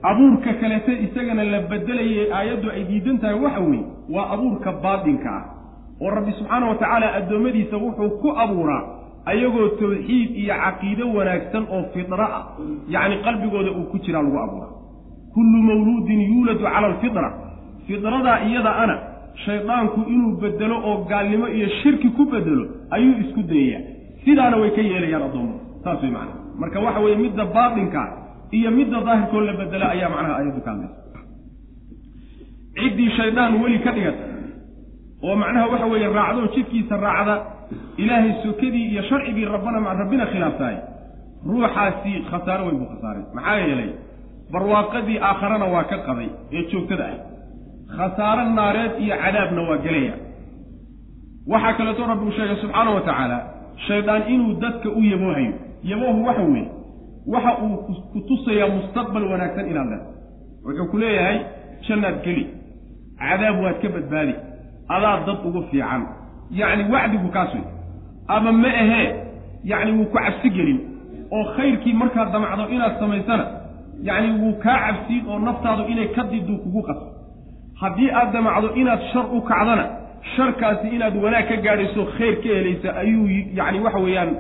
abuurka 0.10 0.54
kaleete 0.62 0.94
isagana 1.06 1.44
la 1.44 1.60
bedelayay 1.72 2.28
aayaddu 2.38 2.68
ay 2.76 2.84
diidan 2.90 3.18
tahay 3.22 3.40
waxa 3.44 3.62
weeye 3.68 3.86
waa 4.16 4.26
abuurka 4.36 4.72
baatinka 4.84 5.30
ah. 5.30 5.44
Oo 6.02 6.10
rabbi 6.18 6.32
subxaana 6.40 6.66
wa 6.72 6.76
tacaala 6.76 7.08
addoommadiisa 7.20 7.78
wuxuu 7.78 8.10
ku 8.22 8.30
abuuraa 8.44 8.84
ayagoo 9.32 9.68
tawxiid 9.80 10.30
iyo 10.42 10.56
caqiido 10.64 11.06
wanaagsan 11.18 11.64
oo 11.76 11.84
fidra 11.94 12.28
ah. 12.40 12.44
Yacni 12.96 13.16
qalbigooda 13.26 13.72
uu 13.72 13.86
ku 13.92 13.98
jiraa 14.06 14.24
lagu 14.28 14.38
abuuraa. 14.46 14.72
Kullu 15.34 15.58
mawluudin 15.70 16.22
yuuladu 16.22 16.64
cala 16.64 16.88
alfitra. 16.92 17.30
Fidradaa 17.88 18.38
iyada 18.50 18.72
ana 18.84 18.96
shaydaanku 19.46 20.00
inuu 20.14 20.36
bedelo 20.42 20.76
oo 20.90 20.98
gaalnimo 21.10 21.48
iyo 21.48 21.68
shirki 21.80 22.10
ku 22.10 22.26
bedelo 22.26 22.66
ayuu 22.92 23.16
isku 23.24 23.42
dayayaa 23.52 23.93
sidaana 24.26 24.58
way 24.62 24.70
ka 24.78 24.82
yeelayaan 24.82 25.24
addoommada 25.28 25.60
saas 25.84 26.02
way 26.04 26.12
macnaha. 26.12 26.40
Marka 26.62 26.80
waxa 26.86 27.00
weeye 27.06 27.18
midda 27.26 27.46
baatinkaa 27.56 28.08
iyo 28.58 28.70
midda 28.78 28.98
daahirkoo 29.08 29.42
la 29.48 29.54
bedela 29.60 29.86
ayaa 29.96 30.10
macnaha 30.16 30.36
ayaddu 30.42 30.62
ka 30.66 30.72
hadlaysa. 30.72 30.98
Ciddii 32.78 33.10
shaydaan 33.18 33.62
weli 33.64 33.80
ka 33.86 33.92
dhigata 33.96 34.24
oo 35.24 35.36
macnaha 35.36 35.68
waxa 35.74 35.86
weeye 35.92 36.08
raacdo 36.18 36.48
jidkiisa 36.56 36.98
raacda 37.06 37.36
ilaahay 37.98 38.34
sokadii 38.44 38.86
iyo 38.92 39.02
sharcigii 39.10 39.46
rabbana 39.46 39.94
rabbina 40.02 40.26
khilaaftahay 40.32 40.78
ruuxaasi 41.50 42.12
khasaaro 42.32 42.64
weyn 42.68 42.78
buu 42.80 42.90
khasaaray 42.94 43.24
maxaa 43.36 43.58
yeelay 43.68 43.92
barwaaqadii 44.54 45.18
aakharana 45.30 45.66
waa 45.74 45.84
ka 45.92 45.98
qaday 46.08 46.30
ee 46.58 46.64
joogtada 46.72 47.06
ah. 47.14 47.18
Khasaaro 47.98 48.44
naareed 48.58 48.94
iyo 49.04 49.16
cadaabna 49.24 49.62
waa 49.70 49.78
gelaya 49.86 50.16
waxaa 51.52 51.74
kaleeto 51.78 52.08
rabbi 52.12 52.26
uu 52.28 52.36
sheegay 52.38 52.58
subxaana 52.64 52.92
wa 52.98 53.02
tacaala 53.08 53.38
shaydaan 53.88 54.24
inuu 54.34 54.54
dadka 54.54 54.90
u 54.90 55.02
yaboohayo 55.04 55.54
yaboohu 55.84 56.26
waxa 56.26 56.44
weeye 56.44 56.68
waxa 57.28 57.52
uu 57.64 57.78
ku 58.14 58.20
tusayaa 58.28 58.70
mustaqbal 58.76 59.24
wanaagsan 59.32 59.70
inaad 59.72 59.88
leedahay 59.90 60.08
wuxuu 60.66 60.88
ku 60.92 60.98
leeyahay 60.98 61.40
jannaad 61.88 62.16
geli 62.26 62.44
cadaab 63.20 63.56
waad 63.64 63.78
ka 63.82 63.90
badbaadi 63.96 64.34
adaa 64.96 65.20
dad 65.26 65.40
ugu 65.48 65.62
fiican. 65.72 66.02
Yacni 66.52 66.84
wacdigu 66.94 67.28
kaas 67.36 67.54
wey 67.54 67.64
ama 68.28 68.52
ma 68.52 68.68
ahee 68.68 69.08
yacni 69.64 69.92
wuu 69.98 70.06
ku 70.06 70.18
cabsi 70.18 70.50
gelin 70.50 70.80
oo 71.32 71.44
khayrkii 71.56 71.94
markaad 71.94 72.32
damacdo 72.32 72.68
inaad 72.76 73.00
samaysana 73.00 73.46
yacni 74.04 74.30
wuu 74.42 74.54
kaa 74.64 74.78
cabsiin 74.86 75.24
oo 75.30 75.40
naftaadu 75.40 75.84
inay 75.92 76.08
ka 76.16 76.24
diduu 76.32 76.58
kugu 76.58 76.82
qaso. 76.88 77.06
Haddii 77.82 78.10
aad 78.12 78.32
damacdo 78.34 78.68
inaad 78.76 79.02
shar 79.14 79.26
u 79.36 79.42
kacdana 79.42 79.86
sharkaasi 80.36 80.88
inaad 80.96 81.16
wanaag 81.24 81.48
ka 81.50 81.56
gaadhayso 81.66 82.06
khayr 82.18 82.36
ka 82.44 82.50
helaysa 82.58 82.90
ayuu 83.02 83.28
yacni 83.60 83.80
waxa 83.86 84.00
weeyaan 84.06 84.32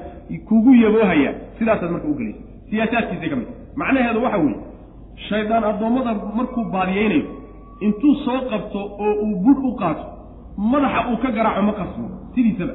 kugu 0.49 0.73
yaboohaya. 0.83 1.31
Sidaasaad 1.59 1.91
marka 1.91 2.07
u 2.07 2.13
gelaysa 2.19 2.39
siyaasaadkiisa 2.69 3.27
ka 3.31 3.35
mid 3.35 3.47
macnaheedu 3.81 4.23
waxa 4.25 4.37
weeye 4.43 4.59
shaydaan 5.29 5.63
addoommada 5.71 6.13
markuu 6.37 6.63
baadiyeynayo 6.73 7.25
intuu 7.85 8.15
soo 8.25 8.39
qabto 8.51 8.79
oo 9.05 9.13
uu 9.25 9.35
budh 9.45 9.61
u 9.69 9.75
qaato 9.81 10.03
madaxa 10.71 11.01
uu 11.11 11.17
ka 11.23 11.29
garaaco 11.37 11.61
ma 11.67 11.73
qasbo. 11.79 12.05
Sidiisaba. 12.35 12.73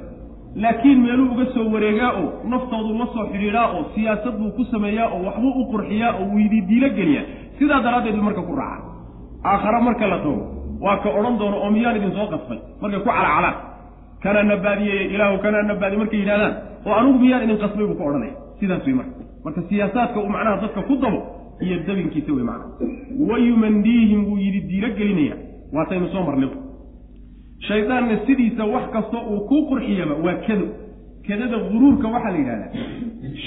Laakiin 0.63 0.99
meeluu 1.05 1.27
uga 1.33 1.47
soo 1.55 1.65
wareegaa 1.75 2.13
oo 2.21 2.29
naftoodu 2.53 2.99
la 3.01 3.07
soo 3.15 3.25
xidhiidhaa 3.33 3.67
oo 3.77 3.83
siyaasad 3.95 4.35
buu 4.41 4.51
ku 4.57 4.65
sameeyaa 4.65 5.09
oo 5.15 5.21
waxbuu 5.27 5.53
u 5.61 5.65
qurxiyaa 5.73 6.13
oo 6.21 6.27
weydiidiilo 6.35 6.89
geliyaa 6.99 7.25
sidaa 7.59 7.81
daraaddeed 7.87 8.15
buu 8.17 8.25
marka 8.29 8.43
ku 8.49 8.55
raaca. 8.57 8.89
Aakhare 9.45 9.81
marka 9.89 10.07
la 10.13 10.19
tago 10.19 10.43
waa 10.85 10.97
ka 11.03 11.09
odhan 11.19 11.35
doono 11.41 11.57
oo 11.65 11.71
miyaan 11.77 11.97
idin 11.99 12.13
soo 12.19 12.27
qasbay. 12.33 12.59
Markay 12.81 13.01
ku 13.01 13.09
calaacalaan 13.09 13.57
kanaa 14.23 14.43
nabaadiyeeye 14.53 15.05
ilaahu 15.15 15.37
kanaa 15.45 15.63
nabaadiye 15.71 15.99
markay 16.03 16.21
yidhahdaan 16.23 16.55
oo 16.87 16.93
anugu 17.01 17.19
miyaan 17.25 17.43
idin 17.47 17.59
qasbay? 17.65 17.85
buu 17.89 17.97
ka 18.01 18.05
odhanaya. 18.11 18.35
Sidaas 18.61 18.85
wey 18.87 18.95
marka. 19.01 19.21
Marka 19.45 19.61
siyaasaadka 19.69 20.19
uu 20.25 20.31
macnaha 20.35 20.57
dadka 20.63 20.81
ku 20.89 20.95
dabo 21.03 21.19
iyo 21.65 21.77
dabinkiisa 21.87 22.31
wey 22.37 22.45
macnaha. 22.51 22.71
Wayumandiihim 23.31 24.21
wuu 24.29 24.39
yidhi 24.45 24.61
diilo 24.71 24.89
gelinaya 24.99 25.37
waataynu 25.77 26.09
soo 26.15 26.23
marnay. 26.29 26.51
Shaydaanna 27.69 28.17
sidiisa 28.27 28.65
wax 28.75 28.85
kastoo 28.95 29.23
uu 29.33 29.41
kuu 29.49 29.63
qurxiyaba 29.71 30.15
waa 30.25 30.35
kado 30.47 30.67
kadada 31.29 31.59
guruurka 31.71 32.07
waxaa 32.15 32.31
la 32.35 32.39
yidhahdaa. 32.39 32.71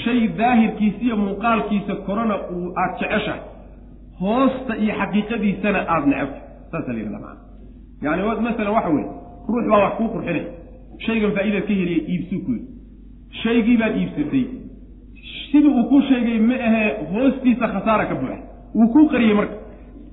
Shay 0.04 0.20
daahirkiisa 0.38 0.98
iyo 1.06 1.16
muuqaalkiisa 1.24 1.94
korona 2.06 2.34
uu 2.54 2.66
aada 2.80 2.94
jeceshahay. 3.00 3.40
Hoosta 4.20 4.72
iyo 4.82 4.92
xaqiiqadiisana 5.00 5.80
aada 5.94 6.06
necabto 6.12 6.38
saasaa 6.72 6.94
la 6.98 7.18
macana 7.24 7.40
yani 8.04 8.22
masalan 8.46 8.74
waxa 8.78 8.90
weye 8.96 9.08
ruux 9.52 9.64
baa 9.70 9.80
wax 9.84 9.92
kuu 9.98 10.08
qurxinay 10.14 10.44
shaygan 11.06 11.32
faa'idaad 11.36 11.64
ka 11.68 11.74
heliya 11.80 12.00
iibsuu 12.12 12.40
ku 12.46 12.50
yidhi. 12.56 12.68
Shaygii 13.42 13.76
baad 13.80 13.94
iibsatay. 14.00 14.44
Sidii 15.50 15.72
uu 15.78 15.84
kuu 15.90 16.02
sheegay 16.08 16.38
ma 16.48 16.56
ahee 16.66 16.88
hoostiisa 17.12 17.66
khasaara 17.74 18.04
ka 18.10 18.14
buuxa. 18.20 18.38
Wuu 18.76 18.88
kuu 18.94 19.06
qariyey 19.12 19.34
marka. 19.40 19.56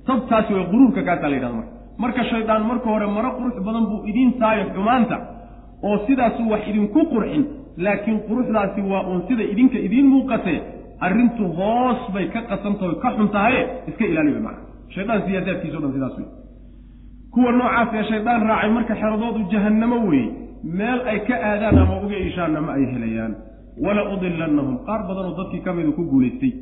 Tabtaasi 0.06 0.54
way 0.56 0.64
quruurka 0.72 1.02
kaasaa 1.08 1.30
la 1.30 1.36
yidhahda 1.36 1.56
marka. 1.60 1.72
Marka 2.02 2.24
shaydaan 2.30 2.62
marka 2.70 2.86
hore 2.94 3.06
maro 3.16 3.30
qurux 3.38 3.54
badan 3.66 3.84
buu 3.90 4.00
idiin 4.10 4.30
saayo 4.40 4.64
xumaanta 4.74 5.16
oo 5.88 5.96
sidaasu 6.06 6.42
wax 6.52 6.62
idinku 6.70 7.00
qurxin 7.12 7.42
laakiin 7.84 8.18
quruxdaasi 8.28 8.80
waa 8.90 9.02
uun 9.10 9.20
sida 9.28 9.44
idinka 9.52 9.78
idiin 9.86 10.06
muuqatee 10.14 10.58
arrintu 11.06 11.44
hoos 11.58 12.00
bay 12.14 12.26
ka 12.34 12.40
qasantaho 12.50 12.94
ka 13.02 13.08
xun 13.16 13.28
tahaye 13.34 13.60
iska 13.88 14.04
ilaali 14.10 14.30
wey 14.34 14.42
macana 14.46 14.66
shaydaan 14.94 15.20
siyaadaadkiisa 15.26 15.78
dhan 15.82 15.92
sidaas 15.96 16.14
wey 16.18 16.28
kuwa 17.34 17.52
noocaas 17.52 17.88
ee 17.98 18.04
shaydaan 18.10 18.42
raacay 18.50 18.70
marka 18.76 18.94
xeradoodu 19.00 19.40
jahannamo 19.52 19.96
weeye 20.08 20.30
meel 20.78 21.00
ay 21.12 21.18
ka 21.28 21.34
aadaan 21.50 21.78
ama 21.82 21.94
uga 22.04 22.16
ishaanna 22.28 22.60
ma 22.66 22.72
ay 22.78 22.84
helayaan. 22.92 23.32
Wala 23.84 24.02
udilannahum 24.14 24.76
qaar 24.86 25.00
badanoo 25.08 25.34
dadkii 25.38 25.60
ka 25.66 25.72
midu 25.76 25.92
ku 25.98 26.02
guulaystay. 26.10 26.52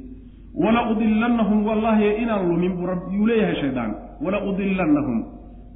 Wala 0.62 0.80
udilannahum 0.92 1.58
wallaahi 1.68 2.08
inaan 2.22 2.48
lumin 2.50 2.72
buu 2.78 2.86
rabbiyuu 2.92 3.26
leeyahay 3.30 3.56
shaydaan 3.62 3.90
wala 4.24 4.38
udilannahum 4.50 5.18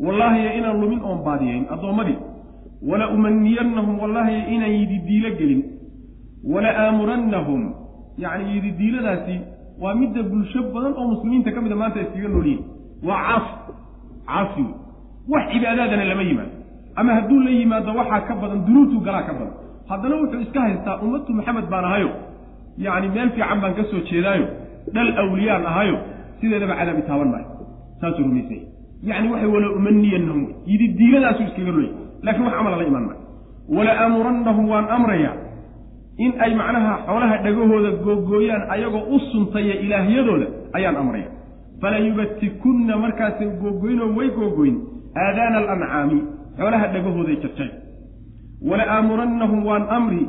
wallaahi 0.06 0.58
inaan 0.58 0.80
lumin 0.82 1.00
oon 1.08 1.20
baadiyayn 1.26 1.64
addoommadii 1.74 2.18
wala 2.90 3.08
umaniyannahum 3.16 3.94
wallaahi 4.02 4.36
inaan 4.54 4.72
yididiilo 4.78 5.30
gelin. 5.40 5.62
Wala 6.52 6.70
aamurannahum 6.84 7.62
yacni 8.24 8.54
yididiiladaasi 8.54 9.36
waa 9.82 9.94
midda 10.00 10.22
bulsho 10.30 10.60
badan 10.74 10.94
oo 11.00 11.06
muslimiinta 11.12 11.50
ka 11.54 11.60
mida 11.64 11.76
maanta 11.80 11.98
iskaga 12.04 12.28
noolyihin 12.34 12.62
waa 13.08 13.18
caasi 13.26 13.52
caasi 14.30 14.64
wax 15.28 15.44
cibaadaadana 15.52 16.04
lama 16.04 16.22
yimaado. 16.22 16.50
Ama 16.96 17.14
hadduu 17.14 17.40
la 17.40 17.50
yimaado 17.50 17.90
waxaa 17.98 18.20
ka 18.28 18.34
badan 18.42 18.64
dunuubtuu 18.66 19.00
galaa 19.06 19.22
ka 19.28 19.32
badan. 19.32 19.54
Haddana 19.88 20.14
wuxuu 20.20 20.40
iska 20.40 20.60
haystaa 20.60 20.96
ummatu 21.04 21.32
maxamed 21.38 21.66
baan 21.72 21.84
ahayo 21.84 22.10
yacni 22.78 23.08
meel 23.14 23.30
fiican 23.30 23.60
baan 23.62 23.74
ka 23.78 23.84
soo 23.90 24.00
jeedaayo. 24.10 24.46
Dhal 24.94 25.10
awliyaan 25.22 25.66
ahayo 25.66 25.96
sideedaba 26.40 26.74
cadaabi 26.80 27.02
taaban 27.08 27.28
maayo. 27.32 27.46
Saasuu 28.00 28.24
rumaysanya 28.28 28.66
yacni 29.08 29.28
waxay 29.32 29.48
wala 29.54 29.68
umaniyannahum 29.78 30.42
yididiiladaasuu 30.70 31.44
iskaga 31.48 31.72
noolyahy 31.72 31.94
lakiin 32.26 32.44
wax 32.46 32.54
camala 32.58 32.76
la 32.80 32.84
imaan 32.90 33.04
maayo. 33.08 33.20
Wala 33.76 33.92
aamurannahum 34.04 34.64
waan 34.72 34.86
amrayaa 34.96 35.34
in 36.24 36.32
ay 36.44 36.52
macnaha 36.60 36.92
xoolaha 37.06 37.36
dhagahooda 37.44 37.90
googooyaan 38.04 38.62
ayagoo 38.74 39.04
u 39.14 39.18
suntaya 39.32 39.74
ilaahyadooda 39.84 40.46
ayaan 40.76 40.96
amraya. 41.02 41.28
Fala 41.80 41.98
yubatikunna 42.06 42.94
markaasay 43.04 43.48
googoynoo 43.62 44.08
way 44.18 44.28
googoyn 44.38 44.76
aadaana 45.16 45.58
alancaami 45.58 46.18
xoolaha 46.58 46.86
dhagahooday 46.94 47.36
jarjay 47.44 47.70
wala 48.70 48.84
aamurannahum 48.96 49.66
waan 49.66 49.84
amri 49.98 50.22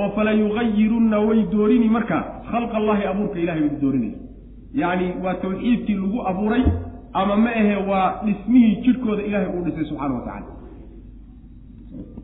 oo 0.00 0.08
fala 0.16 0.32
yugayirunna 0.32 1.18
way 1.28 1.42
doorini 1.52 1.88
markaa 1.96 2.22
khalqa 2.50 2.76
allahi 2.80 3.04
abuurka 3.12 3.38
ilahay 3.44 3.62
bay 3.68 3.78
doorinaya 3.84 4.18
yacni 4.80 5.06
waa 5.24 5.34
tawxiidkii 5.44 5.94
lagu 6.02 6.18
abuuray 6.30 6.64
ama 7.20 7.36
ma 7.44 7.50
ahe 7.60 7.76
waa 7.90 8.06
dhismihii 8.24 8.74
jidhkooda 8.84 9.22
ilaahay 9.28 9.50
uu 9.56 9.64
dhisay 9.66 9.84
subxaana 9.90 10.14
wa 10.14 10.24
tacala 10.26 10.52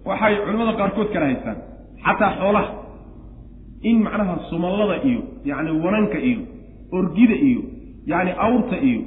waxay 0.09 0.35
culimmada 0.45 0.73
qaarkood 0.81 1.09
kala 1.15 1.27
haystaan 1.31 1.59
xataa 2.07 2.33
xoolaha 2.41 2.71
in 3.91 3.97
macnaha 4.07 4.35
sumallada 4.51 4.97
iyo 5.09 5.21
yacni 5.45 5.71
wananka 5.85 6.19
iyo 6.31 6.41
orgida 6.99 7.35
iyo 7.49 7.63
yacni 8.13 8.33
awrta 8.47 8.77
iyo 8.89 9.01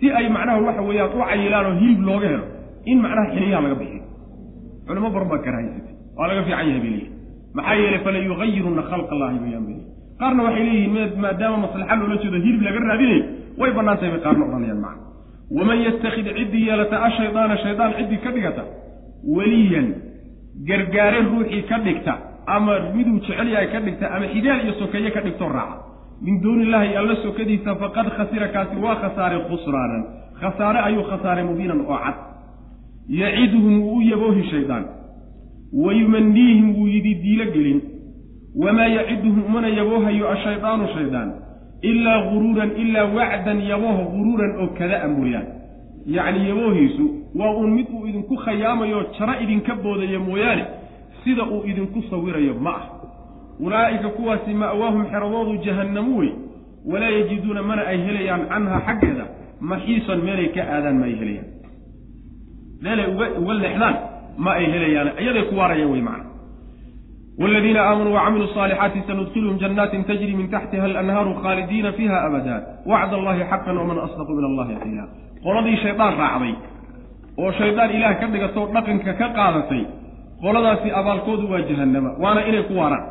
si 0.00 0.06
ay 0.18 0.26
macnaha 0.36 0.58
waxa 0.68 0.82
weeyaan 0.88 1.10
u 1.16 1.20
cayilaan 1.30 1.66
oo 1.70 1.74
hilib 1.82 2.00
looga 2.08 2.28
helo 2.32 2.44
in 2.90 2.98
macnaha 3.04 3.26
xiniyaha 3.34 3.60
laga 3.64 3.74
bixiyo. 3.80 4.02
Culimo 4.86 5.08
badan 5.14 5.28
baa 5.32 5.40
kala 5.44 5.56
haysatay 5.60 5.94
waa 6.18 6.26
laga 6.30 6.42
fiican 6.46 6.66
yahay 6.68 6.80
leeyihiin 6.84 7.12
maxaa 7.56 7.74
yeelay 7.80 8.00
fala 8.06 8.18
yugayiruna 8.28 8.82
khalqa 8.90 9.12
allahi 9.16 9.38
bayaan 9.44 9.64
bay 9.68 9.74
leeyihiin 9.74 10.16
qaarna 10.20 10.40
waxay 10.46 10.64
leeyihiin 10.68 11.20
maadaama 11.24 11.56
maslaxa 11.64 11.94
loola 12.00 12.16
jeedo 12.22 12.38
hilib 12.46 12.62
laga 12.66 12.78
raadinayo 12.90 13.22
way 13.60 13.70
bannaantahay 13.78 14.10
bay 14.14 14.22
qaarna 14.26 14.42
odhanayaan 14.48 14.80
macna. 14.86 15.02
Waman 15.56 15.78
yattakhid 15.86 16.26
ciddii 16.38 16.64
yeelata 16.68 16.96
ashaydaana 17.08 17.54
shaydaan 17.64 17.90
ciddii 17.98 18.20
ka 18.24 18.30
dhigata 18.36 18.62
weliyan 19.36 19.86
gargaare 20.68 21.20
ruuxii 21.30 21.62
ka 21.70 21.76
dhigta 21.86 22.12
ama 22.56 22.72
miduu 22.96 23.16
jecel 23.26 23.48
yahay 23.54 23.68
ka 23.74 23.78
dhigta 23.86 24.06
ama 24.16 24.26
xidaal 24.34 24.60
iyo 24.64 24.72
sokeeye 24.80 25.10
ka 25.16 25.20
dhigtoo 25.26 25.48
raaca 25.56 25.76
min 26.22 26.40
duuni 26.42 26.62
illaahi 26.66 26.96
alla 26.96 27.16
sokadiisa 27.24 27.74
faqad 27.82 28.06
khasira 28.16 28.48
kaasi 28.54 28.76
waa 28.84 28.96
khasaaray 29.02 29.40
khusraanan. 29.50 30.02
Khasaare 30.40 30.78
ayuu 30.88 31.04
khasaaray 31.10 31.44
mubiinan 31.44 31.80
oo 31.80 31.98
cad. 32.04 32.16
Yaciduhum 33.08 33.80
wuu 33.82 33.96
u 33.98 34.02
yaboohi 34.02 34.42
shaydaan. 34.50 34.84
Wa 35.72 35.92
yumaniihim 35.94 36.74
wuu 36.76 36.86
yidhi 36.86 37.14
diilo 37.14 37.44
gelin 37.54 37.80
wamaa 38.62 38.86
yaciduhum 38.96 39.42
umana 39.48 39.68
yaboohayo 39.68 40.30
ashaydaanu 40.34 40.88
shaydaan 40.94 41.28
ilaa 41.82 42.20
guruuran 42.30 42.70
ilaa 42.82 43.04
wacdan 43.16 43.58
yabooh 43.70 43.98
guruuran 44.14 44.52
oo 44.62 44.66
kada-a 44.78 45.08
mooyaan 45.08 45.46
yacni 46.06 46.48
yaboohiisu 46.48 47.04
waa 47.38 47.52
uun 47.54 47.70
mid 47.76 47.86
uu 47.96 48.06
idinku 48.06 48.36
khayaamayo 48.44 48.98
jaro 49.18 49.34
idinka 49.44 49.74
boodaya 49.84 50.18
mooyaane 50.28 50.64
sida 51.24 51.44
uu 51.44 51.62
idinku 51.70 52.02
sawirayo 52.10 52.54
ma 52.64 52.70
ah 52.70 52.84
ulaa'ika 53.66 54.08
kuwaasi 54.16 54.54
ma'waahum 54.62 55.02
xeradoodu 55.12 55.54
jahannamu 55.66 56.18
wey 56.20 56.30
walaa 56.90 57.10
yajiduuna 57.18 57.62
mana 57.62 57.82
ay 57.92 57.98
helayaan 58.06 58.42
canha 58.52 58.78
xaggeeda 58.86 59.24
maxiisan 59.70 60.18
meelay 60.26 60.48
ka 60.56 60.62
aadaan 60.74 60.96
ma 61.00 61.06
ay 61.10 61.14
helayaan. 61.20 61.48
Meelay 62.84 63.06
uga 63.42 63.54
leexdaan 63.62 63.96
ma 64.44 64.50
ay 64.58 64.66
helayaan 64.74 65.08
iyaday 65.22 65.44
ku 65.50 65.54
waarayaan 65.60 65.90
wey 65.94 66.02
macna. 66.08 66.24
Wladiina 67.42 67.80
aamanuu 67.88 68.14
wacamiluu 68.18 68.48
saalixaati 68.54 69.00
sanudkilhum 69.06 69.58
janaatin 69.62 70.04
tajri 70.08 70.34
min 70.40 70.48
taxtiha 70.54 70.84
alanhaaru 70.90 71.34
khaalidiina 71.42 71.92
fiiha 71.98 72.16
abada 72.26 72.54
wacd 72.90 73.12
allahi 73.18 73.42
xaqan 73.50 73.76
waman 73.80 73.98
asdaqu 74.06 74.32
min 74.38 74.44
allahi 74.50 74.74
qiila. 74.82 75.04
Qoladii 75.44 75.76
shaydaan 75.82 76.14
raacday 76.22 76.54
oo 77.42 77.50
shaydaan 77.58 77.90
ilaah 77.96 78.14
ka 78.20 78.26
dhigatoo 78.32 78.66
dhaqanka 78.74 79.12
ka 79.20 79.26
qaadatay 79.38 79.82
qoladaasi 80.42 80.88
abaalkoodu 81.00 81.44
waa 81.52 81.62
jahannama 81.70 82.10
waana 82.22 82.40
inay 82.50 82.62
ku 82.70 82.74
waaraan 82.80 83.04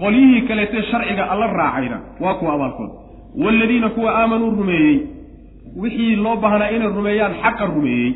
qolyihii 0.00 0.42
kaleetee 0.48 0.82
sharciga 0.90 1.24
alla 1.32 1.46
raacayna 1.46 1.98
waa 2.20 2.34
kuwa 2.34 2.52
abaalkooda 2.54 2.94
waaladiina 3.44 3.88
kuwa 3.96 4.10
aamanuu 4.20 4.50
rumeeyey 4.50 4.98
wixii 5.82 6.16
loo 6.16 6.36
baahnaa 6.36 6.70
inay 6.76 6.88
rumeeyaan 6.98 7.34
xaqa 7.42 7.66
rumeeyey 7.74 8.12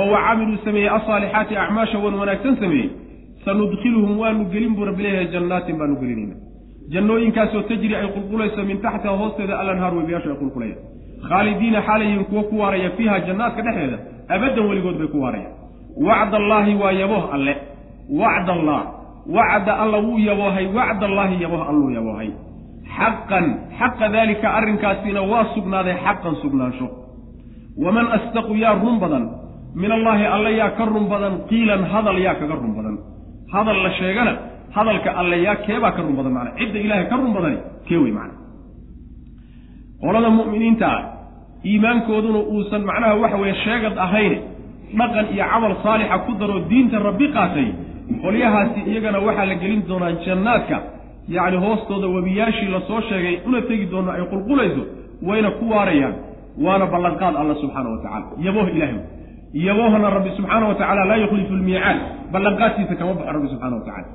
oo 0.00 0.10
wa 0.12 0.20
camiluu 0.26 0.58
sameeyey 0.64 0.90
asaalixaati 0.98 1.56
acmaasha 1.56 1.98
wan 1.98 2.14
wanaagsan 2.14 2.56
sameeyey 2.62 2.88
sanudkhiluhum 3.44 4.18
waanu 4.20 4.44
gelin 4.52 4.74
buu 4.76 4.84
rabbi 4.84 5.02
leeyahay 5.02 5.28
jannaatin 5.34 5.76
baanu 5.80 5.96
gelinayna 6.02 6.34
jannooyinkaasoo 6.94 7.62
tajri 7.70 7.94
ay 7.96 8.06
qulqulayso 8.16 8.62
min 8.70 8.78
taxtiha 8.84 9.14
hoosteeda 9.20 9.54
alanhaar 9.62 9.92
webiyaashu 9.98 10.28
ay 10.30 10.36
qulqulayaan. 10.42 10.80
Khaalidiina 11.28 11.80
xaalayihin 11.88 12.24
kuwo 12.30 12.42
ku 12.50 12.54
waaraya 12.62 12.90
fiiha 12.96 13.16
jannaadka 13.26 13.62
dhexdeeda 13.66 13.98
abaddan 14.34 14.66
weligood 14.70 14.96
bay 15.00 15.06
ku 15.14 15.18
waarayaan. 15.24 15.54
Wacd 16.06 16.34
allaahi 16.40 16.74
waa 16.82 16.92
yabooh 17.00 17.24
alle. 17.34 17.54
Wacd 18.20 18.48
allah 18.56 18.80
wacda 19.26 19.72
alla 19.82 19.98
wuu 20.06 20.18
yaboohay 20.18 20.66
wacd 20.76 21.02
allaahi 21.02 21.42
yabooh 21.44 21.62
alluu 21.70 21.90
yaboohay. 21.98 22.30
Xaqan 22.96 23.46
xaqa 23.78 24.06
daalika 24.14 24.48
arrinkaasina 24.58 25.20
waa 25.32 25.44
sugnaaday 25.54 25.96
xaqan 26.04 26.34
sugnaansho. 26.42 26.86
Waman 27.84 28.06
astaqu 28.16 28.52
yaa 28.64 28.74
run 28.82 28.98
badan? 29.02 29.24
Min 29.74 29.90
allaahi 29.92 30.24
alle 30.26 30.50
yaa 30.60 30.70
ka 30.78 30.84
run 30.84 31.06
badan 31.12 31.34
qiilan 31.48 31.82
hadal 31.92 32.18
yaa 32.26 32.34
kaga 32.40 32.54
run 32.62 32.72
badan. 32.78 32.96
Hadal 33.52 33.78
la 33.84 33.90
sheegana 33.98 34.32
hadalka 34.76 35.10
alle 35.20 35.36
yaa 35.46 35.56
keebaa 35.66 35.92
ka 35.96 36.02
run 36.02 36.16
badan 36.18 36.32
macana 36.36 36.50
cidda 36.58 36.78
ilaahay 36.84 37.06
ka 37.10 37.16
run 37.20 37.32
badani 37.36 37.58
kee 37.88 37.96
wey 38.02 38.12
macana 38.18 38.34
qolada 40.02 40.30
mu'miniinta 40.38 40.86
ah 40.96 41.02
iimaankooduna 41.70 42.40
uusan 42.54 42.82
macnaha 42.90 43.14
waxa 43.22 43.36
weeye 43.42 43.56
sheegad 43.64 43.94
ahayn 44.06 44.34
dhaqan 44.98 45.26
iyo 45.34 45.44
camal 45.52 45.72
saalixa 45.84 46.16
ku 46.26 46.32
daroo 46.40 46.60
diinta 46.70 46.96
rabbi 47.08 47.26
qaatay 47.36 47.68
qolyahaasi 48.24 48.80
iyagana 48.90 49.18
waxaa 49.26 49.46
la 49.50 49.54
gelin 49.62 49.82
doonaa 49.88 50.12
jannaadka. 50.26 50.76
Yacni 51.28 51.56
hoostooda 51.64 52.06
webiyaashii 52.16 52.68
la 52.74 52.80
soo 52.88 53.00
sheegay 53.08 53.34
una 53.46 53.60
tegi 53.68 53.86
doono 53.92 54.10
ay 54.16 54.22
qulqulayso 54.32 54.82
wayna 55.28 55.50
ku 55.58 55.64
waarayaan. 55.72 56.14
Waana 56.64 56.86
ballanqaad 56.92 57.34
alla 57.40 57.54
subxaana 57.62 57.88
wa 57.94 57.98
tacala 58.04 58.26
yabooh 58.46 58.68
ilahay 58.76 58.98
yaboohna 59.66 60.10
rabbi 60.16 60.30
subxaana 60.36 60.64
wa 60.70 60.74
tacala 60.80 61.04
laa 61.10 61.16
yukhlifu 61.24 61.54
lmiicaad 61.60 61.98
ballanqaadkiisa 62.32 62.94
kama 63.00 63.12
baxo 63.18 63.32
rabbi 63.36 63.48
subxana 63.52 63.76
wa 63.78 63.84
tacala 63.88 64.06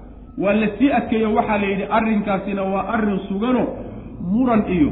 waa 0.43 0.53
la 0.61 0.67
sii 0.77 0.89
adkeeyo 0.99 1.29
waxaa 1.37 1.57
la 1.61 1.67
yidhi 1.71 1.85
arrinkaasina 1.97 2.63
waa 2.73 2.83
arrin 2.93 3.19
sugano 3.29 3.63
muran 4.33 4.63
iyo 4.75 4.91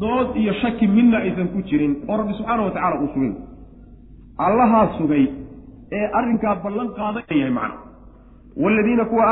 dood 0.00 0.28
iyo 0.42 0.52
shaki 0.62 0.86
midna 0.96 1.18
aysan 1.24 1.48
ku 1.52 1.58
jirin 1.68 1.92
oo 2.08 2.16
rabbi 2.20 2.32
subxaana 2.38 2.62
wa 2.66 2.70
tacala 2.76 2.94
uu 3.02 3.08
sugay. 3.14 3.32
Allahaa 4.46 4.86
sugay 4.98 5.24
ee 5.98 6.06
arrinkaa 6.18 6.54
ballan 6.64 6.88
qaaday 6.98 7.24
yahay 7.40 7.52
macna 7.58 7.76
waaladiina 8.62 9.04
kuwa 9.04 9.24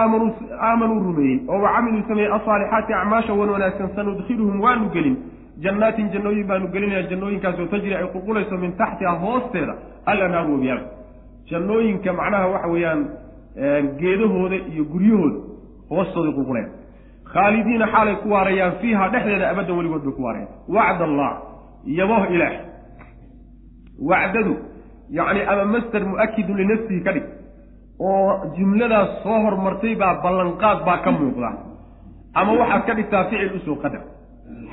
aamanuu 0.60 1.00
rumeeyey 1.00 1.40
oo 1.48 1.62
wa 1.62 1.82
sameeyey 2.08 2.32
asaalixaati 2.32 2.92
acmaasha 2.94 3.32
wan 3.32 3.48
wanaagsan 3.48 3.88
sanudkhiluhum 3.96 4.60
waanu 4.60 4.90
gelin 4.90 5.16
jannaatin 5.58 6.10
jannooyin 6.10 6.46
baanu 6.46 6.68
gelinaya 6.68 7.02
jannooyinkaasoo 7.02 7.66
tajri 7.66 7.94
ay 7.94 8.06
qulqulayso 8.06 8.56
min 8.56 8.72
taxtiha 8.72 9.10
hoosteeda 9.10 9.74
alanhaaru 10.06 10.52
wabiyaal 10.52 10.80
jannooyinka 11.50 12.12
macnaha 12.12 12.46
waxa 12.48 12.68
weeyaan 12.68 13.06
geedahooda 14.00 14.56
iyo 14.56 14.84
guryahooda 14.84 15.38
hoostooday 15.90 16.32
qulquleen 16.32 16.68
khaalidiina 17.32 17.86
xaalay 17.86 18.16
ku 18.16 18.30
waarayaan 18.30 18.72
fiiha 18.80 19.08
dhexdeeda 19.08 19.50
abaddan 19.50 19.76
weligood 19.76 20.04
bay 20.04 20.12
ku 20.12 20.22
waarayaan 20.22 20.52
wacd 20.68 21.02
allah 21.02 21.30
yaboh 21.86 22.22
ilaah 22.34 22.52
wacdadu 24.10 24.56
yacni 25.10 25.40
ama 25.40 25.64
master 25.64 26.04
mu'akidun 26.04 26.56
linafsihi 26.56 27.00
ka 27.00 27.12
dhig 27.12 27.35
oo 28.00 28.52
jumladaas 28.56 29.22
soo 29.22 29.38
hormartay 29.44 29.94
baa 29.96 30.14
ballanqaad 30.24 30.84
baa 30.84 30.98
ka 31.04 31.10
muuqda. 31.10 31.50
Ama 32.34 32.52
waxaad 32.60 32.82
ka 32.86 32.94
dhigtaa 32.94 33.24
ficil 33.30 33.56
u 33.56 33.58
soo 33.66 33.76
qadar. 33.82 34.02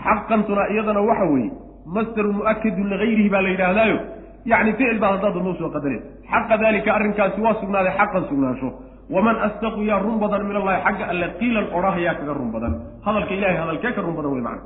Xaqantuna 0.04 0.64
iyadana 0.74 1.02
waxa 1.02 1.26
weeye 1.34 1.52
masteru 1.86 2.34
mu'akidun 2.34 2.90
ligayrihi 2.92 3.30
baa 3.30 3.42
la 3.42 3.50
yidhaahdaayo. 3.50 3.98
Yacni 4.46 4.74
ficil 4.74 5.00
baad 5.00 5.14
haddaad 5.16 5.34
dama 5.38 5.50
u 5.50 5.56
soo 5.56 5.70
qadareen 5.76 6.02
xaqa 6.32 6.58
daalika 6.58 6.90
arrinkaasi 6.98 7.42
waa 7.42 7.56
sugnaaday 7.62 7.94
xaqan 8.00 8.24
sugnaansho. 8.30 8.70
Waman 9.10 9.36
astaqu 9.48 9.84
yaa 9.84 10.00
run 10.00 10.20
badan 10.20 10.44
min 10.48 10.56
allahi 10.62 10.80
xagga 10.86 11.06
alle 11.12 11.28
qiilan 11.40 11.66
odhahayaa 11.78 12.16
kaga 12.20 12.34
run 12.34 12.52
badan. 12.56 12.74
Hadalka 13.06 13.34
ilahay 13.34 13.58
hadalkee 13.62 13.92
ka 13.96 14.02
run 14.02 14.16
badan 14.18 14.32
wey 14.36 14.42
macna 14.42 14.64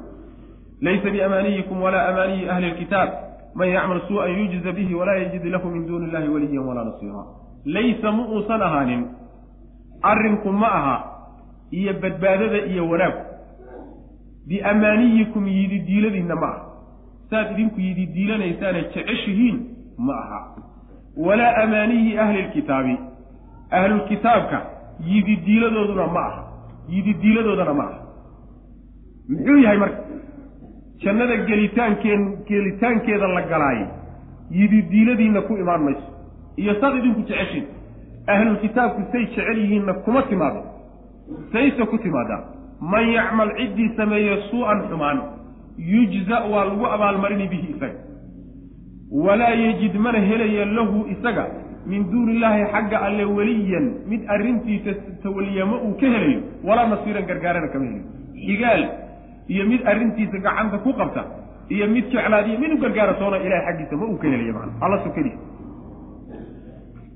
laysa 0.81 1.09
biamaaniyikum 1.09 1.81
walaa 1.81 2.05
amaaniyi 2.09 2.49
ahli 2.49 2.67
lkitaab 2.73 3.09
man 3.55 3.67
yacmal 3.75 4.01
suu'an 4.07 4.29
yujza 4.39 4.71
bihi 4.77 4.93
walaa 4.99 5.17
yajid 5.21 5.45
lahu 5.53 5.67
min 5.73 5.87
duuni 5.87 6.05
illahi 6.07 6.29
waliyan 6.29 6.65
walaa 6.69 6.85
nasiira 6.89 7.23
laysa 7.75 8.11
ma 8.11 8.23
uusan 8.33 8.61
ahaanin. 8.61 9.03
Arrinku 10.11 10.51
ma 10.61 10.69
aha 10.79 10.95
iyo 11.71 11.93
badbaadada 12.01 12.59
iyo 12.71 12.83
wanaagku 12.89 13.23
biamaaniyikum 14.47 15.47
yididiiladiinna 15.47 16.35
ma 16.35 16.47
aha. 16.47 16.61
Saad 17.29 17.51
idinku 17.53 17.79
yididiilanaysaane 17.87 18.81
jeceshihiin 18.95 19.57
ma 19.97 20.13
aha. 20.23 20.39
Walaa 21.25 21.53
amaaniyi 21.63 22.17
ahli 22.23 22.41
lkitaabi 22.47 22.95
ahlulkitaabka 23.79 24.57
yididiiladooduna 25.11 26.07
ma 26.17 26.25
aha. 26.29 26.41
Yididiiladoodana 26.89 27.73
ma 27.79 27.83
aha. 27.89 27.99
Muxuu 29.29 29.57
yahay 29.63 29.77
marka? 29.77 30.01
Jannada 31.03 31.35
gelitaankeen 31.49 32.21
gelitaankeeda 32.47 33.27
la 33.37 33.41
galaayay. 33.51 33.87
Yididiiladiinna 34.59 35.41
ku 35.47 35.57
imaan 35.63 35.83
mayso 35.87 36.07
iyo 36.61 36.73
saad 36.81 36.95
idinku 36.99 37.21
jeceshiin 37.29 37.65
ahlulkitaabku 38.33 39.01
say 39.11 39.23
jecel 39.25 39.57
yihiinna 39.63 39.93
kuma 40.05 40.21
timaado. 40.29 40.61
Sayse 41.53 41.85
ku 41.91 41.97
timaadaa 42.05 42.41
man 42.81 43.05
yacmal 43.17 43.49
ciddii 43.59 43.89
sameeye 43.97 44.35
suu-an 44.49 44.79
xumaan 44.89 45.19
yujza 45.77 46.37
waa 46.51 46.65
lagu 46.69 46.85
abaalmarini 46.95 47.47
bihi 47.53 47.67
isaga. 47.75 47.99
Walaa 49.25 49.55
yejid 49.63 49.95
mana 50.05 50.19
helaya 50.29 50.65
lahu 50.77 51.05
isaga 51.15 51.45
min 51.91 52.03
duuni 52.11 52.33
illaahi 52.35 52.63
xagga 52.73 52.97
alle 53.07 53.23
weliyan 53.37 53.85
mid 54.11 54.21
arrintiisa 54.35 54.91
tawaliyama 55.23 55.75
uu 55.87 55.93
ka 55.99 56.07
helayo 56.13 56.41
walaa 56.67 56.87
nasiiran 56.93 57.25
gargaarana 57.29 57.67
kama 57.73 57.85
helayo 57.85 58.05
xigaal 58.47 58.83
iyo 59.53 59.63
mid 59.71 59.81
arrintiisa 59.91 60.37
gacanta 60.45 60.77
ku 60.85 60.91
qabta 60.99 61.23
iyo 61.75 61.87
mid 61.95 62.05
jeclaadiyo 62.11 62.59
mid 62.63 62.71
u 62.75 62.77
gargaara 62.83 63.13
toona 63.21 63.37
ilahay 63.45 63.63
xaggiisa 63.67 63.95
ma 64.01 64.05
uu 64.11 64.17
ka 64.23 64.27
helaya 64.33 64.53
mana 64.57 64.71
alla 64.85 64.97
sokadiisa 65.05 65.39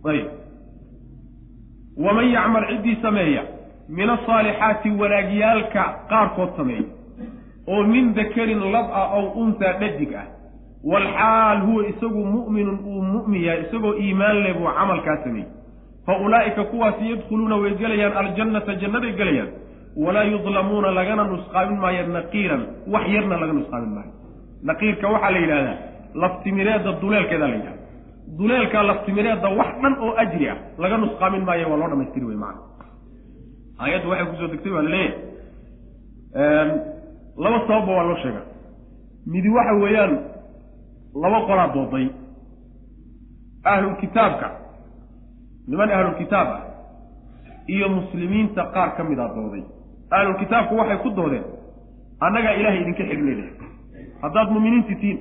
ayb. 0.09 0.27
Waman 1.97 2.27
yacmal 2.35 2.65
ciddii 2.69 2.97
sameeya 3.01 3.43
min 3.89 4.09
asaalixaati 4.09 4.89
wanaagyaalka 5.01 5.83
qaarkood 6.09 6.51
sameeya 6.57 6.87
oo 7.67 7.83
min 7.83 8.13
dakarin 8.13 8.61
lab 8.73 8.87
ah 9.01 9.07
ow 9.17 9.25
unsaa 9.43 9.73
dhadig 9.81 10.13
ah 10.21 10.25
walxaal 10.91 11.59
huwa 11.67 11.87
isagu 11.91 12.21
mu'minun 12.35 12.79
uu 12.91 13.01
mu'min 13.13 13.41
yahay 13.47 13.61
isagoo 13.67 13.93
iimaan 14.03 14.37
leh 14.43 14.53
buu 14.57 14.69
camalkaa 14.79 15.17
sameeyey. 15.23 15.49
Fa 16.05 16.13
ulaa'ika 16.25 16.63
kuwaasi 16.71 17.11
yadkhuluuna 17.11 17.55
way 17.61 17.73
gelayaan 17.81 18.17
aljannata 18.21 18.73
jannaday 18.81 19.11
gelayaan. 19.19 19.49
Walaa 20.03 20.23
yudlamuuna 20.23 20.91
lagana 20.91 21.23
nusqaamin 21.23 21.79
maayo 21.83 22.07
naqiiran 22.07 22.61
wax 22.93 23.05
yarna 23.15 23.35
laga 23.41 23.53
nusqaamin 23.59 23.91
maayo. 23.95 24.11
Naqiirka 24.69 25.07
waxaa 25.13 25.31
la 25.35 25.39
yidhahdaa 25.43 25.77
laftimireedda 26.21 26.91
duleelkeedaa 27.01 27.47
la 27.47 27.55
yidhahda 27.55 27.80
duleelka 28.37 28.83
laftimireedda 28.83 29.49
wax 29.59 29.71
dhan 29.81 29.93
oo 30.05 30.13
ajri 30.23 30.49
ah 30.49 30.57
laga 30.77 30.97
nusqaamin 30.97 31.43
maayo 31.47 31.69
waa 31.71 31.77
loo 31.81 31.89
dhamaystiri 31.91 32.25
wey 32.25 32.35
macana 32.35 32.61
aayaddu 33.79 34.09
waxay 34.09 34.25
ku 34.31 34.35
soo 34.39 34.47
degtay 34.53 34.71
waa 34.75 34.81
la 34.81 34.89
leeyahay 34.95 36.69
laba 37.43 37.57
sababba 37.67 37.91
waa 37.97 38.03
loo 38.09 38.17
sheega 38.23 38.41
midi 39.33 39.49
waxa 39.57 39.73
weeyaan 39.83 40.13
laba 41.23 41.39
qolaa 41.47 41.67
dooday. 41.75 42.07
Ahlulkitaabka 43.63 44.47
niman 45.67 45.89
ahlulkitaab 45.91 46.47
ah 46.57 46.61
iyo 47.67 47.89
muslimiinta 47.89 48.63
qaar 48.73 48.89
ka 48.97 49.03
mid 49.03 49.19
a 49.19 49.27
dooday. 49.35 49.63
Ahlulkitaabku 50.11 50.75
waxay 50.79 50.97
ku 51.03 51.09
doodeen 51.17 51.43
annagaa 52.25 52.53
ilaahay 52.59 52.81
idinka 52.81 53.03
xidhnayna 53.09 53.43
haddaad 54.23 54.47
muuminiinti 54.53 54.95
tihiin 55.01 55.19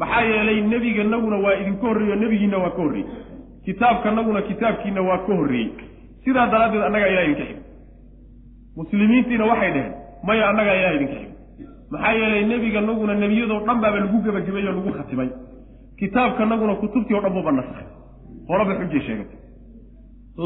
maxaa 0.00 0.22
yeelay 0.30 0.58
nebiganaguna 0.72 1.36
waa 1.44 1.54
idinka 1.60 1.84
horreeyo 1.88 2.14
nebigiinna 2.22 2.58
waa 2.64 2.70
ka 2.76 2.80
horreeyey. 2.82 3.08
Kitaabkanaguna 3.66 4.40
kitaabkiina 4.48 5.00
waa 5.08 5.18
ka 5.26 5.32
horreeyey. 5.38 5.70
Sidaa 6.24 6.46
daraaddeed 6.52 6.82
annagaa 6.88 7.06
ilahay 7.12 7.30
idinka 7.32 7.44
xidh 7.50 7.62
muslimiintiina 8.78 9.44
waxay 9.50 9.70
dheheen 9.76 9.92
maya 10.26 10.44
annagaa 10.50 10.74
ilahay 10.80 10.96
idinka 10.98 11.14
xidh 11.20 11.32
maxaa 11.92 12.12
yeelay 12.20 12.42
nebiganaguna 12.52 13.14
nebiyadoo 13.22 13.60
dhan 13.66 13.78
baaba 13.82 13.98
lagu 14.04 14.18
gebagabeeyey 14.26 14.68
oo 14.70 14.74
lagu 14.78 14.90
khatimay. 14.98 15.28
Kitaabkanaguna 16.00 16.74
kutubtii 16.82 17.16
o 17.18 17.20
dhan 17.24 17.32
buuba 17.36 17.52
nasakhay 17.58 17.86
qolaba 18.48 18.72
xujay 18.80 19.02
sheegatay 19.06 19.38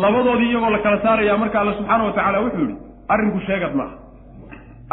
labadoodii 0.02 0.50
iyagoo 0.52 0.70
la 0.74 0.78
kala 0.84 0.98
saarayaa 1.04 1.36
marka 1.42 1.56
alla 1.60 1.72
subxaana 1.78 2.04
wa 2.08 2.12
tacaala 2.16 2.38
wuxuu 2.44 2.60
yidhi 2.64 2.76
arrinku 3.12 3.40
sheegad 3.48 3.72
maaha. 3.80 3.94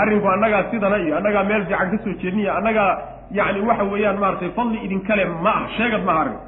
Arrinku 0.01 0.27
annagaa 0.35 0.63
sidana 0.71 0.97
iyo 1.03 1.13
annagaa 1.19 1.43
meel 1.49 1.63
fiican 1.67 1.89
ka 1.91 1.97
soo 2.03 2.13
jeedniya 2.21 2.51
annagaa 2.59 2.91
yacni 3.31 3.61
waxa 3.69 3.83
weeyaan 3.83 4.17
maaragtay 4.19 4.49
fadli 4.55 4.77
idinkale 4.85 5.25
ma 5.43 5.51
ah 5.55 5.67
sheegad 5.77 6.03
maaha 6.05 6.21
arrinku 6.21 6.41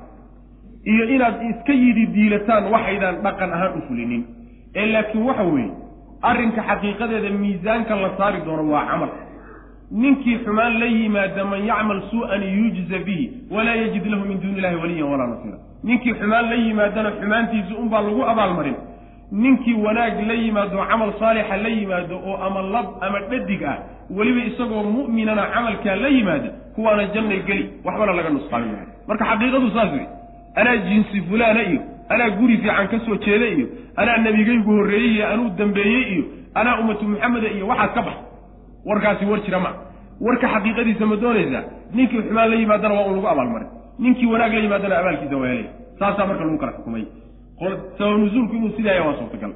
iyo 0.85 1.03
inaad 1.15 1.35
iska 1.49 1.73
yidi 1.73 2.05
diilataan 2.15 2.63
waxaydaan 2.73 3.15
dhaqan 3.23 3.51
ahaan 3.53 3.77
u 3.77 3.81
fulinin. 3.87 4.23
Ee 4.75 4.85
laakiin 4.93 5.23
waxa 5.29 5.43
weeye 5.43 5.71
arrinka 6.21 6.61
xaqiiqadeeda 6.69 7.29
miisaanka 7.41 7.95
la 7.95 8.09
saari 8.17 8.39
doono 8.45 8.71
waa 8.71 8.85
camal. 8.89 9.09
Ninkii 9.91 10.37
xumaan 10.45 10.79
la 10.79 10.85
yimaada 10.85 11.45
man 11.45 11.65
yacmal 11.65 12.01
suu'an 12.11 12.41
yujza 12.43 12.99
bihi 13.05 13.25
walaa 13.51 13.75
yajid 13.75 14.05
lahu 14.11 14.25
min 14.29 14.39
duuni 14.41 14.57
illahi 14.57 14.75
waliyan 14.75 15.09
walaa 15.11 15.27
nasiira. 15.27 15.57
Ninkii 15.83 16.13
xumaan 16.13 16.49
la 16.49 16.55
yimaadana 16.55 17.11
xumaantiisa 17.19 17.73
unbaa 17.81 18.01
lagu 18.01 18.23
abaalmarin 18.31 18.75
ninkii 19.31 19.73
wanaag 19.85 20.19
la 20.27 20.33
yimaado 20.33 20.77
camal 20.89 21.11
saalixa 21.19 21.57
la 21.57 21.69
yimaado 21.69 22.15
oo 22.29 22.37
ama 22.47 22.61
lab 22.61 22.87
ama 23.01 23.19
dhadig 23.29 23.63
ah 23.63 23.77
weliba 24.17 24.41
isagoo 24.49 24.83
mu'minana 24.83 25.43
camalkaa 25.53 25.95
la 25.95 26.07
yimaada 26.07 26.49
kuwaana 26.77 27.03
jannay 27.15 27.39
geli 27.49 27.63
waxbana 27.85 28.13
laga 28.19 28.29
nusqaamin 28.37 28.71
maayo. 28.73 28.89
Marka 29.09 29.25
xaqiiqadu 29.31 29.69
saas 29.75 29.91
wey 29.97 30.05
anaa 30.59 30.75
jinsi 30.87 31.17
fulaana 31.29 31.61
iyo 31.69 31.81
anaa 32.13 32.29
guri 32.37 32.55
fiican 32.63 32.87
ka 32.91 32.97
soo 33.05 33.15
jeeda 33.25 33.47
iyo 33.55 33.65
anaa 34.01 34.17
nebigaygu 34.25 34.71
horreeyey 34.77 35.11
iyo 35.15 35.25
anuu 35.33 35.49
dambeeyey 35.59 36.03
iyo 36.13 36.23
anaa 36.59 36.75
ummatu 36.81 37.03
maxameda 37.11 37.47
iyo 37.55 37.65
waxaad 37.71 37.93
ka 37.97 38.01
bax 38.07 38.17
warkaasi 38.89 39.25
war 39.31 39.39
jira 39.45 39.59
ma 39.65 39.71
warka 40.25 40.47
xaqiiqadiisa 40.53 41.05
ma 41.11 41.15
doonaysaa? 41.23 41.63
Ninkii 41.95 42.21
xumaan 42.27 42.49
la 42.51 42.55
yimaadana 42.61 42.93
waa 42.97 43.05
un 43.09 43.15
lagu 43.15 43.27
abaalmarin 43.33 43.67
ninkii 44.03 44.25
wanaag 44.31 44.53
la 44.53 44.59
yimaadana 44.65 44.95
abaalkiisa 45.01 45.37
waa 45.41 45.47
helay. 45.51 45.67
Saasaa 45.99 46.25
marka 46.29 46.43
lagu 46.47 46.57
kala 46.61 46.71
xukumay. 46.77 47.03
Sabab 47.97 48.17
nusuulku 48.21 48.53
inuu 48.55 48.71
sidaa 48.77 48.93
yahay 48.97 49.07
waa 49.09 49.17
suurtagal. 49.19 49.53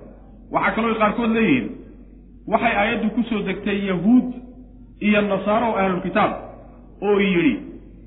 Waxaa 0.56 0.72
kaloo 0.76 0.96
qaarkood 1.02 1.32
leeyihiin 1.38 1.68
waxay 2.54 2.74
aayaddu 2.82 3.08
ku 3.16 3.22
soo 3.30 3.42
degtay 3.48 3.78
yahuud 3.90 4.28
iyo 5.08 5.22
nasaaro 5.22 5.68
oo 5.72 5.78
ahlulkitaab 5.82 6.32
oo 7.08 7.18
yidhi 7.20 7.54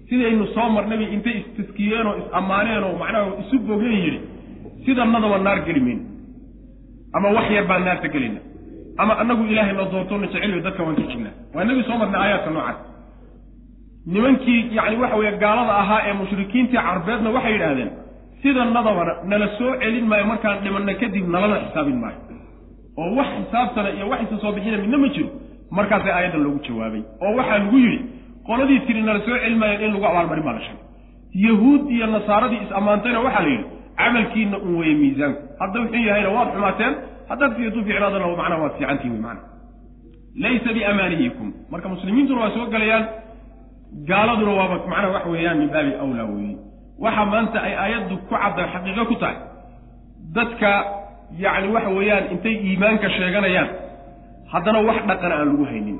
sidaynu 0.09 0.45
soo 0.55 0.69
marnayba 0.77 1.05
intay 1.17 1.37
istaskiyeen 1.43 2.07
oo 2.11 2.15
is-ammaaneen 2.23 2.83
oo 2.89 2.95
macnaha 3.03 3.27
isu 3.43 3.57
bogeen 3.69 3.97
yidhi 4.05 4.21
sidanadaba 4.85 5.39
naar 5.47 5.61
geli 5.67 5.81
mayno 5.87 6.03
ama 7.17 7.29
wax 7.37 7.47
yar 7.57 7.65
baan 7.71 7.83
naarta 7.89 8.09
gelayna 8.15 8.41
ama 9.03 9.13
annagu 9.21 9.43
ilaahay 9.53 9.75
na 9.79 9.85
doortona 9.93 10.27
jeceliyo 10.33 10.61
dadka 10.67 10.83
waan 10.87 10.97
ka 10.99 11.03
jignaa. 11.11 11.33
Waa 11.55 11.63
inagii 11.65 11.85
soo 11.89 11.97
marnay 12.01 12.21
aayaadka 12.23 12.51
noocaas. 12.57 12.79
Nimankii 14.07 14.61
yacni 14.77 14.97
waxa 15.03 15.17
weeye 15.21 15.33
gaalada 15.43 15.75
ahaa 15.83 16.01
ee 16.09 16.13
mushrikiintii 16.21 16.79
carbeedna 16.87 17.31
waxay 17.37 17.53
yidhaahdeen 17.55 17.91
sidanadabana 18.43 19.13
nala 19.31 19.49
soo 19.59 19.71
celin 19.83 20.07
maayo 20.11 20.25
markaan 20.33 20.59
dhimanna 20.65 20.95
kadib 21.01 21.27
nalana 21.35 21.57
xisaabin 21.65 21.99
maayo. 22.03 22.19
Oo 23.01 23.11
wax 23.19 23.27
xisaabtana 23.39 23.89
iyo 23.97 24.07
wax 24.13 24.21
isa 24.27 24.37
soo 24.43 24.53
bixina 24.57 24.77
midna 24.83 24.99
ma 25.03 25.09
jiro. 25.15 25.29
Markaasay 25.77 26.13
aayaddan 26.17 26.43
loogu 26.45 26.61
jawaabay. 26.67 27.03
Oo 27.25 27.33
waxaa 27.39 27.59
lagu 27.63 27.77
yidhi 27.85 27.99
qoladii 28.49 28.81
tiri 28.87 29.03
nala 29.07 29.21
soo 29.27 29.37
celin 29.43 29.59
maayan 29.63 29.83
in 29.87 29.93
lagu 29.95 30.05
abaalmarin 30.11 30.45
baa 30.47 30.55
la 30.59 30.61
sheegay. 30.67 30.83
Yahuud 31.47 31.83
iyo 31.95 32.07
nasaaradii 32.15 32.61
is-ammaantayna 32.67 33.21
waxaa 33.27 33.43
la 33.47 33.51
yidhi 33.55 33.67
camalkiina 34.01 34.57
un 34.67 34.73
weeye 34.81 34.95
miisaanku. 35.03 35.41
Hadda 35.61 35.77
wuxuu 35.83 36.03
yahayna 36.09 36.31
waad 36.37 36.49
xumaateen 36.55 36.93
haddaad 37.31 37.53
fiitu 37.57 37.79
ficnaadana 37.89 38.27
macnaha 38.41 38.63
waad 38.65 38.75
fiicantihin 38.79 39.13
wey 39.15 39.21
macana 39.27 39.43
laysa 40.45 40.71
biamaaniyikum 40.77 41.49
marka 41.73 41.87
muslimiintuna 41.95 42.41
waa 42.43 42.51
soo 42.57 42.67
gelayaan 42.75 43.05
gaaladuna 44.11 44.53
waaba 44.59 44.75
macnaha 44.93 45.09
waxa 45.17 45.29
weeyaan 45.35 45.59
min 45.63 45.69
baabi 45.75 45.93
awlaa 46.05 46.27
weeye. 46.35 46.57
Waxa 47.05 47.25
maanta 47.33 47.59
ay 47.67 47.75
aayaddu 47.83 48.15
ku 48.29 48.35
cadda 48.43 48.63
xaqiiqo 48.73 49.05
ku 49.11 49.15
tahay. 49.23 49.37
Dadka 50.37 50.71
yacni 51.45 51.69
waxa 51.77 51.91
weeyaan 51.99 52.25
intay 52.35 52.55
iimaanka 52.69 53.07
sheeganayaan 53.17 53.69
haddana 54.53 54.79
wax 54.89 54.99
dhaqana 55.11 55.35
aan 55.39 55.49
lagu 55.51 55.65
haynin 55.71 55.99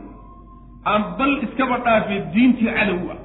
aan 0.93 1.03
bal 1.19 1.33
iskaba 1.47 1.77
dhaafee 1.87 2.21
diintii 2.35 2.71
cadow 2.77 3.01
ah 3.15 3.19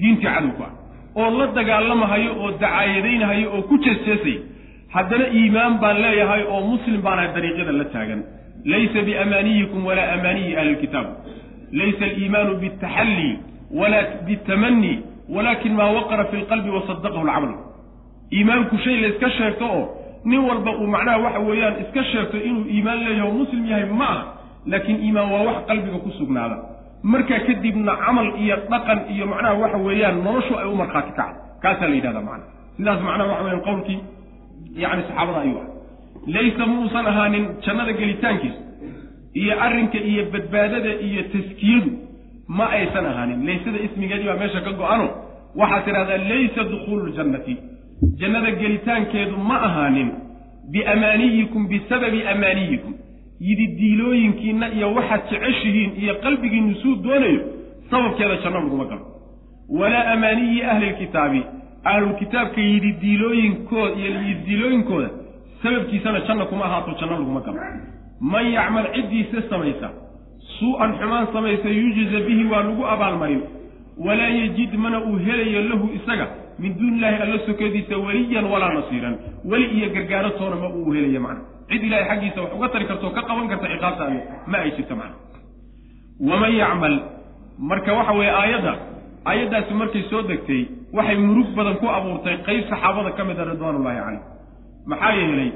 diintii 0.00 0.26
cadowku 0.26 0.62
ah. 0.68 0.72
Oo 1.20 1.30
la 1.38 1.46
dagaalamahayo 1.58 2.30
oo 2.42 2.50
dacaayadaynhayo 2.62 3.46
oo 3.56 3.62
ku 3.68 3.74
jeesjeesay 3.84 4.36
haddana 4.94 5.26
iimaan 5.38 5.74
baan 5.82 5.96
leeyahay 6.04 6.42
oo 6.52 6.60
muslim 6.72 7.00
baanahay 7.06 7.30
dariiqyada 7.36 7.72
la 7.80 7.84
taagan. 7.94 8.20
Laysa 8.72 9.02
biamaaniyikum 9.08 9.80
walaa 9.88 10.08
amaaniyi 10.16 10.56
ahli 10.60 10.72
lkitaab 10.76 11.06
laysa 11.80 12.04
aliimaanu 12.04 12.52
biاtaxalli 12.62 13.30
walaa 13.80 14.04
bitamani 14.26 14.92
walakin 15.34 15.72
maa 15.78 15.90
waqara 15.98 16.24
fi 16.30 16.36
lqalbi 16.42 16.70
wasadaqahu 16.76 17.24
lcamal 17.28 17.54
iimaanku 18.36 18.78
shay 18.84 18.96
la 19.02 19.08
iska 19.12 19.30
sheegto 19.38 19.66
oo 19.76 19.84
nin 20.24 20.40
walba 20.48 20.70
uu 20.80 20.86
macnaha 20.94 21.18
waxa 21.24 21.40
weeyaan 21.48 21.74
iska 21.84 22.02
sheegto 22.12 22.36
inuu 22.48 22.64
iimaan 22.74 22.98
leeyahay 23.04 23.28
oo 23.28 23.34
muslim 23.40 23.62
yahay 23.70 23.86
ma 24.00 24.08
ah 24.16 24.22
laakiin 24.72 24.98
iimaan 25.06 25.28
waa 25.32 25.42
wax 25.48 25.56
qalbiga 25.70 25.98
ku 26.04 26.10
sugnaada 26.18 26.56
markaa 27.12 27.40
kadibna 27.46 27.92
camal 28.04 28.28
iyo 28.42 28.56
dhaqan 28.72 28.98
iyo 29.14 29.24
macnaha 29.32 29.54
waxa 29.62 29.78
weeyaan 29.86 30.16
noloshu 30.26 30.52
ay 30.60 30.66
u 30.72 30.76
markhaati 30.82 31.12
kacdo. 31.18 31.38
Kaasaa 31.62 31.88
la 31.90 31.94
yidhahda 31.98 32.20
macana 32.28 32.44
sidaas 32.76 33.00
macnaha 33.08 33.28
waxa 33.32 33.44
weyan 33.46 33.60
qowlkii 33.68 33.98
yacni 34.82 35.02
saxaabada 35.08 35.38
ayuu 35.44 35.60
ah 35.64 35.68
laysa 36.36 36.64
muusan 36.72 37.06
ahaanin 37.12 37.44
jannada 37.64 37.92
gelitaankiisa 38.00 38.60
iyo 39.40 39.52
arrinka 39.66 39.98
iyo 40.10 40.22
badbaadada 40.32 40.92
iyo 41.08 41.22
taskiyadu 41.34 41.90
ma 42.58 42.64
aysan 42.78 43.04
ahaanin. 43.12 43.38
Laysada 43.48 43.78
ismigeedii 43.86 44.26
baa 44.30 44.38
meesha 44.42 44.60
ka 44.66 44.72
go-ano. 44.80 45.06
Waxaad 45.60 45.82
tidhahdaa 45.86 46.20
laysa 46.30 46.60
dukhuulu 46.72 47.04
ljannati 47.14 47.54
jannada 48.20 48.50
gelitaankeedu 48.60 49.36
ma 49.48 49.56
ahaanin 49.68 50.08
biamaaniyikum 50.72 51.62
bisababi 51.72 52.20
amaaniyikum 52.32 52.92
yidi 53.40 53.66
diilooyinkiinna 53.66 54.68
iyo 54.76 54.94
waxaad 54.94 55.22
jeceshihiin 55.30 55.92
iyo 56.02 56.14
qalbigiinnu 56.24 56.74
suu 56.82 56.94
doonayo 57.04 57.40
sababkeeda 57.90 58.36
janno 58.44 58.60
laguma 58.60 58.84
galo. 58.84 59.04
Walaa 59.68 60.12
amaaniyi 60.12 60.62
ahli 60.62 60.90
lkitaabi 60.90 61.42
ahlulkitaabka 61.84 62.60
yidi 62.60 62.92
diilooyinkooda 63.02 63.94
iyo 64.00 64.10
yidi 64.22 64.40
diilooyinkooda 64.46 65.10
sababkiisana 65.62 66.20
janna 66.20 66.44
kuma 66.44 66.64
ahaato 66.64 66.92
janno 67.00 67.18
laguma 67.18 67.40
galo. 67.40 67.58
Man 68.20 68.46
yacmal 68.52 68.86
ciddiisa 68.94 69.42
samaysa 69.50 69.90
suu-an 70.58 70.90
xumaan 70.98 71.26
samaysa 71.32 71.68
yujza 71.68 72.20
bihi 72.26 72.44
waa 72.44 72.62
lagu 72.62 72.86
abaalmarin. 72.86 73.42
Walaa 74.06 74.28
yejid 74.28 74.74
mana 74.74 75.00
uu 75.04 75.16
helayo 75.26 75.60
lahu 75.68 75.88
isaga 75.98 76.26
min 76.58 76.74
duuni 76.78 76.96
illaahi 76.96 77.22
alla 77.22 77.38
sokadiisa 77.46 77.96
weliyan 78.06 78.44
walaa 78.44 78.72
nasiiran. 78.74 79.14
Weli 79.44 79.66
iyo 79.78 79.88
gargaaro 79.94 80.30
toona 80.30 80.56
ma 80.56 80.68
uu 80.68 80.92
helayo 80.92 81.20
macna 81.20 81.40
cid 81.70 81.82
ilahay 81.88 82.04
xaggiisa 82.10 82.38
wax 82.42 82.52
uga 82.56 82.68
tari 82.72 82.84
karto 82.90 83.10
ka 83.16 83.22
qaban 83.28 83.46
karta 83.50 83.66
ciqaabta 83.72 84.02
alle 84.08 84.20
ma 84.50 84.58
ay 84.64 84.70
jirto 84.76 84.94
macna. 85.00 85.16
Waman 86.28 86.52
yacmal 86.60 86.94
marka 87.70 87.90
waxa 87.98 88.12
weeye 88.18 88.30
aayadda 88.40 88.72
aayaddaasi 89.30 89.72
markay 89.80 90.02
soo 90.10 90.22
degtay 90.30 90.62
waxay 90.96 91.16
murug 91.26 91.48
badan 91.58 91.76
ku 91.80 91.86
abuurtay 91.96 92.36
qayb 92.46 92.62
saxaabada 92.70 93.10
ka 93.18 93.22
mid 93.28 93.38
a 93.40 93.44
ridwaanullaahi 93.50 93.98
caleyh 94.04 94.22
maxaa 94.90 95.12
yeelay 95.20 95.50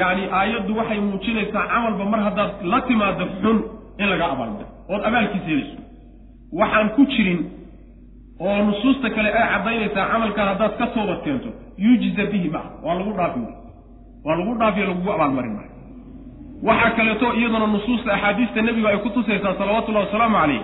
yacni 0.00 0.24
aayaddu 0.40 0.72
waxay 0.80 0.98
muujinaysaa 1.06 1.64
camalba 1.72 2.04
mar 2.12 2.20
haddaad 2.26 2.50
la 2.72 2.78
timaado 2.88 3.24
xun 3.42 3.58
in 4.02 4.06
laga 4.12 4.24
abaalmaro 4.34 4.66
ood 4.92 5.02
abaalkiisa 5.08 5.46
helayso. 5.52 5.76
Waxaan 6.60 6.88
ku 6.96 7.02
jirin 7.12 7.40
oo 8.46 8.58
nusuusta 8.68 9.08
kale 9.16 9.28
ay 9.40 9.46
caddaynaysaa 9.54 10.04
camalkaan 10.12 10.48
haddaad 10.52 10.72
ka 10.80 10.86
toobad 10.94 11.20
keento 11.24 11.50
yujza 11.86 12.24
bihi 12.32 12.48
ma 12.54 12.62
waa 12.84 12.94
lagu 12.98 13.12
dhaafi 13.18 13.40
waa 14.28 14.36
lagu 14.36 14.54
dhaafiyo 14.60 14.86
lagugu 14.92 15.10
abaalmarin 15.16 15.52
maayo. 15.56 15.72
Waxaa 16.68 16.90
kaleeto 16.98 17.26
iyaduna 17.38 17.66
nusuusta 17.66 18.10
axaadiista 18.14 18.60
nebiga 18.62 18.88
ay 18.92 18.98
ku 19.04 19.08
tusaysaa 19.16 19.54
salawatullahi 19.58 20.06
wasalaamu 20.06 20.36
calayh 20.42 20.62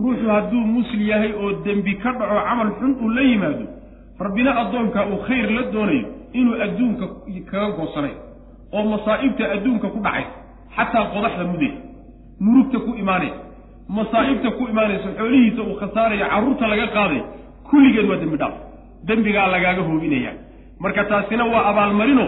ruuxu 0.00 0.26
hadduu 0.34 0.62
muslim 0.76 1.02
yahay 1.10 1.32
oo 1.42 1.50
dembi 1.66 1.94
ka 2.02 2.10
dhaco 2.18 2.34
camal 2.48 2.70
xun 2.78 2.92
uu 3.02 3.08
la 3.16 3.22
yimaado 3.22 3.64
rabbina 4.24 4.50
addoonka 4.62 5.00
uu 5.12 5.18
khayr 5.26 5.46
la 5.56 5.62
doonayo 5.74 6.06
inuu 6.38 6.54
adduunka 6.66 7.06
kaga 7.50 7.68
goosanay 7.78 8.14
oo 8.76 8.84
masaa'ibta 8.92 9.44
adduunka 9.54 9.86
ku 9.94 9.98
dhacay 10.06 10.24
xataa 10.76 11.04
qodaxda 11.14 11.44
mudaysa 11.52 11.80
murugta 12.44 12.78
ku 12.86 12.90
imaanaysa 13.02 13.38
masaa'ibta 13.98 14.48
ku 14.58 14.62
imaanaysa 14.72 15.08
xoolihiisa 15.18 15.60
uu 15.68 15.74
khasaaraya 15.80 16.26
carruurta 16.32 16.64
laga 16.72 16.86
qaaday 16.96 17.20
kulligeed 17.70 18.06
waa 18.10 18.16
dembi 18.22 18.36
dhaaf. 18.42 18.54
Dembigaa 19.08 19.46
lagaaga 19.54 19.82
hoobinaya. 19.88 20.32
Marka 20.82 21.02
taasina 21.10 21.44
waa 21.52 21.64
abaalmarino 21.70 22.24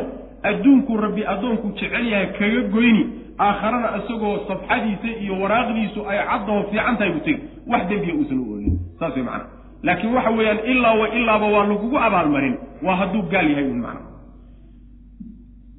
adduunku 0.50 0.92
rabbi 1.04 1.22
addoonku 1.32 1.66
jecel 1.78 2.04
yahay 2.12 2.28
kaga 2.38 2.60
goyni 2.74 3.02
aakharana 3.46 3.88
isagoo 4.00 4.34
safxadiisa 4.48 5.08
iyo 5.22 5.34
waraaqdiisu 5.42 6.00
ay 6.10 6.18
caddaho 6.30 6.60
fiican 6.70 6.96
tahay 6.98 7.12
buu 7.14 7.20
tegi. 7.26 7.42
Wax 7.70 7.82
dembiya 7.90 8.14
uusan 8.18 8.38
u 8.42 8.52
oolin. 8.52 8.74
Saas 8.98 9.14
way 9.16 9.22
macana 9.28 9.44
laakiin 9.86 10.14
waxa 10.16 10.30
weeyaan 10.38 10.58
ilaa 10.72 10.94
wa 11.00 11.06
ilaaba 11.18 11.46
waa 11.54 11.66
lagugu 11.70 11.96
abaalmarin. 12.06 12.54
Waa 12.86 12.96
hadduu 13.00 13.22
gaal 13.32 13.48
yahay 13.52 13.66
un 13.74 13.80
macna 13.86 14.00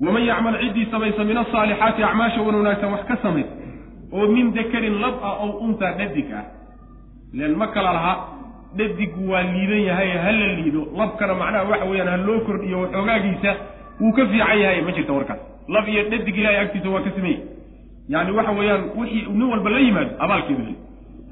waman 0.05 0.23
yacmal 0.29 0.55
ciddii 0.61 0.85
samaysa 0.91 1.23
min 1.29 1.37
asaalixaati 1.43 2.03
acmaasha 2.09 2.41
wan 2.45 2.55
wanaagsan 2.59 2.91
wax 2.93 3.03
ka 3.09 3.15
samaysa 3.23 3.53
oo 4.17 4.27
min 4.35 4.53
dakarin 4.57 4.95
lab 5.03 5.15
ah 5.29 5.35
ow 5.43 5.51
untaa 5.65 5.91
dhadig 5.99 6.29
ah. 6.39 6.45
Len 7.39 7.55
ma 7.61 7.67
kala 7.75 7.91
laha 7.97 8.13
dhadigu 8.77 9.21
waa 9.31 9.41
liidan 9.53 9.81
yahay 9.89 10.09
ha 10.23 10.31
la 10.39 10.47
liido. 10.61 10.81
Labkana 10.99 11.33
macnaha 11.41 11.63
waxa 11.71 11.85
weeyaan 11.91 12.09
ha 12.13 12.17
loo 12.27 12.39
kordhiyo 12.47 12.77
waxoogaagiisa 12.83 13.51
wuu 14.01 14.11
ka 14.17 14.25
fiican 14.31 14.59
yahay 14.63 14.81
ma 14.81 14.91
jirta 14.91 15.13
warkaas. 15.13 15.39
Lab 15.67 15.87
iyo 15.89 16.03
dhadig 16.09 16.37
ilahay 16.37 16.57
agtiisa 16.63 16.89
waa 16.89 17.01
ka 17.05 17.11
sameeyey 17.15 17.39
yani 18.09 18.31
waxa 18.37 18.51
weeyaan 18.59 18.83
wixii 18.97 19.25
nin 19.37 19.43
walba 19.51 19.69
la 19.69 19.79
yimaado 19.79 20.11
abaalkeedu 20.25 20.61
heli 20.63 20.75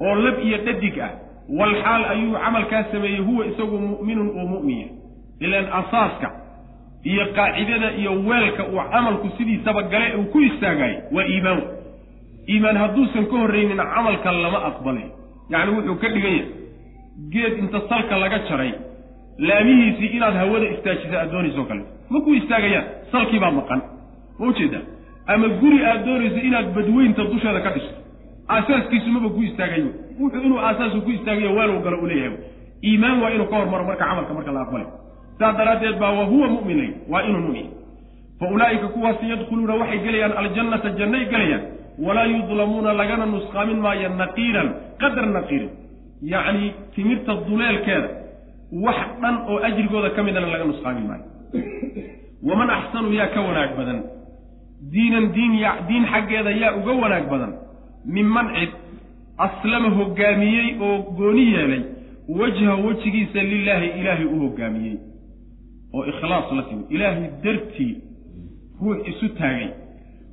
oo 0.06 0.14
lab 0.24 0.36
iyo 0.46 0.58
dhadig 0.66 0.98
ah 1.06 1.10
walxaal 1.58 2.04
ayuu 2.12 2.32
camalkaa 2.44 2.82
sameeyey 2.92 3.20
huwa 3.28 3.46
isagu 3.46 3.78
mu'minun 3.78 4.28
oo 4.38 4.46
mu'minya 4.54 4.86
ilaan 5.40 5.66
asaaska 5.80 6.28
iyo 7.10 7.24
qaacidada 7.36 7.88
iyo 8.00 8.12
weelka 8.28 8.62
uu 8.72 8.80
camalku 8.92 9.26
sidiisaba 9.38 9.82
gale 9.82 10.14
uu 10.16 10.24
ku 10.32 10.40
istaagayo 10.40 10.98
waa 11.12 11.24
iimaan. 11.34 11.62
Iimaan 12.52 12.76
hadduusan 12.82 13.24
ka 13.30 13.36
horraynin 13.42 13.76
camalka 13.94 14.32
lama 14.32 14.58
aqbalay 14.70 15.06
yacni 15.52 15.72
wuxuu 15.76 15.96
ka 16.02 16.08
dhigan 16.14 16.32
yahay 16.38 16.50
geed 17.32 17.54
inta 17.62 17.80
salka 17.88 18.18
laga 18.22 18.38
jaray 18.48 18.72
laamihiisii 19.48 20.06
inaad 20.16 20.34
hawada 20.40 20.66
istaajisa 20.74 21.16
aad 21.22 21.30
doonayso 21.32 21.64
kale 21.70 21.82
ma 22.10 22.18
ku 22.24 22.30
istaagayaan 22.34 22.86
salkii 23.12 23.38
baa 23.44 23.50
maqan. 23.58 23.80
Ma 24.38 24.44
u 24.46 24.52
jeedaa 24.58 24.84
ama 25.26 25.48
guri 25.60 25.78
aad 25.90 26.04
doonayso 26.06 26.38
inaad 26.48 26.68
badweynta 26.76 27.22
dusheeda 27.32 27.60
ka 27.66 27.70
dhisto 27.74 27.94
aasaaskiisu 28.54 29.08
maba 29.14 29.28
ku 29.36 29.40
istaagayo. 29.48 29.88
Wuxuu 30.20 30.40
inuu 30.46 30.58
aasaasu 30.58 31.02
ku 31.06 31.10
istaagayo 31.16 31.50
weeluu 31.56 31.80
galo 31.84 32.06
leeyahay. 32.10 32.38
Iimaan 32.88 33.22
waa 33.22 33.30
inuu 33.34 33.46
ka 33.50 33.56
hormaro 33.60 33.84
marka 33.88 34.04
camalka 34.04 34.32
marka 34.38 34.52
la 34.56 34.60
aqbalay. 34.64 34.86
Saas 35.38 35.56
daraaddeed 35.58 35.96
baa 36.02 36.12
wa 36.18 36.24
huwa 36.30 36.46
mu'minay 36.54 36.90
waa 37.12 37.22
inuu 37.28 37.42
mu'min. 37.46 37.66
Fa 38.40 38.46
ulaa'ika 38.54 38.88
kuwaasi 38.94 39.24
yadkhuluuna 39.32 39.74
waxay 39.80 39.98
gelayaan 40.04 40.32
aljannata 40.40 40.88
jannay 40.98 41.24
gelayaan. 41.32 41.62
Walaa 42.06 42.24
yudlamuuna 42.32 42.92
lagana 43.00 43.26
nusqaamin 43.26 43.78
maayo 43.84 44.08
naqiiran 44.22 44.68
qadar 45.00 45.26
naqiirin. 45.36 45.70
Yacni 46.32 46.66
timirta 46.94 47.32
duleelkeeda 47.48 48.08
wax 48.84 48.96
dhan 49.22 49.36
oo 49.50 49.56
ajrigooda 49.68 50.10
ka 50.16 50.20
midana 50.26 50.46
laga 50.52 50.64
nusqaamin 50.70 51.06
maayo 51.10 51.24
waman 52.42 52.70
axsanu 52.70 53.12
yaa 53.12 53.26
ka 53.34 53.40
wanaag 53.40 53.76
badan? 53.76 54.02
Diinan 54.92 55.32
diin 55.32 55.52
diin 55.88 56.04
xaggeeda 56.12 56.50
yaa 56.50 56.76
uga 56.76 56.92
wanaag 56.92 57.30
badan. 57.30 57.52
Minman 58.04 58.48
cid 58.54 58.72
aslama 59.38 59.88
hoggaamiyey 59.98 60.76
oo 60.80 60.98
gooni 61.18 61.44
yeelay 61.52 61.82
wajha 62.28 62.74
wejigiisa 62.74 63.42
lilaahi 63.42 63.88
ilaahay 64.00 64.24
u 64.24 64.40
hoggaamiyey 64.44 64.96
oo 65.94 66.04
ikhlaas 66.04 66.52
la 66.52 66.62
timid. 66.62 66.86
Ilaahay 66.90 67.30
dartii 67.44 67.96
ruux 68.80 68.98
isu 69.08 69.28
taagay. 69.28 69.70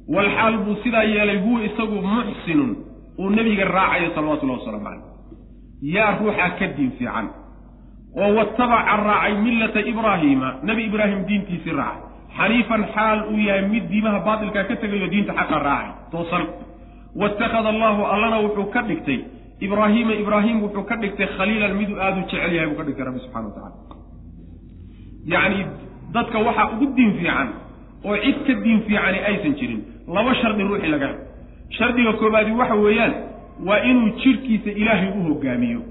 Walxaal 0.07 0.57
buu 0.57 0.75
sidaa 0.83 1.03
yeelay 1.03 1.39
huwa 1.45 1.63
isagu 1.65 2.01
muxsinun. 2.01 2.71
Uu 3.19 3.29
nebiga 3.29 3.65
raacayo 3.65 4.09
salawatullahi 4.15 4.59
wasalaamu 4.59 4.85
caleyh 4.85 5.13
yaa 5.81 6.17
ruuxaa 6.19 6.49
ka 6.59 6.67
diin 6.77 6.91
fiican 6.97 7.27
oo 8.21 8.29
watabaca 8.37 8.95
raacay 9.07 9.33
millata 9.45 9.79
ibraahiima 9.91 10.49
nebi 10.63 10.81
ibraahim 10.89 11.21
diintiisii 11.29 11.75
raacay. 11.81 12.01
Xaniifan 12.37 12.83
xaal 12.95 13.19
uu 13.31 13.37
yahay 13.47 13.65
mid 13.73 13.83
diimaha 13.91 14.19
baatilkaa 14.27 14.63
ka 14.69 14.75
tegayo 14.81 15.07
diinta 15.13 15.33
xaqa 15.39 15.57
raacay. 15.67 15.91
Toosan. 16.11 16.45
Waittakhada 17.15 17.69
allahu 17.73 18.01
allana 18.13 18.37
wuxuu 18.45 18.65
ka 18.73 18.81
dhigtay 18.89 19.19
ibraahiima 19.65 20.13
ibraahim 20.21 20.57
wuxuu 20.65 20.83
ka 20.89 20.95
dhigtay 21.01 21.27
khaliilan 21.37 21.73
miduu 21.79 21.97
aada 22.01 22.17
u 22.21 22.23
jecel 22.29 22.53
yahay 22.55 22.67
buu 22.69 22.77
ka 22.79 22.83
dhigtay 22.87 23.05
rabbi 23.07 23.19
subxana 23.25 23.47
wa 23.47 23.53
tacala 23.53 23.71
yacni 25.33 25.65
dadka 26.15 26.37
waxaa 26.47 26.67
ugu 26.73 26.85
diin 26.97 27.11
fiican 27.19 27.47
oo 28.05 28.15
cid 28.23 28.37
ka 28.47 28.53
diin 28.63 28.79
fiicani 28.87 29.19
aysan 29.29 29.53
jirin 29.59 29.81
laba 30.15 30.33
shardi 30.41 30.63
ruuxii 30.69 30.91
laga 30.95 31.09
shardiga 31.77 32.13
koobaadi 32.21 32.51
waxa 32.61 32.75
weeyaan 32.85 33.13
waa 33.67 33.79
inuu 33.89 34.09
jidhkiisa 34.21 34.71
ilaahay 34.81 35.09
u 35.19 35.21
hoggaamiyo 35.29 35.81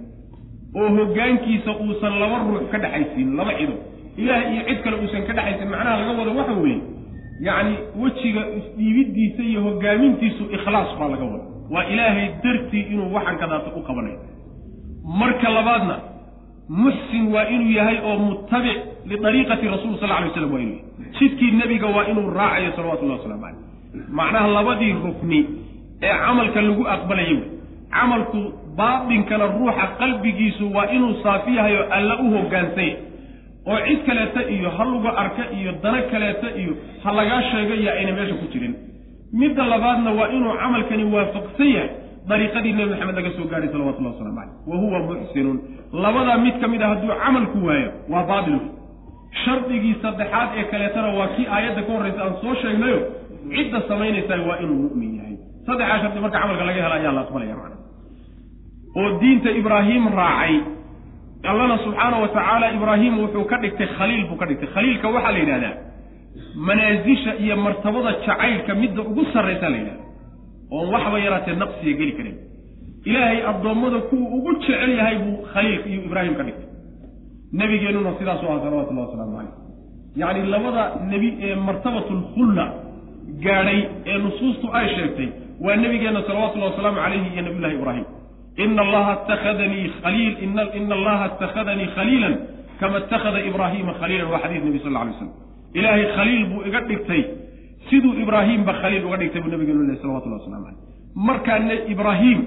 oo 0.81 0.89
hoggaankiisa 0.99 1.71
uusan 1.85 2.15
laba 2.23 2.37
ruux 2.49 2.65
ka 2.73 2.79
dhexaysiin 2.85 3.31
laba 3.39 3.53
cido 3.59 3.75
ilaah 4.23 4.41
iyo 4.53 4.63
cid 4.69 4.79
kale 4.85 4.97
uusan 5.03 5.23
ka 5.29 5.33
dhexaysin 5.39 5.69
macnaha 5.73 5.97
laga 6.01 6.13
wado 6.21 6.33
waxa 6.41 6.53
weeye 6.63 6.81
yacni 7.47 7.75
wejiga 8.03 8.43
isdhiibiddiisa 8.59 9.43
iyo 9.51 9.61
hoggaamintiisu 9.67 10.43
ikhlaas 10.57 10.91
baa 11.01 11.09
laga 11.15 11.25
wada 11.33 11.45
waa 11.75 11.85
ilaahay 11.93 12.27
dartii 12.45 12.85
inuu 12.93 13.09
waxan 13.17 13.37
kadaata 13.43 13.71
u 13.77 13.83
qabanayo. 13.89 14.19
Marka 15.21 15.49
labaadna 15.57 15.95
muxsin 16.83 17.25
waa 17.35 17.47
inuu 17.55 17.71
yahay 17.79 17.99
oo 18.09 18.17
mutabic 18.27 18.79
lidariiqati 19.11 19.67
rasul 19.75 19.95
sal 20.01 20.13
alay 20.19 20.31
slam 20.35 20.53
waa 20.55 20.61
inuu 20.61 20.77
yahay. 20.77 21.13
Jidkii 21.19 21.51
nebiga 21.61 21.87
waa 21.97 22.05
inuu 22.13 22.31
raacayo 22.39 22.71
salawatullahi 22.77 23.19
waslamu 23.21 23.43
caleyh 23.43 24.09
macnaha 24.19 24.47
labadii 24.57 24.93
rukni 25.05 25.41
ee 26.03 26.15
camalka 26.27 26.61
lagu 26.69 26.83
aqbalayo 26.95 27.37
wey 27.41 27.49
camalku 27.97 28.41
baatinkana 28.81 29.45
ruuxa 29.57 29.87
qalbigiisu 30.01 30.65
waa 30.77 30.87
inuu 30.97 31.15
saafi 31.25 31.51
yahay 31.59 31.75
oo 31.81 31.87
alla 31.97 32.15
u 32.25 32.27
hoggaansanya 32.37 32.97
oo 33.73 33.79
cid 33.87 34.01
kaleeta 34.09 34.41
iyo 34.55 34.69
ha 34.77 34.85
lagu 34.91 35.09
arka 35.23 35.43
iyo 35.59 35.71
dana 35.83 36.01
kaleeta 36.13 36.49
iyo 36.61 36.73
ha 37.05 37.11
lagaa 37.19 37.43
sheego 37.51 37.75
iyo 37.83 37.91
ayna 37.99 38.13
meesha 38.17 38.35
ku 38.41 38.47
jirin. 38.53 38.75
Midda 39.41 39.65
labaadna 39.73 40.11
waa 40.19 40.29
inuu 40.37 40.55
camalkani 40.63 41.05
waafaqsan 41.15 41.69
yahay 41.77 41.91
dariiqadii 42.31 42.73
nebi 42.79 42.91
maxamed 42.93 43.15
laga 43.19 43.31
soo 43.37 43.47
gaadhay 43.53 43.69
salawatullahi 43.75 44.15
waslamu 44.15 44.37
caleyh 44.39 44.55
wa 44.71 44.77
huwa 44.83 44.99
muxsinun 45.09 45.57
labadaa 46.05 46.39
mid 46.45 46.55
ka 46.63 46.67
mid 46.73 46.83
a 46.83 46.89
hadduu 46.93 47.15
camalku 47.25 47.59
waayo 47.69 47.91
waa 48.13 48.25
baatil 48.31 48.59
shardigii 49.45 49.95
saddexaad 50.05 50.49
ee 50.61 50.65
kaleetana 50.73 51.09
waa 51.19 51.29
kii 51.37 51.47
aayadda 51.57 51.83
ka 51.87 51.93
horraysa 51.97 52.21
aan 52.27 52.35
soo 52.43 52.55
sheegnayo 52.63 52.99
cidda 53.55 53.79
samaynaysaa 53.91 54.41
waa 54.49 54.59
inuu 54.65 54.79
mu'min 54.87 55.11
yahay. 55.19 55.37
Saddexaa 55.67 55.99
shardi 56.03 56.21
marka 56.25 56.39
camalka 56.43 56.65
laga 56.69 56.81
hela 56.85 56.95
ayaa 57.01 57.13
la 57.19 57.21
aqbalaya 57.27 57.57
macna 57.61 57.77
oo 59.01 59.09
diinta 59.21 59.51
ibraahim 59.61 60.05
raacay. 60.21 60.55
Allana 61.51 61.77
subxaana 61.85 62.17
wa 62.23 62.29
tacaala 62.29 62.67
ibraahim 62.77 63.15
wuxuu 63.23 63.45
ka 63.51 63.57
dhigtay 63.63 63.89
khaliil 63.99 64.25
buu 64.31 64.37
ka 64.41 64.47
dhigtay. 64.51 64.69
Khaliilka 64.75 65.07
waxaa 65.15 65.33
la 65.33 65.39
yidhahdaa 65.43 65.75
manaasisha 66.69 67.33
iyo 67.45 67.57
martabada 67.57 68.13
jacaylka 68.27 68.75
midda 68.75 69.03
ugu 69.11 69.23
sarraysaa 69.33 69.71
la 69.75 69.77
yidhahda 69.81 70.05
oon 70.77 70.89
waxba 70.95 71.19
yaraatee 71.27 71.57
naqsiya 71.63 71.95
geli 72.01 72.13
karin. 72.19 72.37
Ilaahay 73.09 73.39
addoommada 73.51 73.99
kuwa 74.09 74.27
ugu 74.37 74.51
jecel 74.61 74.91
yahay 75.01 75.17
buu 75.25 75.37
khaliilka 75.53 75.87
iyo 75.93 76.01
ibraahim 76.09 76.35
ka 76.39 76.43
dhigtay. 76.49 76.69
Nebigeennuna 77.59 78.13
sidaasu 78.19 78.45
aha 78.49 78.59
salawatullahi 78.65 79.07
wasalaamu 79.09 79.35
caleyh 79.37 79.55
yacni 80.21 80.43
labada 80.55 80.83
nebi 81.11 81.29
ee 81.47 81.55
martabatulkhulla 81.67 82.65
gaadhay 83.45 83.81
ee 84.11 84.19
nusuustu 84.25 84.67
ay 84.79 84.87
sheegtay 84.97 85.29
waa 85.65 85.77
nebigeenna 85.83 86.21
salawatullahi 86.29 86.71
wasalaamu 86.73 86.99
calayhi 87.05 87.29
iyo 87.35 87.43
nabiyullahi 87.47 87.75
ibraahim 87.81 88.05
ina 88.57 88.83
allaha 88.83 89.13
ittakhadanii 89.23 89.91
khaliil 90.03 90.35
ina 90.45 90.95
allaha 90.95 91.27
ittakhadanii 91.27 91.89
khaliilan 91.97 92.35
kama 92.81 92.99
ittakhada 92.99 93.41
ibraahiima 93.51 93.93
khaliilan 94.01 94.29
waa 94.33 94.39
xadiis 94.45 94.65
nebi 94.65 94.79
sal 94.85 94.97
alay 94.97 95.15
slam 95.19 95.31
ilaahay 95.75 96.07
khaliil 96.17 96.47
buu 96.53 96.63
iga 96.69 96.81
dhigtay 96.81 97.23
siduu 97.91 98.15
ibraahiimba 98.25 98.73
khaliil 98.83 99.05
uga 99.09 99.17
dhigtay 99.17 99.41
buu 99.43 99.51
nabigeenu 99.55 99.83
leh 99.89 99.97
salawatullah 100.03 100.39
waslamu 100.41 100.65
caleyh 100.65 100.81
markaana 101.29 101.75
ibraahiim 101.93 102.41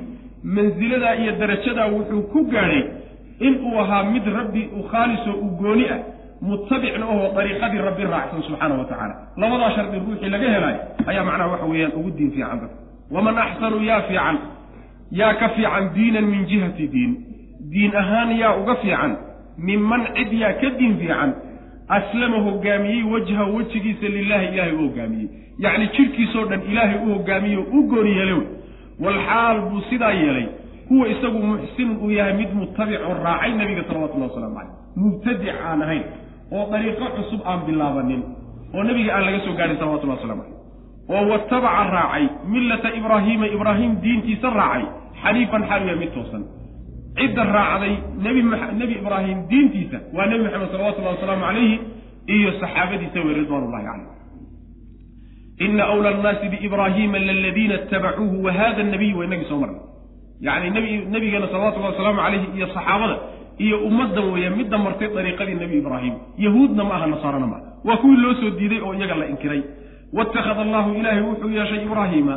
mansiladaa 0.57 1.15
iyo 1.21 1.31
darajadaa 1.41 1.87
wuxuu 1.95 2.21
ku 2.33 2.39
gaadhay 2.53 2.83
inuu 3.39 3.79
ahaa 3.83 4.03
mid 4.13 4.25
rabbi 4.39 4.69
u 4.79 4.83
khaalisoo 4.91 5.35
u 5.45 5.47
gooni 5.61 5.85
ah 5.95 5.99
mutabicna 6.41 7.05
ahoo 7.05 7.33
dariiqadii 7.37 7.81
rabbi 7.87 8.03
raacsan 8.13 8.43
subxaana 8.47 8.75
wa 8.81 8.85
tacaala 8.85 9.15
labadaa 9.37 9.71
shardi 9.75 9.97
ruuxii 10.05 10.29
laga 10.29 10.47
helaayo 10.55 10.79
ayaa 11.09 11.23
macnaha 11.29 11.49
waxa 11.53 11.65
weeyaan 11.71 11.93
ugu 11.99 12.11
diin 12.17 12.31
fiican 12.35 12.59
dadka 12.61 12.77
waman 13.15 13.37
axsanu 13.45 13.77
yaa 13.89 14.01
fiican 14.09 14.37
yaa 15.11 15.33
ka 15.33 15.49
fiican 15.49 15.93
diinan 15.95 16.25
min 16.25 16.45
jihati 16.45 16.87
diin. 16.87 17.13
Diin 17.71 17.95
ahaan 17.95 18.37
yaa 18.37 18.55
uga 18.57 18.75
fiican. 18.75 19.17
Minman 19.57 20.01
cid 20.15 20.33
yaa 20.33 20.53
ka 20.61 20.69
diin 20.79 20.97
fiican. 20.97 21.33
Aslama 21.87 22.37
hogaamiyey 22.37 23.03
wajha 23.03 23.43
wejigiisa 23.55 24.07
lilaahi 24.07 24.47
ilaahay 24.53 24.73
u 24.73 24.81
hogaamiyey. 24.87 25.29
Yacni 25.59 25.87
jidhkiisoo 25.97 26.45
dhan 26.45 26.61
ilaahay 26.71 26.97
u 27.05 27.13
hogaamiyey 27.13 27.57
oo 27.57 27.79
u 27.79 27.87
gooni 27.87 28.13
wey. 28.19 28.41
Walxaal 28.99 29.61
buu 29.69 29.81
sidaa 29.89 30.11
yeelay. 30.11 30.47
Kuwa 30.87 31.07
isagu 31.07 31.39
muxsinun 31.39 31.97
uu 31.97 32.11
yahay 32.11 32.33
mid 32.33 32.53
mutabico 32.53 33.13
raacay 33.23 33.51
nebiga 33.57 33.83
salawatullahi 33.87 34.31
waslamu 34.31 34.55
caleyh 34.55 34.73
mubtadic 34.95 35.55
aan 35.65 35.81
ahayn 35.81 36.03
oo 36.51 36.65
dariiqo 36.71 37.05
cusub 37.15 37.41
aan 37.45 37.59
bilaabanin. 37.65 38.21
Oo 38.73 38.83
nebiga 38.83 39.15
aan 39.15 39.25
laga 39.25 39.39
soo 39.45 39.53
gaadhin 39.57 39.77
salawatullahi 39.77 40.19
waslamu 40.19 40.41
caleyh 40.41 40.54
oo 41.09 41.23
watabaca 41.31 41.83
raacay 41.95 42.25
millata 42.53 42.89
ibraahiima 42.99 43.47
ibraahim 43.47 43.91
diintiisa 44.03 44.49
raacay. 44.49 44.85
Xaniifan 45.23 45.63
xaaliya 45.69 45.95
mid 45.95 46.11
toosan. 46.15 46.43
Cidda 47.17 47.43
raacday 47.57 47.93
nebi 48.79 48.93
ibraahim 49.01 49.37
diintiisa 49.49 49.97
waa 50.13 50.25
nebi 50.31 50.43
maxamed 50.43 50.69
salawatullahi 50.71 51.15
wasalaamu 51.17 51.45
calayhi 51.47 51.79
iyo 52.35 52.51
saxaabadiisa 52.61 53.19
wey 53.25 53.33
ridwaanullahi 53.39 53.85
caleyh 53.85 54.07
ina 55.65 55.83
awla 55.93 56.09
annaasi 56.09 56.49
biibraahiima 56.53 57.19
laladiina 57.19 57.75
itabacuuhu 57.75 58.43
wa 58.43 58.51
hada 58.51 58.83
nabiy 58.83 59.13
waa 59.13 59.25
inagii 59.25 59.47
soo 59.49 59.59
marnay. 59.59 59.79
Yacni 60.41 60.69
nebi 60.69 60.89
nebigeena 61.13 61.47
salawatullahi 61.47 61.93
wasalaamu 61.93 62.21
calayhi 62.21 62.47
iyo 62.57 62.67
saxaabada 62.75 63.15
iyo 63.57 63.77
ummaddan 63.87 64.25
weeye 64.33 64.49
midda 64.49 64.77
martay 64.77 65.07
dariiqadii 65.15 65.55
nebi 65.63 65.77
ibraahim. 65.77 66.13
Yahuudna 66.37 66.83
ma 66.83 66.95
aha 66.95 67.07
nasaarana 67.07 67.47
maaha 67.47 67.65
waa 67.87 67.97
kuwii 67.97 68.17
loo 68.23 68.33
soo 68.33 68.49
diiday 68.59 68.81
oo 68.83 68.93
iyaga 68.93 69.15
la 69.15 69.25
inkiray 69.33 69.61
waittakhada 70.17 70.61
allahu 70.67 70.89
ilaahay 70.99 71.21
wuxuu 71.29 71.49
yeeshay 71.57 71.81
ibraahiima 71.87 72.35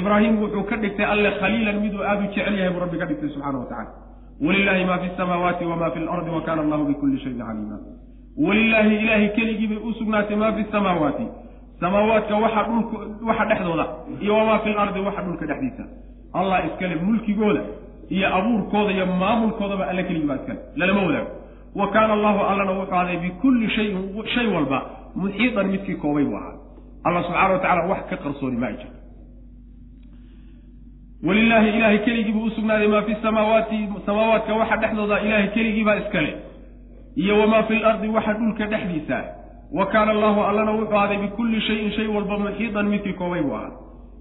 ibraahim 0.00 0.34
wuxuu 0.42 0.62
ka 0.70 0.76
dhigtay 0.82 1.06
alle 1.14 1.30
khaliilan 1.40 1.80
miduu 1.84 2.02
aada 2.10 2.22
u 2.24 2.28
jecel 2.34 2.54
yahay 2.58 2.70
buu 2.74 2.80
rabbi 2.84 2.98
ka 3.02 3.06
dhigtay 3.10 3.28
subxana 3.34 3.58
wa 3.58 3.66
tacala 3.70 3.90
walilahi 4.46 4.84
ma 4.90 4.98
fi 5.02 5.08
samaawaati 5.16 5.64
wama 5.64 5.90
fi 5.94 6.00
lardi 6.08 6.30
wa 6.36 6.42
kana 6.48 6.62
allahu 6.64 6.84
bikulli 6.90 7.18
shayin 7.24 7.38
caliima 7.48 7.78
walilaahi 8.46 8.96
ilaahay 9.02 9.28
keligii 9.38 9.66
bay 9.72 9.78
u 9.88 9.92
sugnaatay 9.98 10.36
maa 10.42 10.52
fi 10.58 10.64
samaawaati 10.72 11.26
samaawaadka 11.80 12.36
waxa 12.44 12.62
dhulka 12.68 12.96
waxa 13.28 13.44
dhexdooda 13.50 13.86
iyo 14.20 14.34
wamaa 14.36 14.58
fi 14.58 14.70
lardi 14.78 15.00
waxa 15.08 15.22
dhulka 15.22 15.46
dhexdiisa 15.50 15.84
allah 16.40 16.66
iskale 16.68 16.94
mulkigooda 17.06 17.62
iyo 18.16 18.26
abuurkooda 18.38 18.92
iyo 18.92 19.06
maamulkoodaba 19.06 19.88
alle 19.88 20.02
keligii 20.04 20.28
baa 20.30 20.36
iskale 20.40 20.60
lalama 20.76 21.02
wadaago 21.06 21.30
wa 21.80 21.90
kaana 21.90 22.12
allahu 22.18 22.40
allana 22.50 22.72
wuxuu 22.78 22.94
aday 23.02 23.16
bikulli 23.16 23.70
shayin 23.76 23.98
shay 24.34 24.46
walba 24.54 24.78
muxiidan 25.16 25.66
midkii 25.74 25.94
koobay 26.04 26.24
buu 26.24 26.36
ahaa 26.36 26.57
allah 27.04 27.22
subxaana 27.24 27.52
wa 27.54 27.58
tacala 27.58 27.86
wax 27.90 28.00
ka 28.10 28.16
qarsooni 28.16 28.56
ma 28.56 28.66
ay 28.66 28.76
walilaahi 31.26 31.68
ilaahay 31.68 31.98
keligii 31.98 32.32
buu 32.32 32.44
u 32.44 32.50
sugnaaday 32.50 32.88
maa 32.88 33.02
fi 33.02 33.16
samaawaati 33.22 33.88
samaawaadka 34.06 34.54
waxa 34.54 34.76
dhexdooda 34.76 35.20
ilaahay 35.20 35.48
keligii 35.48 35.84
baa 35.84 35.96
iskale 35.96 36.36
iyo 37.16 37.38
wamaa 37.40 37.62
fi 37.62 37.74
lardi 37.78 38.08
waxa 38.08 38.32
dhulka 38.32 38.66
dhexdiisa. 38.66 39.24
Wa 39.72 39.86
kaana 39.86 40.10
allahu 40.12 40.40
allana 40.42 40.72
wuxuu 40.72 40.96
ahday 40.98 41.18
bikulli 41.18 41.60
shayin 41.60 41.92
shay 41.92 42.06
walba 42.06 42.38
muxiidan 42.38 42.86
midkii 42.86 43.12
koobay 43.12 43.42
buu 43.42 43.54
ahaa. 43.54 43.70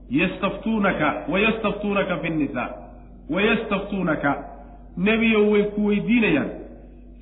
Yastaftuunaka 0.10 1.24
wayastaftuunaka 1.30 2.18
fi 2.18 2.30
nnisaa 2.30 2.70
wayastaftuunaka 3.30 4.44
nebiyow 4.98 5.52
way 5.52 5.64
ku 5.64 5.86
weydiinayaan. 5.86 6.50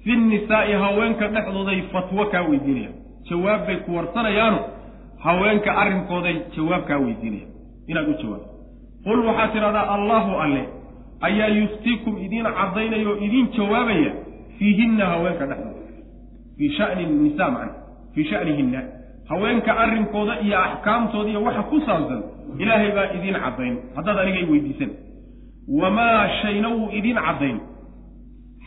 Fi 0.04 0.16
nnisaa'i 0.16 0.74
haweenka 0.74 1.28
dhexdooday 1.28 1.82
fatwo 1.82 2.26
kaa 2.26 2.42
weydiinayaan. 2.42 2.94
Jawaab 3.30 3.66
bay 3.68 3.76
ku 3.76 3.96
warsanayaano 3.96 4.60
haweenka 5.26 5.72
arrinkooday 5.82 6.36
jawaab 6.56 6.84
kaa 6.90 7.00
weydiinayaan 7.06 7.52
inaad 7.92 8.08
u 8.10 8.16
jawaabto 8.24 8.50
qul 9.06 9.20
waxaad 9.28 9.52
tidhahdaa 9.56 9.86
allaahu 9.96 10.32
alle 10.44 10.64
ayaa 11.28 11.48
yuftiikum 11.60 12.14
idiin 12.26 12.48
caddaynaya 12.60 13.08
oo 13.12 13.16
idiin 13.28 13.48
jawaabaya 13.58 14.12
fiihinna 14.58 15.06
haweenka 15.14 15.46
dhexdooda. 15.50 15.82
Fii 16.58 16.70
shani 16.78 17.06
nisa 17.06 17.46
macna. 17.52 17.74
Fii 18.14 18.24
shanihinna. 18.30 18.82
Haweenka 19.30 19.72
arrinkooda 19.84 20.34
iyo 20.46 20.58
axkaamtooda 20.68 21.30
iyo 21.30 21.42
waxa 21.48 21.64
ku 21.70 21.78
saabsan 21.86 22.22
ilaahay 22.62 22.92
baa 22.98 23.08
idiin 23.18 23.36
caddayn. 23.44 23.76
Haddaad 23.96 24.18
aniga 24.22 24.40
i 24.40 24.46
weydiisan. 24.52 24.92
Wamaa 25.82 26.30
shayna 26.42 26.70
wuu 26.76 26.90
idiin 27.00 27.18
caddayn. 27.26 27.58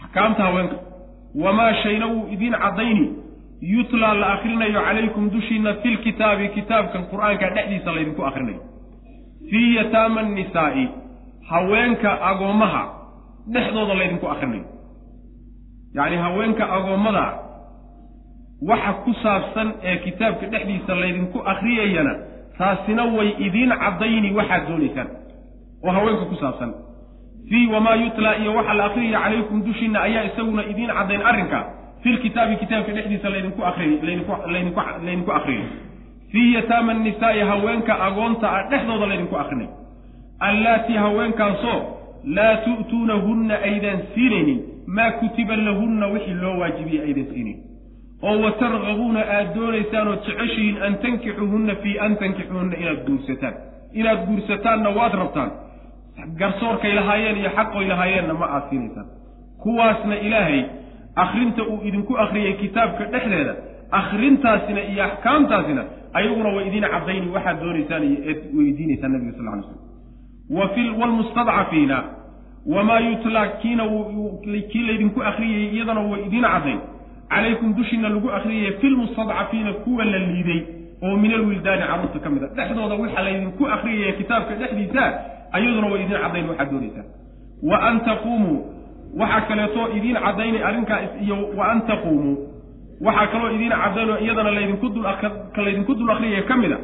Axkaamta 0.04 0.42
haweenka. 0.42 0.76
Wamaa 1.44 1.72
shayna 1.82 2.06
wuu 2.12 2.26
idiin 2.34 2.52
caddayni 2.62 3.04
yutlaa 3.61 4.14
la 4.14 4.26
akrinayo 4.32 4.80
calaykum 4.86 5.30
dushiinna 5.30 5.74
filkitaabi 5.82 6.48
kitaabkan 6.48 7.02
qur'aanka 7.11 7.46
dhexdiisa 7.54 7.90
laydinku 7.96 8.22
akrinayo 8.30 8.61
fii 9.50 9.74
yataama 9.76 10.20
annisaa'i 10.20 10.84
haweenka 11.50 12.11
agoommaha 12.30 12.82
dhexdooda 13.54 13.94
laydinku 14.00 14.26
akrinayo 14.34 14.64
yacni 15.94 16.16
haweenka 16.16 16.64
agoommada 16.76 17.24
waxa 18.70 18.92
ku 19.04 19.12
saabsan 19.22 19.68
ee 19.82 19.96
kitaabka 20.06 20.46
dhexdiisa 20.52 20.94
laydinku 21.02 21.38
akriyayana 21.52 22.14
taasina 22.59 23.04
way 23.16 23.28
idiin 23.46 23.72
caddayni 23.82 24.30
waxaad 24.38 24.68
doonaysaan 24.68 25.09
oo 25.84 25.90
haweenka 25.96 26.24
ku 26.30 26.34
saabsan. 26.42 26.70
Fii 27.50 27.66
wamaa 27.66 27.94
yutlaa 27.94 28.34
iyo 28.42 28.54
waxa 28.54 28.74
la 28.74 28.84
akriyaya 28.84 29.20
calaykum 29.24 29.59
dushiinna 29.66 29.98
ayaa 30.06 30.22
isaguna 30.30 30.62
idiin 30.72 30.90
caddayn 30.98 31.22
arrinka 31.30 31.59
filkitaabi 32.03 32.57
kitaabka 32.62 32.92
dhexdiisa 32.96 33.28
laydinku 33.34 33.62
akriy 33.70 33.92
laydinku 34.03 34.32
laydinku 35.05 35.30
akriyay 35.38 35.66
fii 36.32 36.55
yataama 36.55 36.92
annisaa'i 36.92 37.40
haweenka 37.51 38.01
agoonta 38.09 38.46
ah 38.57 38.62
dhexdooda 38.70 39.07
laydinku 39.12 39.36
akrinay 39.42 39.68
allaatii 40.49 40.96
haweenkaasoo 41.05 41.78
laa 42.36 42.57
tu'tuunahunna 42.66 43.55
aydaan 43.70 44.01
siinaynin 44.14 44.61
maa 44.96 45.11
kutiba 45.20 45.57
lahunna 45.57 46.07
wixii 46.14 46.34
loo 46.42 46.55
waajibiyey 46.61 47.03
aydan 47.07 47.26
siinin 47.32 47.57
oo 48.22 48.36
wa 48.44 48.51
targabuuna 48.62 49.20
aada 49.36 49.55
doonaysaan 49.55 50.09
ood 50.12 50.22
jeceshihiin 50.28 50.82
an 50.86 50.99
tankixuhunna 51.05 51.74
fii 51.82 51.99
an 52.07 52.16
tankixuhunna 52.22 52.76
inaad 52.82 53.01
guursataan 53.09 53.55
inaad 54.01 54.20
guursataanna 54.28 54.90
waad 54.99 55.14
rabtaan 55.22 55.51
garsoorkay 56.40 56.92
lahaayeen 56.99 57.36
iyo 57.42 57.51
xaqoy 57.59 57.84
lahaayeenna 57.92 58.34
ma 58.40 58.46
aad 58.57 58.64
siinaysaan 58.70 59.07
kuwaasna 59.62 60.16
ilaahay 60.26 60.61
akhrinta 61.24 61.62
uu 61.72 61.80
idinku 61.88 62.12
akhriyey 62.24 62.52
kitaabka 62.62 63.04
dhexdeeda 63.12 63.54
akhrintaasina 64.00 64.80
iyo 64.90 65.02
axkaamtaasina 65.08 65.82
ayaguna 66.18 66.48
way 66.56 66.64
idiin 66.68 66.86
caddayni 66.94 67.28
waxaad 67.34 67.58
doonaysaan 67.62 68.02
iyo 68.10 68.18
eed 68.30 68.40
weydiinaysaan 68.56 69.12
nabiga 69.12 69.32
sal 69.38 69.46
ly 69.60 70.68
fi 70.74 70.82
wlmustadcafiina 71.00 71.98
wamaa 72.74 72.98
yutlaa 73.00 73.46
kiina 73.46 73.84
kii 74.70 74.82
laydinku 74.86 75.22
akhriyayey 75.22 75.68
iyadana 75.74 76.00
way 76.00 76.20
idiin 76.26 76.42
caddayn. 76.42 76.80
Calaykum 77.28 77.74
dushiina 77.76 78.08
lagu 78.08 78.28
akhriyaya 78.30 78.72
fi 78.80 78.86
lmustadcafiina 78.90 79.72
kuwa 79.72 80.04
la 80.04 80.18
liiday 80.18 80.60
oo 81.02 81.16
min 81.16 81.32
alwildaani 81.32 81.82
carruurta 81.82 82.18
ka 82.24 82.30
mid 82.30 82.42
a 82.42 82.46
dhexdooda 82.56 82.94
waxa 83.02 83.22
laydinku 83.26 83.66
akhriyaya 83.74 84.12
kitaabka 84.12 84.54
dhexdiisa 84.60 85.02
ayaduna 85.52 85.86
way 85.92 86.00
idiin 86.04 86.20
caddayn 86.22 86.48
waxaad 86.50 86.70
doonaysaan. 86.72 87.06
Wa 87.62 87.76
an 87.88 88.00
taquumuu 88.08 88.58
waxaa 89.20 89.40
kaleeto 89.48 89.82
idiin 89.96 90.16
caddaynay 90.24 90.62
arrinkaa 90.68 91.00
iyo 91.24 91.36
wa 91.59 91.64
an 91.72 91.78
taquumuu 91.90 92.36
waxaa 93.06 93.26
kaloo 93.32 93.50
idiin 93.56 93.72
caddaynoo 93.82 94.18
iyadana 94.24 94.50
laydinku 94.56 94.88
dul 94.94 95.06
laydinku 95.66 95.92
dul 95.98 96.11
akhriyaya 96.14 96.42
ka 96.50 96.56
mid 96.62 96.72
a 96.72 96.78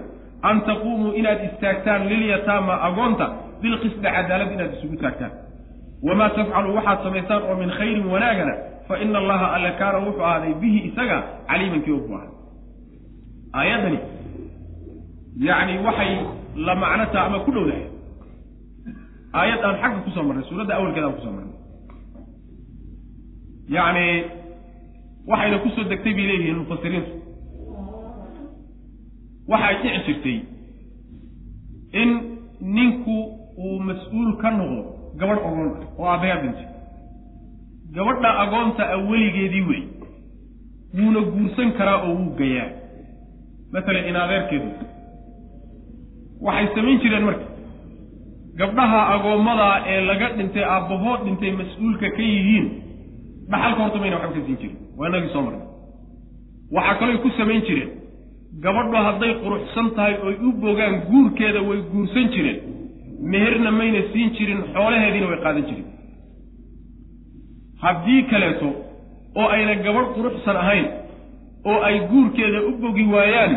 an 0.48 0.60
taquumuu 0.68 1.12
inaad 1.20 1.40
istaagtaan 1.48 2.02
lilyataama 2.10 2.74
agoonta 2.88 3.26
bilqisdi 3.62 4.00
cadaalad 4.16 4.50
inaad 4.54 4.72
isugu 4.76 4.96
taagtaan. 5.02 5.32
Wamaa 6.06 6.30
tafcalu 6.36 6.68
waxaad 6.76 6.98
samaysaan 7.06 7.42
oo 7.48 7.54
min 7.60 7.70
khayrin 7.78 8.06
wanaagana 8.12 8.54
fa 8.88 8.94
ina 9.04 9.18
allaha 9.22 9.46
alle 9.56 9.70
kaana 9.80 9.98
wuxuu 10.04 10.24
ahaaday 10.28 10.54
bihi 10.60 10.78
isaga 10.88 11.16
caliiman 11.48 11.80
kii 11.84 11.92
bu 12.08 12.14
ahay 12.16 12.28
aayaddani 13.58 13.98
yacni 15.48 15.74
waxay 15.86 16.12
la 16.66 16.74
macnotaa 16.82 17.24
ama 17.28 17.38
ku 17.44 17.50
dhowdahay. 17.56 17.84
Aayad 19.38 19.60
aan 19.68 19.76
xagga 19.82 19.98
ku 20.04 20.10
soo 20.14 20.22
marnay 20.28 20.44
suuradda 20.48 20.72
awalkeeda 20.78 21.06
aan 21.08 21.14
ku 21.18 21.22
soo 21.24 21.32
marnay 21.36 21.53
yacni 23.68 24.06
waxayna 25.28 25.58
ku 25.62 25.68
soo 25.76 25.84
degtay 25.90 26.14
bay 26.14 26.26
leeyihiin 26.30 26.58
mufasiriintu 26.62 27.12
waxay 29.48 29.74
dhici 29.82 30.00
jirtay 30.06 30.38
in 32.02 32.10
ninku 32.76 33.16
uu 33.64 33.78
mas'uul 33.88 34.30
ka 34.42 34.50
noqdo 34.50 34.82
gabadh 35.20 35.42
ogoon 35.48 35.70
ah 35.76 35.86
oo 35.98 36.06
aabbayaa 36.12 36.40
dhintay 36.42 36.66
gabadha 37.96 38.30
agoonta 38.42 38.82
a 38.94 38.96
weligeedii 39.08 39.64
wey. 39.70 39.82
Wuuna 40.98 41.20
guursan 41.20 41.72
karaa 41.78 42.02
oo 42.06 42.14
wuu 42.18 42.34
gayaa. 42.38 42.68
Masalan 43.72 44.04
in 44.08 44.16
adeerkeedu. 44.16 44.68
Waxay 46.46 46.66
samayn 46.74 46.98
jireen 47.02 47.24
marka. 47.28 47.46
Gabdhaha 48.58 49.00
agoommadaa 49.14 49.76
ee 49.92 50.00
laga 50.08 50.28
dhintay 50.38 50.64
aabbahood 50.64 51.20
dhintay 51.26 51.52
mas'uulka 51.60 52.10
ka 52.16 52.22
yihiin 52.22 52.66
dhaxalka 53.52 53.80
horta 53.84 53.98
mayna 54.02 54.16
waxba 54.22 54.34
ka 54.40 54.46
siin 54.46 54.58
jirin. 54.60 54.76
Waa 54.98 55.08
inagii 55.10 55.32
soo 55.34 55.42
marnay. 55.46 55.62
Waxaa 56.76 56.98
kalooy 57.00 57.18
ku 57.24 57.28
samayn 57.38 57.62
jireen. 57.68 57.90
Gabadhu 58.64 58.96
hadday 59.06 59.32
quruxsan 59.42 59.86
tahay 59.96 60.14
oy 60.26 60.34
u 60.46 60.52
bogaan 60.62 60.94
guurkeeda 61.10 61.60
way 61.68 61.78
guursan 61.92 62.26
jireen. 62.34 62.58
Meherna 63.32 63.70
mayna 63.80 64.00
siin 64.12 64.30
jirin 64.36 64.60
xoolaheediina 64.74 65.26
way 65.30 65.38
qaadan 65.44 65.64
jirin 65.68 65.86
haddii 67.82 68.22
kaleeto 68.30 68.68
oo 69.40 69.48
ayna 69.54 69.74
gabadh 69.84 70.10
quruxsan 70.16 70.56
ahayn 70.62 70.86
oo 71.70 71.78
ay 71.88 71.96
guurkeeda 72.10 72.58
u 72.68 72.72
bogi 72.82 73.04
waayaan 73.14 73.54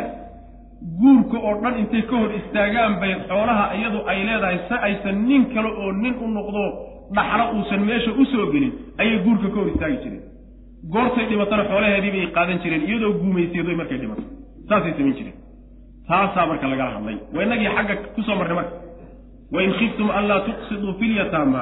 guurka 1.02 1.38
oo 1.48 1.54
dhan 1.62 1.80
intay 1.82 2.02
ka 2.10 2.16
hor 2.22 2.32
istaagaan 2.40 2.94
bay 3.02 3.14
xoolaha 3.30 3.66
iyadu 3.78 4.00
ay 4.12 4.20
leedahay 4.28 4.58
si 4.68 4.76
aysan 4.88 5.18
nin 5.28 5.46
kale 5.54 5.70
oo 5.82 5.92
nin 6.02 6.16
u 6.26 6.28
noqdo 6.38 6.64
dhaxlo 7.16 7.44
uusan 7.58 7.82
meesha 7.90 8.12
u 8.22 8.26
soo 8.32 8.46
gelin 8.54 8.72
ayay 9.02 9.18
guurka 9.26 9.48
ka 9.54 9.58
hor 9.60 9.68
istaagi 9.74 9.98
jireen. 10.04 10.24
Goortay 10.94 11.26
dhimatana 11.30 11.64
xoolaheedii 11.70 12.12
bay 12.16 12.26
qaadan 12.38 12.60
jireen 12.64 12.84
iyadoo 12.90 13.12
guumayseedoy 13.22 13.76
markay 13.82 13.98
dhimato 14.02 14.24
saasay 14.70 14.94
samayn 14.98 15.16
jireen. 15.20 15.36
Taasaa 16.10 16.46
marka 16.52 16.66
lagala 16.72 16.92
hadlay. 16.98 17.18
Waa 17.36 17.44
inagii 17.48 17.72
xagga 17.78 17.96
ku 18.16 18.22
soo 18.28 18.36
marnay 18.40 18.56
marka. 18.60 18.74
Wain 19.56 19.72
khiftum 19.80 20.10
anlaa 20.20 20.40
tuqsiduu 20.48 20.94
fi 21.00 21.06
lyataama 21.14 21.62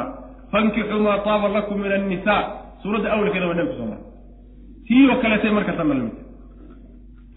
fankixuu 0.52 1.00
maa 1.08 1.18
taaba 1.28 1.48
lakum 1.56 1.78
min 1.84 1.92
annisaa. 1.98 2.42
Suuradda 2.82 3.08
awalkeeda 3.14 3.48
waa 3.50 3.58
nabi 3.60 3.70
ku 3.72 3.78
soo 3.80 3.88
marnay. 3.92 4.04
Tii 4.88 5.04
oo 5.12 5.18
kaleetay 5.24 5.52
marka 5.58 5.74
tanna 5.80 5.94
la 6.00 6.04
mid 6.08 6.16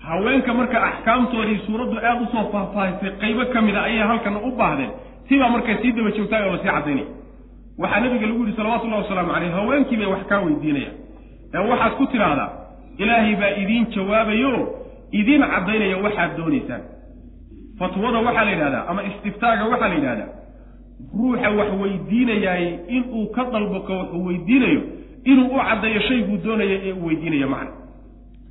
haweenka 0.09 0.55
marka 0.59 0.79
axkaamtoodii 0.89 1.59
suuraddu 1.67 1.97
aada 1.99 2.21
u 2.25 2.27
soo 2.33 2.45
faahfaahisay 2.53 3.11
qaybo 3.23 3.43
ka 3.55 3.61
mid 3.67 3.77
a 3.77 3.83
ayay 3.89 4.05
halkana 4.11 4.39
u 4.49 4.51
baahdeen. 4.61 4.91
Sibaa 5.29 5.49
markay 5.55 5.77
sii 5.83 5.93
daba 5.97 6.11
joogtaay 6.17 6.43
oo 6.47 6.53
la 6.55 6.59
sii 6.63 6.71
caddaynaya 6.77 7.07
waxaa 7.79 8.01
nabiga 8.05 8.26
lagu 8.26 8.43
yihi 8.45 8.57
salawatullahi 8.57 9.03
wasalaamu 9.03 9.33
caleyh 9.35 9.53
haweenkii 9.59 9.97
bay 9.97 10.07
wax 10.14 10.22
kaa 10.31 10.41
weydiinaya 10.47 10.91
ee 11.55 11.59
waxaad 11.70 11.93
ku 11.99 12.07
tidhaahdaa 12.12 12.51
ilaahay 13.03 13.35
baa 13.43 13.53
idiin 13.62 13.87
jawaabayo 13.95 14.53
idiin 15.20 15.43
caddaynaya 15.53 15.97
waxaad 16.07 16.31
doonaysaan. 16.39 16.83
Fatwada 17.79 18.18
waxaa 18.26 18.45
la 18.45 18.51
yidhahdaa 18.55 18.85
ama 18.91 19.03
istiftaaga 19.11 19.64
waxaa 19.72 19.89
la 19.89 19.95
yidhahdaa 19.95 20.31
ruuxa 21.18 21.51
wax 21.59 21.68
weydiinayaay 21.83 22.64
inuu 22.97 23.26
ka 23.37 23.43
dalbo 23.53 23.81
ka 23.89 23.93
wax 24.01 24.11
weydiinayo 24.26 24.81
inuu 25.31 25.47
u 25.55 25.59
caddeeyo 25.68 26.01
shayguu 26.09 26.37
doonaya 26.45 26.76
ee 26.87 26.93
uu 26.93 27.07
weydiinayo 27.07 27.49
macna. 27.55 27.70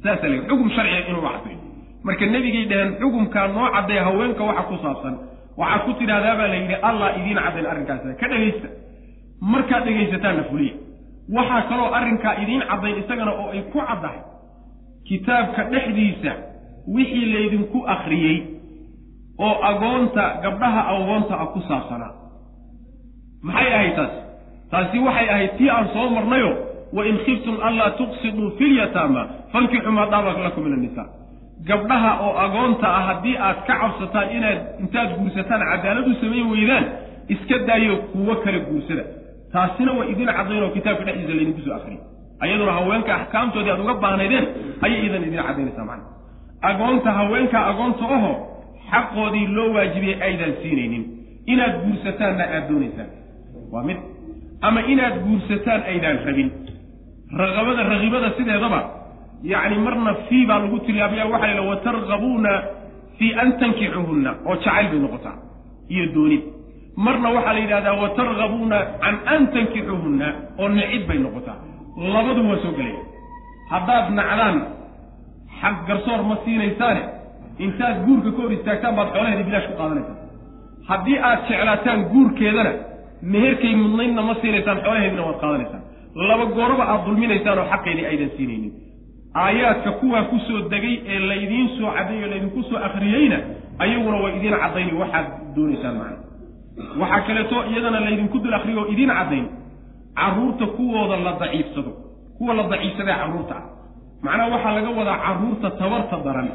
Saasaa 0.03 0.27
la 0.33 0.37
xugum 0.49 0.69
sharciga 0.75 1.07
inuu 1.09 1.19
u 1.19 1.29
caddeeyo 1.29 1.59
marka 2.03 2.25
nebigay 2.33 2.65
dhaheen 2.71 2.93
xugumkaa 3.01 3.47
noo 3.55 3.67
caddeeya 3.75 4.03
haweenka 4.07 4.43
waxa 4.49 4.63
ku 4.69 4.75
saabsan. 4.83 5.15
Waxaad 5.59 5.81
ku 5.85 5.91
tidhahdaa 5.99 6.35
baa 6.39 6.47
la 6.47 6.55
yidhi 6.61 6.75
allah 6.89 7.07
idiin 7.19 7.37
caddayn 7.45 7.65
arrinkaas 7.71 8.01
ka 8.21 8.27
dhegaysta 8.31 8.67
markaad 9.41 9.83
dhegaysataanna 9.85 10.43
fuliya. 10.49 10.73
Waxaa 11.35 11.61
kaloo 11.69 11.89
arrinkaa 11.97 12.33
idiin 12.43 12.61
caddayn 12.69 12.97
isagana 13.03 13.31
oo 13.31 13.49
ay 13.55 13.61
ku 13.71 13.79
caddahay 13.87 14.19
kitaabka 15.07 15.63
dhexdiisa 15.71 16.31
wixii 16.95 17.25
laydinku 17.33 17.79
akhriyey 17.95 18.37
oo 19.45 19.55
agoonta 19.71 20.23
gabdhaha 20.43 20.81
agoonta 20.95 21.33
ah 21.43 21.47
ku 21.53 21.59
saabsanaa. 21.67 22.13
Maxay 23.43 23.73
ahayd 23.73 23.95
taas? 23.95 24.13
Taasi 24.71 24.99
waxay 24.99 25.27
ahayd 25.29 25.51
tii 25.57 25.69
aan 25.69 25.87
soo 25.93 26.09
marnayo 26.15 26.51
wain 26.93 27.17
khiftum 27.25 27.55
anlaa 27.67 27.89
tuqsiduu 27.99 28.51
fi 28.57 28.65
lyataama 28.73 29.21
fankixuu 29.53 29.91
maa 29.97 30.07
daaba 30.13 30.31
lakum 30.45 30.63
min 30.63 30.73
annisa 30.77 31.03
gabdhaha 31.69 32.11
oo 32.25 32.33
agoonta 32.45 32.87
ah 32.97 33.03
haddii 33.09 33.35
aad 33.47 33.59
ka 33.67 33.73
cabsataan 33.81 34.27
inaad 34.37 34.59
intaad 34.83 35.09
guursataan 35.19 35.61
cadaaladu 35.71 36.11
samayn 36.21 36.47
weydaan 36.53 36.85
iska 37.33 37.57
daayo 37.67 37.95
kuwo 38.11 38.35
kale 38.43 38.59
guursada 38.67 39.03
taasina 39.53 39.91
way 39.97 40.07
idin 40.13 40.29
caddaynoo 40.37 40.69
kitaabka 40.75 41.03
dhexdiisa 41.07 41.33
laydinku 41.39 41.61
soo 41.65 41.75
akriyay 41.79 42.01
ayaduna 42.43 42.71
haweenka 42.79 43.11
axkaamtoodii 43.19 43.71
aad 43.73 43.81
uga 43.85 43.93
baahnaydeen 44.03 44.45
ayay 44.85 44.99
idan 45.07 45.23
idin 45.29 45.41
caddaynaysaa 45.47 45.85
macna 45.91 46.05
agoonta 46.69 47.09
haweenka 47.19 47.57
agoonta 47.71 48.03
oho 48.15 48.31
xaqoodii 48.91 49.45
loo 49.55 49.69
waajibiyey 49.75 50.17
aydan 50.27 50.53
siinaynin. 50.61 51.03
Inaad 51.53 51.73
guursataanna 51.83 52.43
aad 52.55 52.65
doonaysaan. 52.69 53.09
Waa 53.73 53.83
mid. 53.89 53.97
Ama 54.67 54.79
inaad 54.93 55.15
guursataan 55.25 55.81
aydaan 55.91 56.17
rabin. 56.27 56.49
Raqabada 57.41 57.83
raqibada 57.93 58.29
sideedaba 58.37 58.79
yacni 59.51 59.77
marna 59.85 60.11
fii 60.27 60.43
baa 60.49 60.59
lagu 60.63 60.77
tilmaamaya 60.85 61.25
waxaa 61.33 61.53
la 61.59 61.63
watargabuuna 61.69 62.51
fii 63.17 63.31
an 63.41 63.49
tankixuhunna 63.59 64.31
oo 64.49 64.55
jacayl 64.63 64.87
bay 64.91 64.99
noqotaa 65.05 65.35
iyo 65.93 66.05
doonid 66.15 66.43
marna 67.05 67.29
waxaa 67.35 67.53
la 67.53 67.59
yidhahdaa 67.63 67.95
watargabuuna 68.03 68.77
can 69.03 69.15
an 69.33 69.41
tankixuhunna 69.53 70.27
oo 70.61 70.67
nicid 70.77 71.03
bay 71.09 71.17
noqotaa. 71.25 71.57
Labadu 72.13 72.41
waa 72.49 72.59
soo 72.63 72.73
gelaya 72.77 73.01
haddaad 73.71 74.05
nacdaan 74.19 74.55
xaq 75.61 75.75
garsoor 75.87 76.21
ma 76.29 76.35
siinaysaane 76.45 77.01
intaad 77.65 77.95
guurka 78.05 78.29
ka 78.35 78.41
hor 78.43 78.51
istaagtaan 78.57 78.95
baad 78.97 79.09
xoolaheeda 79.13 79.43
bilaash 79.47 79.67
ku 79.69 79.75
qaadanaysaa. 79.81 80.17
Haddii 80.89 81.17
aad 81.29 81.39
jeclaataan 81.49 81.99
guurkeedana 82.13 82.71
meherkay 83.33 83.73
mudnaydna 83.83 84.21
ma 84.29 84.33
siinaysaan 84.41 84.77
xoolaheedina 84.85 85.23
waad 85.27 85.39
qaadanaysaan. 85.43 85.81
Laba 86.29 86.45
gooraba 86.57 86.83
aad 86.91 87.01
dulminaysaan 87.07 87.57
oo 87.61 87.67
xaqeedii 87.73 88.05
aydan 88.11 88.29
siinaynin. 88.37 88.71
Aayaadka 89.43 89.91
kuwaa 90.01 90.23
ku 90.31 90.37
soo 90.47 90.59
degay 90.73 90.95
ee 91.11 91.19
laydiin 91.29 91.67
soo 91.77 91.89
cadday 91.97 92.19
laydinku 92.31 92.59
soo 92.69 92.79
akhriyeyna 92.87 93.37
ayaguna 93.83 94.17
waa 94.23 94.31
idiin 94.37 94.55
caddayni 94.63 94.93
waxaad 95.01 95.25
doonaysaan 95.55 95.95
macna 96.01 96.17
waxaa 96.99 97.21
kaleeto 97.27 97.57
iyadana 97.71 97.99
laydinku 98.05 98.37
dul 98.43 98.53
akriyo 98.53 98.79
oo 98.81 98.87
idiin 98.93 99.09
caddayn. 99.17 99.45
Carruurta 100.19 100.65
kuwooda 100.77 101.17
la 101.25 101.31
daciifsado. 101.41 101.91
Kuwa 102.37 102.53
la 102.57 102.63
daciifsadee 102.71 103.15
carruurta 103.21 103.55
ah. 103.59 103.63
Macnaha 104.23 104.49
waxaa 104.53 104.73
laga 104.77 104.89
wadaa 104.99 105.17
carruurta 105.25 105.67
tabarta 105.79 106.17
daran 106.25 106.49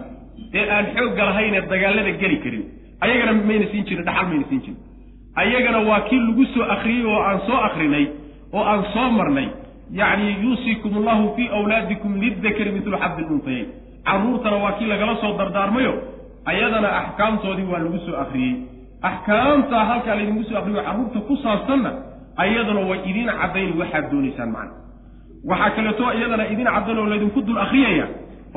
ee 0.58 0.64
aan 0.76 0.86
xoogga 0.96 1.24
lahayn 1.28 1.54
ee 1.54 1.64
dagaallada 1.72 2.12
geli 2.22 2.36
karin. 2.44 2.64
Ayagana 3.04 3.32
mayna 3.48 3.66
siin 3.70 3.84
jirin 3.88 4.04
dhaxal 4.08 4.26
mayna 4.30 4.44
siin 4.48 4.60
jirin. 4.64 4.78
Ayagana 5.42 5.78
waa 5.88 6.00
kii 6.08 6.20
lagu 6.26 6.44
soo 6.54 6.64
akriyey 6.74 7.04
oo 7.12 7.20
aan 7.28 7.40
soo 7.46 7.60
akrinay 7.68 8.04
oo 8.52 8.64
aan 8.70 8.82
soo 8.94 9.08
marnay. 9.18 9.48
Yacni 10.00 10.36
yuusikum 10.42 10.92
allahu 11.00 11.24
fii 11.36 11.48
awlaadikum 11.56 12.10
lidakari 12.22 12.70
midlu 12.76 12.96
xabdi 13.02 13.22
luntayayn 13.30 13.68
carruurtana 14.06 14.56
waa 14.64 14.72
kii 14.78 14.86
lagala 14.92 15.14
soo 15.22 15.32
dardaarmayo. 15.38 15.94
Ayadana 16.50 16.88
axkaamtoodii 17.00 17.66
waa 17.72 17.78
lagu 17.84 17.98
soo 18.06 18.16
akriyey 18.24 18.54
axkaamtaa 19.08 19.84
halkaa 19.90 20.14
laydinku 20.18 20.44
soo 20.48 20.58
akriyo 20.58 20.82
carruurta 20.86 21.20
ku 21.28 21.34
saabsanna 21.44 21.90
ayaduna 22.42 22.80
way 22.90 22.98
idin 23.10 23.26
caddayn 23.40 23.70
waxaad 23.80 24.04
doonaysaan 24.12 24.50
macna. 24.56 24.74
Waxaa 25.50 25.70
kaleeto 25.76 26.04
iyadana 26.18 26.44
idin 26.52 26.66
caddayn 26.74 26.98
oo 27.02 27.06
laydinku 27.12 27.40
dul 27.46 27.58
akriyaya 27.64 28.06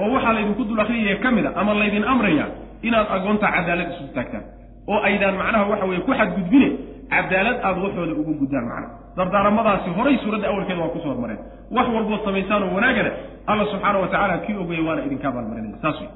oo 0.01 0.07
waxaa 0.15 0.33
laydinku 0.37 0.63
dul 0.69 0.79
akriyaya 0.83 1.15
ka 1.23 1.29
mid 1.35 1.45
a 1.45 1.51
ama 1.61 1.73
laydin 1.81 2.03
amraya 2.13 2.45
inaad 2.87 3.07
agoonta 3.15 3.47
cadaalad 3.55 3.89
isu 3.93 4.03
taagtaan. 4.15 4.43
Oo 4.91 4.99
aydaan 5.07 5.35
macnaha 5.41 5.65
waxa 5.71 5.85
weye 5.89 5.99
ku 6.07 6.11
xadgudbine 6.19 6.67
cadaalad 7.13 7.57
aada 7.67 7.79
waxooda 7.85 8.13
ugu 8.21 8.33
guddaan 8.41 8.65
macna. 8.71 8.87
Dardaaramadaasi 9.17 9.89
horay 9.97 10.15
suuradda 10.23 10.47
awalkeeda 10.51 10.81
waa 10.83 10.93
ku 10.93 10.99
soo 11.03 11.09
hormareen 11.13 11.39
wax 11.75 11.87
walbood 11.95 12.21
samaysaan 12.27 12.63
oo 12.63 12.71
wanaagana 12.77 13.11
alla 13.51 13.63
subxaana 13.71 13.97
wa 14.03 14.07
tacala 14.13 14.37
kii 14.45 14.55
ogaya 14.63 14.81
waana 14.87 15.01
idinka 15.07 15.27
abaalmarinaya 15.31 15.77
saas 15.83 15.97
wey 16.01 16.09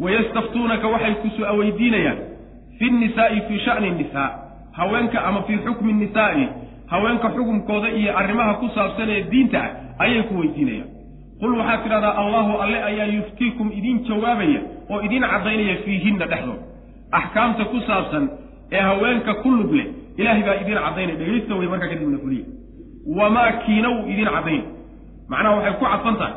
wayastaftuunaka 0.00 0.86
waxay 0.94 1.14
kusu 1.22 1.42
weydiinayaan 1.58 2.18
fi 2.78 2.90
nnisaai 2.90 3.40
fii 3.48 3.58
shani 3.64 3.90
nisaa 3.90 4.28
haweenka 4.72 5.24
ama 5.24 5.42
fii 5.42 5.58
xukmi 5.66 5.92
nisaai 5.92 6.48
haweenka 6.86 7.28
xukumkooda 7.36 7.88
iyo 7.90 8.18
arrimaha 8.18 8.54
ku 8.60 8.68
saabsan 8.74 9.10
ee 9.10 9.22
diinta 9.30 9.58
ah 9.64 10.04
ayay 10.04 10.22
ku 10.28 10.34
weydiinayaan. 10.40 10.88
Qul 11.40 11.52
waxaad 11.58 11.82
tidhahdaa 11.84 12.14
allahu 12.22 12.52
alle 12.64 12.78
ayaa 12.90 13.06
yuftiikum 13.16 13.68
idin 13.78 13.96
jawaabaya 14.08 14.60
oo 14.90 15.00
idin 15.06 15.22
caddaynaya 15.32 15.76
fiihinna 15.84 16.26
dhexdood 16.32 16.60
axkaamta 17.18 17.64
ku 17.72 17.78
saabsan 17.88 18.24
ee 18.72 18.80
haweenka 18.88 19.34
ku 19.42 19.48
lug 19.50 19.72
leh 19.78 19.86
ilaahay 20.20 20.42
baa 20.48 20.56
idin 20.62 20.78
caddaynaya 20.84 21.18
dhegaysta 21.20 21.54
wey 21.60 21.68
markaa 21.72 21.88
kadibna 21.92 22.18
fuliya. 22.24 22.44
Wamaa 23.18 23.52
kiina 23.64 23.88
wuu 23.94 24.06
idin 24.12 24.28
caddayn 24.34 24.62
macnaha 25.30 25.54
waxay 25.56 25.72
ku 25.80 25.84
cadfan 25.92 26.16
tahay. 26.20 26.34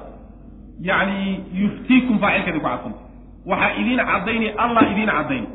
Yacni 0.89 1.39
yuftiikum 1.61 2.15
faacilkeeday 2.23 2.59
ku 2.59 2.67
cadfan 2.67 2.93
tahay. 2.93 3.09
Waxaa 3.49 3.71
idin 3.81 3.99
caddayni 4.11 4.47
allah 4.63 4.83
idin 4.93 5.09
caddayn 5.17 5.45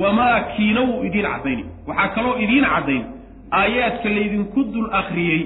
wamaa 0.00 0.40
kiina 0.40 0.80
wuu 0.80 1.04
idiin 1.04 1.26
caddayni. 1.26 1.64
Waxaa 1.86 2.08
kaloo 2.08 2.36
idiin 2.44 2.64
caddayn 2.64 3.02
aayaadka 3.52 4.08
laydinku 4.08 4.64
dul 4.72 4.88
akhriyey 5.00 5.40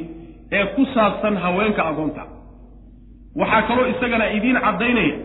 ee 0.53 0.65
ku 0.75 0.87
saabsan 0.95 1.37
haweenka 1.37 1.83
agoonta. 1.91 2.23
Waxaa 3.37 3.63
kaloo 3.69 3.87
isagana 3.93 4.27
idiin 4.37 4.59
caddaynaya 4.61 5.17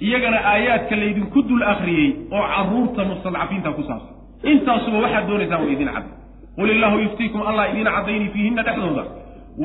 iyagana 0.00 0.38
aayaadka 0.52 0.96
laydinku 0.96 1.42
dul 1.48 1.62
akhriyey 1.72 2.08
oo 2.32 2.44
carruurta 2.54 3.04
mustadcafiinta 3.10 3.70
ku 3.76 3.82
saabsan. 3.88 4.14
Intaasuba 4.52 4.98
waxaad 5.04 5.26
doonaysaan 5.28 5.62
waa 5.64 5.72
idiin 5.74 5.88
cadday 5.94 6.12
qul 6.56 6.70
illaahu 6.74 6.98
yuftiikum 7.04 7.40
allah 7.48 7.64
idiin 7.72 7.86
caddayni 7.96 8.28
fiihinna 8.34 8.62
dhexdooda. 8.66 9.04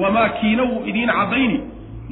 Wamaa 0.01 0.29
kiina 0.39 0.63
wuu 0.63 0.81
idiin 0.89 1.09
caddayni 1.17 1.57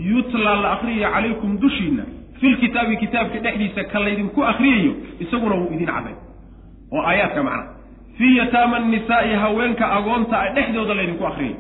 yutlaa 0.09 0.55
la 0.63 0.71
akhriyaya 0.75 1.09
calaykum 1.15 1.51
dushiinna. 1.63 2.03
Filkitaabi 2.39 2.97
kitaabka 2.97 3.39
dhexdiisa 3.45 3.83
ka 3.91 3.99
laydinku 4.05 4.39
akhriyayo 4.51 4.91
isaguna 5.23 5.55
wuu 5.59 5.69
idiin 5.75 5.91
cadday 5.95 6.15
oo 6.95 7.01
aayaadka 7.09 7.43
macnaha 7.43 7.67
fii 8.17 8.33
yataama 8.41 8.75
annisaa'i 8.81 9.33
haweenka 9.43 9.85
agoonta 9.97 10.37
dhexdooda 10.55 10.93
laydinku 10.99 11.23
akriyayo 11.31 11.57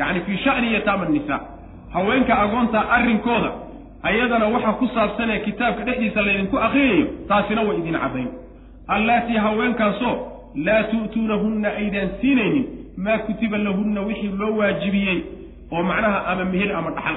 yacni 0.00 0.20
fii 0.26 0.38
sha'ni 0.44 0.68
yataama 0.76 1.04
annisaa 1.08 1.40
haweenka 1.94 2.34
agoonta 2.44 2.78
arrinkooda 2.96 3.50
ayadana 4.08 4.46
waxa 4.54 4.72
ku 4.80 4.86
saabsanee 4.94 5.38
kitaabka 5.46 5.82
dhexdiisa 5.88 6.20
laydinku 6.26 6.56
akriyayo 6.66 7.06
taasina 7.28 7.60
way 7.68 7.76
idiin 7.80 7.98
caddayn. 8.02 8.28
Allaatii 8.94 9.36
haweenkaasoo 9.46 10.14
laa 10.66 10.82
tu'tuunahunna 10.90 11.68
aydaan 11.80 12.10
siinaynin 12.20 12.64
maa 13.04 13.18
kutiba 13.26 13.58
lahunna 13.66 14.00
wixii 14.08 14.32
loo 14.40 14.52
waajibiyey 14.60 15.18
oo 15.72 15.82
macnaha 15.90 16.18
ama 16.32 16.44
meher 16.52 16.70
ama 16.78 16.90
dhaxal. 16.96 17.16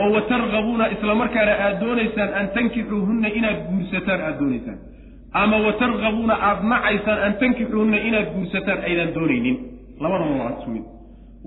Oo 0.00 0.08
wa 0.14 0.20
targabuuna 0.30 0.84
islamarkaana 0.94 1.52
aad 1.66 1.76
doonaysaan 1.82 2.30
an 2.40 2.46
tankixuuhunna 2.56 3.28
inaad 3.38 3.58
guursataan 3.70 4.20
aad 4.28 4.36
doonaysaan 4.40 4.78
ama 5.32 5.56
wa 5.56 5.72
targabuuna 5.72 6.34
aada 6.42 6.62
nacaysaan 6.72 7.18
an 7.26 7.32
tankixuuhunna 7.40 7.98
inaad 8.08 8.28
guursataan 8.34 8.78
aydaan 8.88 9.14
doonaynin. 9.14 9.56
Labadaba 10.00 10.30
waa 10.44 10.50
isku 10.58 10.70
mid 10.70 10.82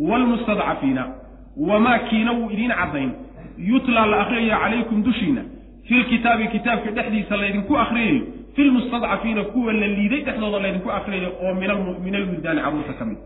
waalmustadcafiina 0.10 1.04
wamaa 1.58 2.00
kiina 2.00 2.32
wuu 2.32 2.50
idiin 2.50 2.72
caddayn. 2.72 3.12
Yutlaa 3.58 4.06
la 4.06 4.22
akhriyayo 4.22 4.60
calaykum 4.62 5.04
dushiina 5.04 5.42
filkitaabi 5.88 6.48
kitaabka 6.48 6.92
dhexdiisa 6.92 7.38
laydinku 7.38 7.78
akhriyayo. 7.78 8.22
Filmustadcafiina 8.56 9.44
kuwa 9.44 9.74
la 9.74 9.88
liiday 9.88 10.22
dhexdooda 10.22 10.60
laydinku 10.60 10.90
akhriyayo 10.92 11.30
oo 11.44 11.54
min 12.04 12.16
alwildaani 12.16 12.62
carruurta 12.62 12.94
ka 13.00 13.06
mid. 13.06 13.18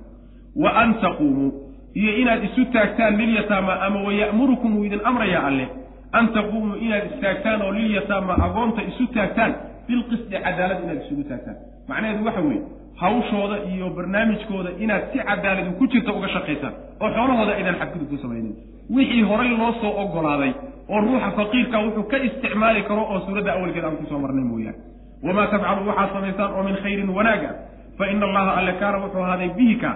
Wa 0.55 0.69
an 0.81 0.93
taquumuu 1.01 1.51
iyo 1.93 2.11
inaad 2.17 2.43
isu 2.43 2.65
taagtaan 2.65 3.17
lilyataama 3.17 3.81
ama 3.81 3.99
waya'murukum 4.07 4.75
wuu 4.77 4.85
idin 4.85 4.99
amrayaa 5.03 5.43
alle. 5.47 5.67
An 6.11 6.27
taquumuu 6.33 6.75
inaad 6.75 7.03
istaagtaan 7.13 7.61
oo 7.61 7.71
lilyataama 7.71 8.33
agoonta 8.45 8.81
isu 8.83 9.07
taagtaan 9.07 9.53
bilqisdi 9.87 10.35
cadaalad 10.45 10.79
inaad 10.83 10.99
isugu 11.05 11.23
taagtaan 11.29 11.57
macnaheedu 11.89 12.25
waxa 12.27 12.41
weeye 12.41 12.63
hawshooda 13.01 13.57
iyo 13.71 13.89
barnaamijkooda 13.97 14.69
inaad 14.83 15.03
si 15.11 15.19
cadaaladu 15.29 15.71
ku 15.79 15.87
jirta 15.87 16.11
uga 16.13 16.27
shaqaysaan 16.35 16.73
oo 17.01 17.09
xoolahooda 17.15 17.53
aydan 17.59 17.75
xadgudub 17.81 18.09
ku 18.09 18.17
samaynin. 18.17 18.55
Wixii 18.95 19.23
horay 19.29 19.49
loo 19.57 19.73
soo 19.81 19.93
ogolaaday 20.03 20.53
oo 20.89 20.99
ruuxa 21.05 21.31
faqiirka 21.37 21.77
wuxuu 21.85 22.03
ka 22.11 22.17
isticmaali 22.27 22.83
karo 22.89 23.03
oo 23.11 23.19
suuradda 23.25 23.51
awalkeeda 23.53 23.87
aan 23.87 23.97
ku 24.01 24.05
soo 24.09 24.19
marnay 24.19 24.45
mooyaane. 24.51 24.79
Wamaa 25.23 25.47
tafcalu 25.47 25.87
waxaad 25.89 26.09
samaysaan 26.13 26.51
oo 26.53 26.63
min 26.63 26.75
khayrin 26.83 27.09
wanaaga 27.17 27.49
fa 27.97 28.05
ina 28.11 28.25
allaha 28.29 28.51
alle 28.59 28.73
kaana 28.81 28.97
wuxuu 29.03 29.21
ahaaday 29.21 29.49
bihi 29.57 29.75
ka 29.75 29.91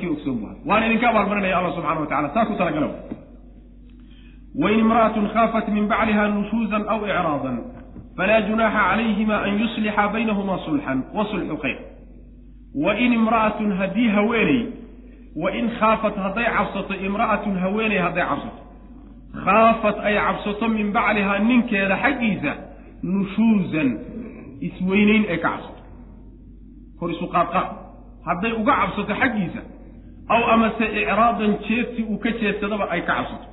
kii 0.00 0.10
ogsoon 0.14 0.36
bu 0.40 0.46
waana 0.68 0.86
idinka 0.86 1.08
abaalmarinaya 1.10 1.58
allah 1.58 1.72
subxana 1.74 2.00
wa 2.00 2.06
tacala 2.06 2.28
saa 2.34 2.46
ku 2.46 2.54
wain 4.54 4.78
imra'atun 4.78 5.28
khaafat 5.30 5.68
min 5.68 5.86
bacliha 5.86 6.28
nushuuzan 6.28 6.82
aw 6.88 6.98
icraadan 7.06 7.56
falaa 8.20 8.40
junaaxa 8.48 8.80
calayhima 8.90 9.36
an 9.46 9.52
yuslixa 9.60 10.04
baynahuma 10.14 10.56
sulxan 10.66 10.98
wa 11.16 11.24
sulxu 11.32 11.56
khayr 11.62 11.78
wain 12.84 13.12
imra'atun 13.18 13.70
haddii 13.80 14.08
haweeney 14.16 14.60
wain 15.42 15.70
khaafat 15.80 16.14
hadday 16.24 16.44
cabsato 16.56 16.94
imra'atun 17.08 17.54
haweeney 17.64 17.98
hadday 18.06 18.24
cabsato 18.30 18.60
khaafat 19.44 19.96
ay 20.08 20.14
cabsato 20.26 20.68
min 20.76 20.88
baclihaa 20.96 21.38
ninkeeda 21.48 21.96
xaggiisa 22.04 22.52
nushuuzan 23.12 23.88
isweynayn 24.68 25.24
ay 25.32 25.38
ka 25.44 25.48
cabsato 25.48 25.82
kor 27.00 27.10
isu 27.14 27.26
qaadqaad 27.34 27.68
hadday 28.28 28.52
uga 28.60 28.72
cabsato 28.82 29.14
xaggiisa 29.22 29.60
aw 30.34 30.40
amase 30.54 30.86
icraadan 31.02 31.52
jeedsi 31.68 32.00
uu 32.12 32.18
ka 32.24 32.30
jeedsadaba 32.40 32.84
ay 32.94 33.00
ka 33.08 33.14
cabsato 33.18 33.46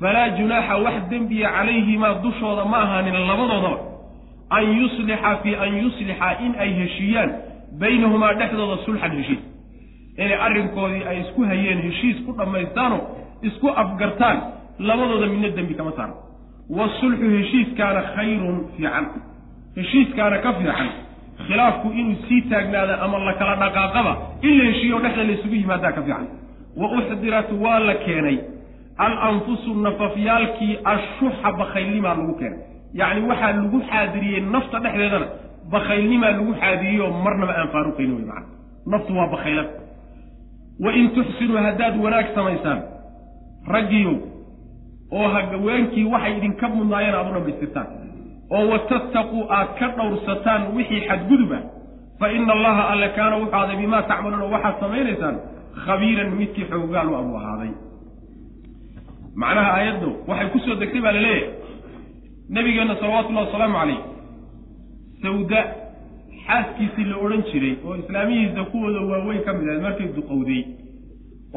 falaa 0.00 0.28
junaaxa 0.38 0.76
wax 0.86 0.96
dembiya 1.10 1.48
calayhimaa 1.56 2.14
dushooda 2.24 2.64
ma 2.72 2.78
ahaanin 2.84 3.16
labadoodaba 3.30 3.87
an 4.50 4.64
yuslixa 4.80 5.36
fii 5.42 5.54
an 5.64 5.70
yuslixa 5.82 6.28
in 6.44 6.54
ay 6.58 6.70
heshiiyaan 6.80 7.30
baynahumaa 7.80 8.32
dhexdooda 8.34 8.76
sulxan 8.84 9.12
heshiis. 9.18 9.42
Inay 10.18 10.38
arrinkoodii 10.46 11.04
ay 11.10 11.20
isku 11.20 11.44
hayeen 11.50 11.82
heshiis 11.86 12.16
ku 12.26 12.32
dhammaystaanoo 12.38 13.00
isku 13.42 13.68
afgartaan 13.82 14.38
labadooda 14.78 15.26
midna 15.26 15.48
dembi 15.56 15.74
kama 15.74 15.92
saarno 15.96 16.16
wasulxu 16.78 17.26
heshiiskaana 17.36 18.02
khayrun 18.14 18.56
fiican. 18.76 19.06
Heshiiskaana 19.76 20.38
ka 20.38 20.52
fiican 20.58 20.88
khilaafku 21.46 21.88
inuu 22.00 22.16
sii 22.28 22.42
taagnaada 22.50 22.94
ama 23.04 23.18
la 23.18 23.34
kala 23.40 23.56
dhaqaaqaba 23.62 24.12
in 24.42 24.58
la 24.58 24.64
heshiiyo 24.70 24.98
dhexda 25.04 25.24
la 25.24 25.32
isugu 25.32 25.54
yimaadaa 25.54 25.92
ka 25.92 26.02
fiican. 26.02 26.26
Wa 26.76 26.86
uxdirat 26.98 27.48
waa 27.62 27.78
la 27.88 27.94
keenay 27.94 28.38
al 28.98 29.14
anfusu 29.28 29.74
nafafyaalkii 29.74 30.78
ashuxa 30.84 31.52
bakhaylnimaa 31.60 32.14
lagu 32.18 32.34
keenay 32.40 32.58
yacni 32.94 33.20
waxaa 33.30 33.52
lagu 33.52 33.78
xaadiriyey 33.90 34.40
nafta 34.54 34.78
dhexdeedana 34.84 35.26
bakhaylnimaa 35.72 36.30
lagu 36.38 36.52
xaadiriyo 36.60 37.06
marnaba 37.24 37.52
aan 37.60 37.68
faaruqayni 37.74 38.12
wey 38.16 38.24
macana 38.30 38.46
naftu 38.92 39.12
waa 39.18 39.28
bakhaylad. 39.34 39.68
Wa 40.84 40.90
in 40.98 41.10
tuxsinuu 41.16 41.58
haddaad 41.66 41.94
wanaag 42.04 42.26
samaysaan 42.34 42.80
raggiyow 43.74 44.14
oo 45.18 45.28
haweenkii 45.34 46.04
waxay 46.12 46.36
idinka 46.38 46.68
mudnaayeen 46.68 47.14
aad 47.18 47.26
u 47.28 47.32
dhammaystirtaan 47.34 47.86
oo 48.56 48.64
watattaquu 48.72 49.38
aad 49.58 49.68
ka 49.78 49.86
dhowrsataan 49.96 50.62
wixii 50.76 51.00
xadgudub 51.08 51.52
ah 51.58 51.62
fa 52.20 52.26
ina 52.36 52.52
allaha 52.56 52.82
alle 52.92 53.08
kaana 53.16 53.36
wuxuu 53.36 53.54
ahaaday 53.56 53.76
bimaa 53.82 54.02
tacmaluuna 54.10 54.44
waxaad 54.54 54.74
samaynaysaan 54.80 55.36
khabiiran 55.84 56.30
midkii 56.40 56.64
xoogaal 56.70 57.08
abuu 57.20 57.36
ahaaday. 57.40 57.70
Macnaha 59.42 59.70
aayaddu 59.78 60.10
waxay 60.28 60.48
ku 60.52 60.58
soo 60.64 60.74
degtay 60.80 61.00
baa 61.04 61.12
la 61.16 61.20
leeyahay 61.20 61.52
nabigeenna 62.56 62.94
salawatullahi 63.00 63.46
wasalaamu 63.46 63.76
calayh 63.78 64.00
sawda 65.22 65.60
xaaskiisii 66.46 67.04
la 67.10 67.16
odhan 67.24 67.42
jiray 67.52 67.74
oo 67.86 67.96
islaamihiisa 68.02 68.64
kuwooda 68.64 69.00
waaweyn 69.10 69.42
ka 69.46 69.52
mid 69.52 69.68
ahayd 69.68 69.82
markay 69.82 70.08
duqowday 70.18 70.62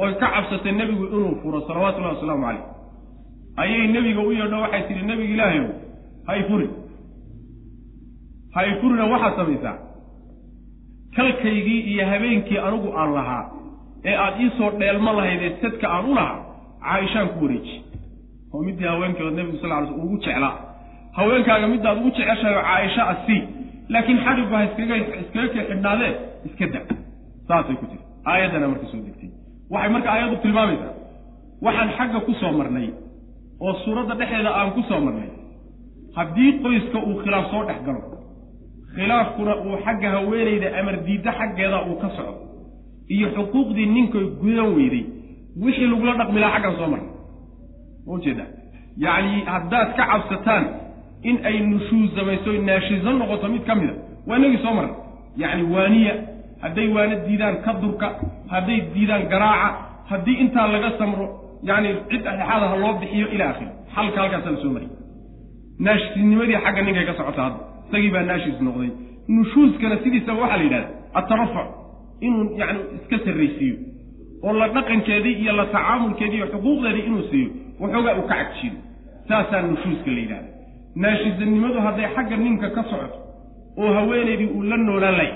oy 0.04 0.12
ka 0.22 0.28
cabsatay 0.36 0.72
nebigu 0.72 1.06
inuu 1.06 1.36
furo 1.42 1.62
salawatullahi 1.68 2.16
wasalaamu 2.16 2.44
calayh 2.46 2.64
ayay 3.64 3.88
nebiga 3.96 4.22
u 4.22 4.32
yeedho 4.40 4.58
waxay 4.66 4.84
tidhi 4.88 5.06
nebiga 5.12 5.34
ilaahayow 5.34 5.70
hay 6.28 6.44
furin. 6.50 6.72
Hay 8.56 8.70
furina 8.82 9.06
waxaad 9.06 9.36
samaysaa. 9.36 9.78
Kalkaygii 11.16 11.80
iyo 11.92 12.06
habeenkii 12.06 12.58
anigu 12.58 12.90
aan 12.98 13.14
lahaa 13.14 13.44
ee 14.06 14.16
aad 14.16 14.42
iisoo 14.42 14.70
dheelma 14.80 15.12
lahayd 15.18 15.42
ee 15.42 15.56
sadka 15.62 15.88
aan 15.90 16.06
u 16.12 16.16
lahaa 16.16 16.38
caaishaan 16.84 17.30
ku 17.30 17.46
wareeji. 17.46 17.76
Oo 18.54 18.62
midii 18.64 18.86
haweenkeeda 18.88 19.32
nebigu 19.32 19.58
sal 19.62 19.70
ly 19.82 19.88
sl 19.88 19.94
ugu 20.04 20.18
jeclaa 20.18 20.71
haweenkaaga 21.18 21.68
midaad 21.74 21.98
ugu 22.00 22.10
jeceshahay 22.18 22.56
oo 22.58 22.64
caaisha 22.70 23.04
a 23.12 23.16
sii 23.26 23.42
laakiin 23.94 24.20
xadhiggu 24.26 24.54
ha 24.58 24.64
iskaga 24.68 24.96
iskaga 25.24 25.48
xidhnaadee 25.70 26.12
iska 26.48 26.66
da 26.74 26.80
saasay 27.48 27.76
ku 27.82 27.86
tiri 27.92 28.04
aayaddana 28.32 28.68
marka 28.72 28.86
soo 28.92 29.02
degtay. 29.08 29.30
Waxay 29.74 29.90
marka 29.96 30.10
aayaddu 30.14 30.36
tilmaamaysaa. 30.44 30.94
Waxaan 31.66 31.90
xagga 31.98 32.20
ku 32.28 32.34
soo 32.42 32.52
marnay 32.60 32.88
oo 33.64 33.74
suuradda 33.84 34.14
dhexeeda 34.20 34.52
aan 34.60 34.70
ku 34.76 34.82
soo 34.90 35.00
marnay. 35.06 35.30
Haddii 36.18 36.52
qoyska 36.64 36.98
uu 37.08 37.16
khilaaf 37.24 37.46
soo 37.52 37.64
dhex 37.68 37.80
galo 37.88 38.02
khilaafkuna 38.96 39.54
uu 39.66 39.76
xagga 39.86 40.10
haweenayda 40.16 40.68
amar 40.80 40.96
diidda 41.08 41.32
xaggeeda 41.40 41.78
uu 41.90 41.96
ka 42.02 42.10
socdo 42.18 42.34
iyo 43.16 43.28
xuquuqdii 43.36 43.88
ninkoy 43.96 44.26
gudan 44.42 44.70
weyday 44.78 45.04
wixii 45.64 45.88
lagula 45.92 46.14
dhaqmi 46.20 46.40
lahaa 46.44 46.56
xaggan 46.58 46.76
soo 46.80 46.88
marnay. 46.94 47.12
Ma 48.06 48.12
ujeeda 48.18 48.46
yacni 49.06 49.38
haddaad 49.54 49.90
ka 49.98 50.04
cabsataan 50.12 50.64
in 51.30 51.36
ay 51.50 51.56
nushuus 51.72 52.10
samayso 52.18 52.52
naashiso 52.70 53.12
noqoto 53.20 53.48
mid 53.54 53.64
ka 53.70 53.76
mida. 53.76 53.94
Waa 54.28 54.38
inagii 54.40 54.62
soo 54.64 54.74
marnay 54.78 54.96
yacni 55.42 55.64
waaniya. 55.74 56.14
Hadday 56.64 56.88
waana 56.96 57.16
diidaan 57.28 57.56
ka 57.66 57.72
durka 57.82 58.08
hadday 58.54 58.80
diidaan 58.94 59.24
garaaca 59.32 59.70
haddii 60.12 60.38
intaa 60.44 60.68
laga 60.74 60.90
samro 61.00 61.26
yacni 61.70 61.90
cid 62.10 62.22
dhexdhexaada 62.26 62.76
loo 62.84 62.94
bixiyo 63.02 63.28
ila 63.36 63.46
akhiri 63.52 63.72
xalka 63.96 64.18
halkaasaa 64.22 64.52
la 64.56 64.58
soo 64.64 64.72
mariyay 64.76 64.96
naashidnimadii 65.86 66.58
xagga 66.66 66.82
ninkay 66.86 67.06
ka 67.10 67.14
socota 67.20 67.42
hadda. 67.46 67.60
Isagii 67.90 68.12
baa 68.16 68.24
naashis 68.30 68.58
noqday. 68.68 68.90
Nushuuskana 69.36 69.96
sidiisaba 70.04 70.40
waxaa 70.44 70.58
la 70.58 70.64
yidhahda 70.64 70.90
atarafuc 71.20 71.68
inuu 72.26 72.44
yacni 72.62 72.80
iska 72.98 73.18
sarraysiiyo. 73.26 73.76
Oo 74.46 74.54
la 74.60 74.68
dhaqankeedii 74.76 75.36
iyo 75.44 75.54
la 75.60 75.66
tacaamulkeedii 75.76 76.38
iyo 76.40 76.48
xuquuqdeedii 76.54 77.04
inuu 77.10 77.24
siiyo 77.32 77.50
waxoogaa 77.82 78.16
uu 78.20 78.28
ka 78.32 78.36
cagjiyo 78.40 78.74
saasaa 79.28 79.62
nushuuska 79.70 80.10
la 80.16 80.20
yidhahda 80.24 80.50
naashisanimadu 80.96 81.80
hadday 81.82 82.08
xagga 82.16 82.38
ninka 82.38 82.70
ka 82.76 82.84
socoto 82.84 83.18
oo 83.78 83.94
haweenaydii 83.94 84.50
uu 84.56 84.64
la 84.64 84.78
noolaan 84.78 85.16
laya 85.18 85.36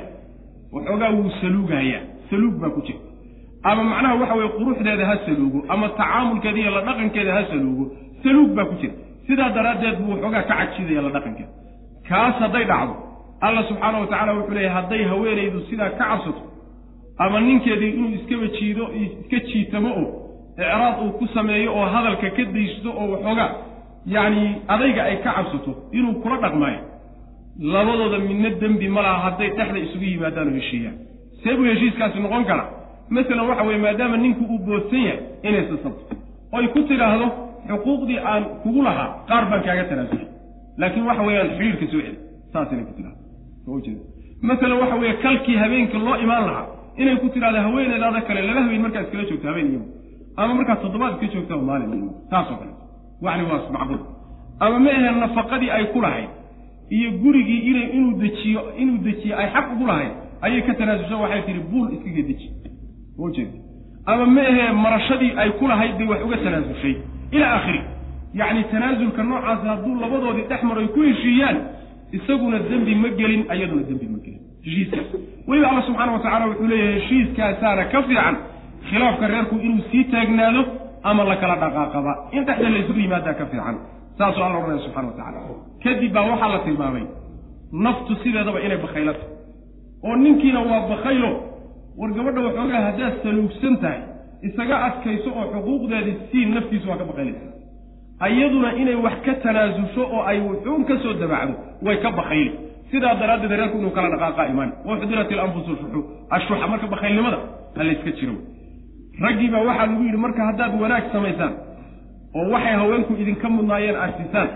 waxoogaa 0.74 1.12
wuu 1.12 1.30
saluugahayaa. 1.42 2.02
Saluug 2.30 2.56
baa 2.62 2.70
ku 2.70 2.82
jira. 2.82 3.00
Ama 3.64 3.84
macnaha 3.84 4.16
waxa 4.22 4.36
weye 4.36 4.50
quruxdeeda 4.58 5.06
ha 5.06 5.16
saluugo 5.26 5.60
ama 5.70 5.90
tacaamulkeeda 5.90 6.60
iyo 6.60 6.72
la 6.72 6.82
dhaqankeeda 6.82 7.34
ha 7.34 7.44
saluugo 7.52 7.86
saluug 8.24 8.50
baa 8.58 8.66
ku 8.66 8.76
jira. 8.82 8.94
Sidaa 9.28 9.50
daraaddeed 9.56 9.96
buu 10.00 10.12
waxoogaa 10.14 10.42
ka 10.50 10.56
cagjidaya 10.60 11.02
la 11.02 11.10
dhaqankeeda. 11.16 11.52
Kaas 12.10 12.36
hadday 12.44 12.66
dhacdo 12.66 12.94
alla 13.42 13.62
subxaana 13.70 13.98
wa 14.00 14.08
tacala 14.08 14.34
wuxuu 14.38 14.54
leeyahy 14.58 14.74
hadday 14.78 15.04
haweenaydu 15.12 15.60
sidaa 15.70 15.90
ka 15.90 15.98
cabsato 16.10 16.42
ama 17.18 17.40
ninkeedii 17.48 17.90
inuu 17.98 18.12
iskaba 18.18 18.48
jiido 18.58 18.84
iska 19.04 19.40
jiitamo 19.50 19.90
oo 20.02 20.08
icraad 20.58 20.96
uu 21.04 21.12
ku 21.20 21.28
sameeyo 21.34 21.70
oo 21.78 21.86
hadalka 21.94 22.30
ka 22.38 22.44
daysto 22.56 22.90
oo 23.00 23.08
waxoogaa 23.14 23.50
yacni 24.14 24.46
adayga 24.74 25.02
ay 25.10 25.18
ka 25.24 25.32
cabsato 25.38 25.72
inuu 25.98 26.14
kula 26.24 26.38
dhaqmaayo. 26.44 26.82
Labadooda 27.74 28.18
midna 28.20 28.50
dembi 28.62 28.88
ma 28.96 29.02
laha 29.02 29.20
hadday 29.26 29.50
dhexda 29.58 29.80
isugu 29.86 30.06
yimaadaan 30.14 30.48
oo 30.52 30.56
heshiiyaan. 30.60 30.96
See 31.44 31.54
buu 31.58 31.66
heshiiskaasi 31.72 32.20
noqon 32.20 32.44
karaa 32.50 32.70
masalan 33.10 33.48
waxa 33.50 33.64
weye 33.68 33.80
maadaama 33.86 34.18
ninku 34.18 34.44
uu 34.54 34.60
boodsan 34.68 35.02
yahay 35.08 35.20
inay 35.48 35.64
sasabto 35.70 36.16
oy 36.58 36.66
ku 36.74 36.80
tidhaahdo 36.90 37.28
xuquuqdii 37.70 38.20
aan 38.32 38.44
kugu 38.64 38.82
lahaa 38.88 39.10
qaar 39.30 39.44
baan 39.50 39.62
kaaga 39.68 39.84
tanaasulay 39.90 40.28
laakiin 40.82 41.06
waxa 41.10 41.24
weeyaan 41.28 41.50
xidhiirka 41.58 41.86
soo 41.92 42.02
celi 42.06 42.18
saas 42.54 42.72
inay 42.74 42.86
ku 42.90 42.94
tidhahdo 42.98 43.20
masalan 44.50 44.78
waxa 44.82 44.96
weeye 45.02 45.14
kalkii 45.26 45.58
habeenka 45.64 45.98
loo 46.08 46.16
imaan 46.26 46.44
lahaa 46.50 46.66
inay 47.02 47.16
ku 47.22 47.28
tidhahdo 47.36 47.60
haweeneedaada 47.66 48.22
kale 48.28 48.42
laba 48.50 48.62
habeen 48.66 48.82
markaa 48.86 49.02
iskala 49.06 49.24
joogto 49.30 49.48
habeen 49.52 49.68
iyamo 49.72 49.88
ama 50.42 50.54
markaa 50.60 50.76
toddobaad 50.84 51.14
iska 51.16 51.28
joogta 51.36 51.56
maalin. 51.70 52.10
Taasoo 52.32 52.58
kale 52.62 52.72
wacni 53.22 53.44
waa 53.52 53.70
macquul 53.72 54.00
ama 54.60 54.80
ma 54.80 54.90
aheen 54.92 55.20
nafaqadii 55.20 55.70
ay 55.70 55.86
ku 55.94 56.02
lahayd 56.02 56.30
iyo 56.90 57.12
gurigii 57.12 57.60
inay 57.70 57.88
inuu 57.98 58.18
dejiyo 58.22 58.62
inuu 58.78 58.98
dejiyo 58.98 59.38
ay 59.38 59.48
xaq 59.54 59.66
ugu 59.74 59.88
lahayd 59.88 60.12
ayay 60.42 60.62
ka 60.62 60.74
tanaasusho 60.74 61.20
waxay 61.22 61.42
tihi 61.42 61.60
buul 61.72 61.94
iskaga 61.94 62.22
deji. 62.30 62.48
Ujeeda 63.18 63.58
ama 64.06 64.26
ma 64.26 64.42
ahee 64.42 64.72
marashadii 64.72 65.34
ay 65.38 65.50
ku 65.60 65.68
lahayd 65.68 65.98
bay 65.98 66.08
wax 66.08 66.20
uga 66.26 66.38
tanaasushay 66.38 66.96
ilaa 67.32 67.52
aakhiri. 67.56 67.82
Yacni 68.34 68.64
tanaasulka 68.72 69.24
noocaas 69.24 69.60
hadduu 69.64 69.96
labadoodii 70.02 70.48
dhex 70.50 70.64
maro 70.64 70.82
ay 70.82 70.88
ku 70.88 71.02
heshiiyaan 71.02 71.58
isaguna 72.12 72.60
dembi 72.60 72.96
ma 72.96 73.10
gelin 73.10 73.46
ayaduna 73.50 73.84
dembi 73.90 74.08
ma 74.14 74.20
gelin. 74.26 74.42
Heshiiskaas 74.66 75.10
weliba 75.48 75.70
alla 75.72 75.82
subxaana 75.88 76.12
wa 76.12 76.20
tacala 76.20 76.46
wuxuu 76.48 76.68
leeyahay 76.68 77.00
heshiiskaasaana 77.00 77.86
ka 77.86 78.04
fiican 78.04 78.36
khilaafka 78.90 79.28
reerku 79.28 79.56
inuu 79.66 79.84
sii 79.92 80.04
taagnaado 80.04 80.62
ama 81.10 81.24
la 81.30 81.36
kala 81.42 81.56
dhaqaaqaba. 81.64 82.12
In 82.36 82.42
dhexda 82.48 82.70
la 82.74 82.80
yimaadaa 83.04 83.34
ka 83.40 83.46
fiican. 83.52 83.76
Saasuu 84.18 84.44
alla 84.44 84.58
odhanaya 84.60 84.82
subxana 84.86 85.08
wa 85.08 85.16
tacala 85.20 85.40
kadib 85.84 86.12
baa 86.16 86.26
waxaa 86.32 86.50
la 86.56 86.60
tilmaamay 86.66 87.06
naftu 87.86 88.16
sideedaba 88.24 88.60
inay 88.66 88.78
bakhaylato 88.86 89.26
oo 90.08 90.16
ninkiina 90.24 90.60
waa 90.70 90.88
bakhaylo 90.92 91.32
war 92.00 92.12
gabadha 92.18 92.42
waxoogaa 92.48 92.82
haddaad 92.88 93.14
saluugsan 93.24 93.76
tahay 93.84 94.02
isaga 94.48 94.76
adkayso 94.88 95.30
oo 95.40 95.46
xuquuqdeedii 95.54 96.16
sii 96.32 96.46
naftiisu 96.56 96.90
waa 96.90 96.98
ka 97.02 97.06
bakaylaysa 97.12 97.48
ayaduna 98.28 98.70
inay 98.82 98.96
wax 99.06 99.18
ka 99.26 99.34
tanaasusho 99.44 100.04
oo 100.16 100.24
ay 100.32 100.40
wuxuun 100.48 100.86
ka 100.90 100.96
soo 101.04 101.14
dabacdo 101.22 101.54
way 101.86 101.98
ka 102.04 102.10
bakayli 102.20 102.52
sidaa 102.92 103.16
daraaddeed 103.22 103.52
reerku 103.60 103.78
inuu 103.78 103.92
kala 103.98 104.10
dhaqaaqa 104.16 104.48
imaan. 104.54 104.72
Waxdirat 104.90 105.32
ilanfusu 105.32 105.72
shuxu 105.82 106.00
ashuxa 106.36 106.68
marka 106.72 106.88
bakaylnimada 106.88 107.40
ha 107.76 107.84
layska 107.84 108.12
jiro 108.20 108.36
raggii 109.22 109.50
baa 109.54 109.64
waxaa 109.70 109.86
lagu 109.90 110.04
yidhi 110.08 110.18
marka 110.26 110.42
haddaad 110.50 110.74
wanaag 110.82 111.06
samaysaan 111.14 111.54
oo 112.38 112.46
waxay 112.54 112.76
haweenku 112.82 113.14
idinka 113.22 113.48
mudnaayeen 113.56 113.96
arsisaan 114.06 114.50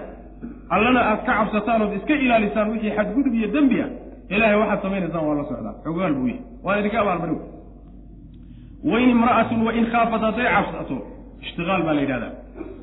allana 0.75 0.99
aad 1.11 1.21
ka 1.27 1.31
cabsataan 1.39 1.81
ood 1.85 1.93
iska 1.99 2.13
ilaalisaan 2.25 2.67
wixii 2.73 2.91
xadgudub 2.97 3.33
iyo 3.39 3.47
dembi 3.55 3.77
ah 3.85 3.89
ilaahay 4.35 4.57
waxaad 4.61 4.81
samaynaysaan 4.85 5.25
waa 5.27 5.35
la 5.39 5.43
socdaa. 5.51 5.75
Xogaal 5.85 6.13
buu 6.17 6.27
yihi 6.31 6.39
waan 6.65 6.79
idinka 6.81 6.97
abaalmari 7.03 7.35
wain 8.91 9.09
imra'atun 9.15 9.59
wain 9.67 9.85
khaafat 9.93 10.21
hadday 10.27 10.47
cabsato 10.55 10.97
ishtiqaal 11.45 11.81
baa 11.87 11.93
la 11.97 12.01
yidhahdaa. 12.05 12.31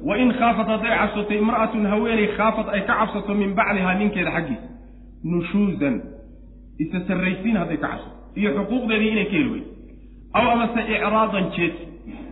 Wain 0.09 0.29
khaafat 0.41 0.67
hadday 0.73 0.93
cabsato 1.01 1.33
imra'atun 1.43 1.85
haweeney 1.93 2.27
khaafat 2.39 2.67
ay 2.75 2.81
ka 2.89 2.95
cabsato 3.01 3.33
min 3.41 3.51
bacdihaa 3.59 3.95
ninkeeda 4.01 4.31
xaggiisa 4.37 4.69
nushuusan 5.33 5.95
isa 6.83 6.99
sarraysiin 7.09 7.57
hadday 7.63 7.77
ka 7.83 7.89
cabsato 7.93 8.15
iyo 8.41 8.49
xuquuqdeedii 8.59 9.11
inay 9.15 9.25
ka 9.31 9.35
heli 9.39 9.51
weydo 9.55 9.69
aw 10.39 10.45
amase 10.55 10.81
icraadan 10.95 11.47
jees 11.57 11.77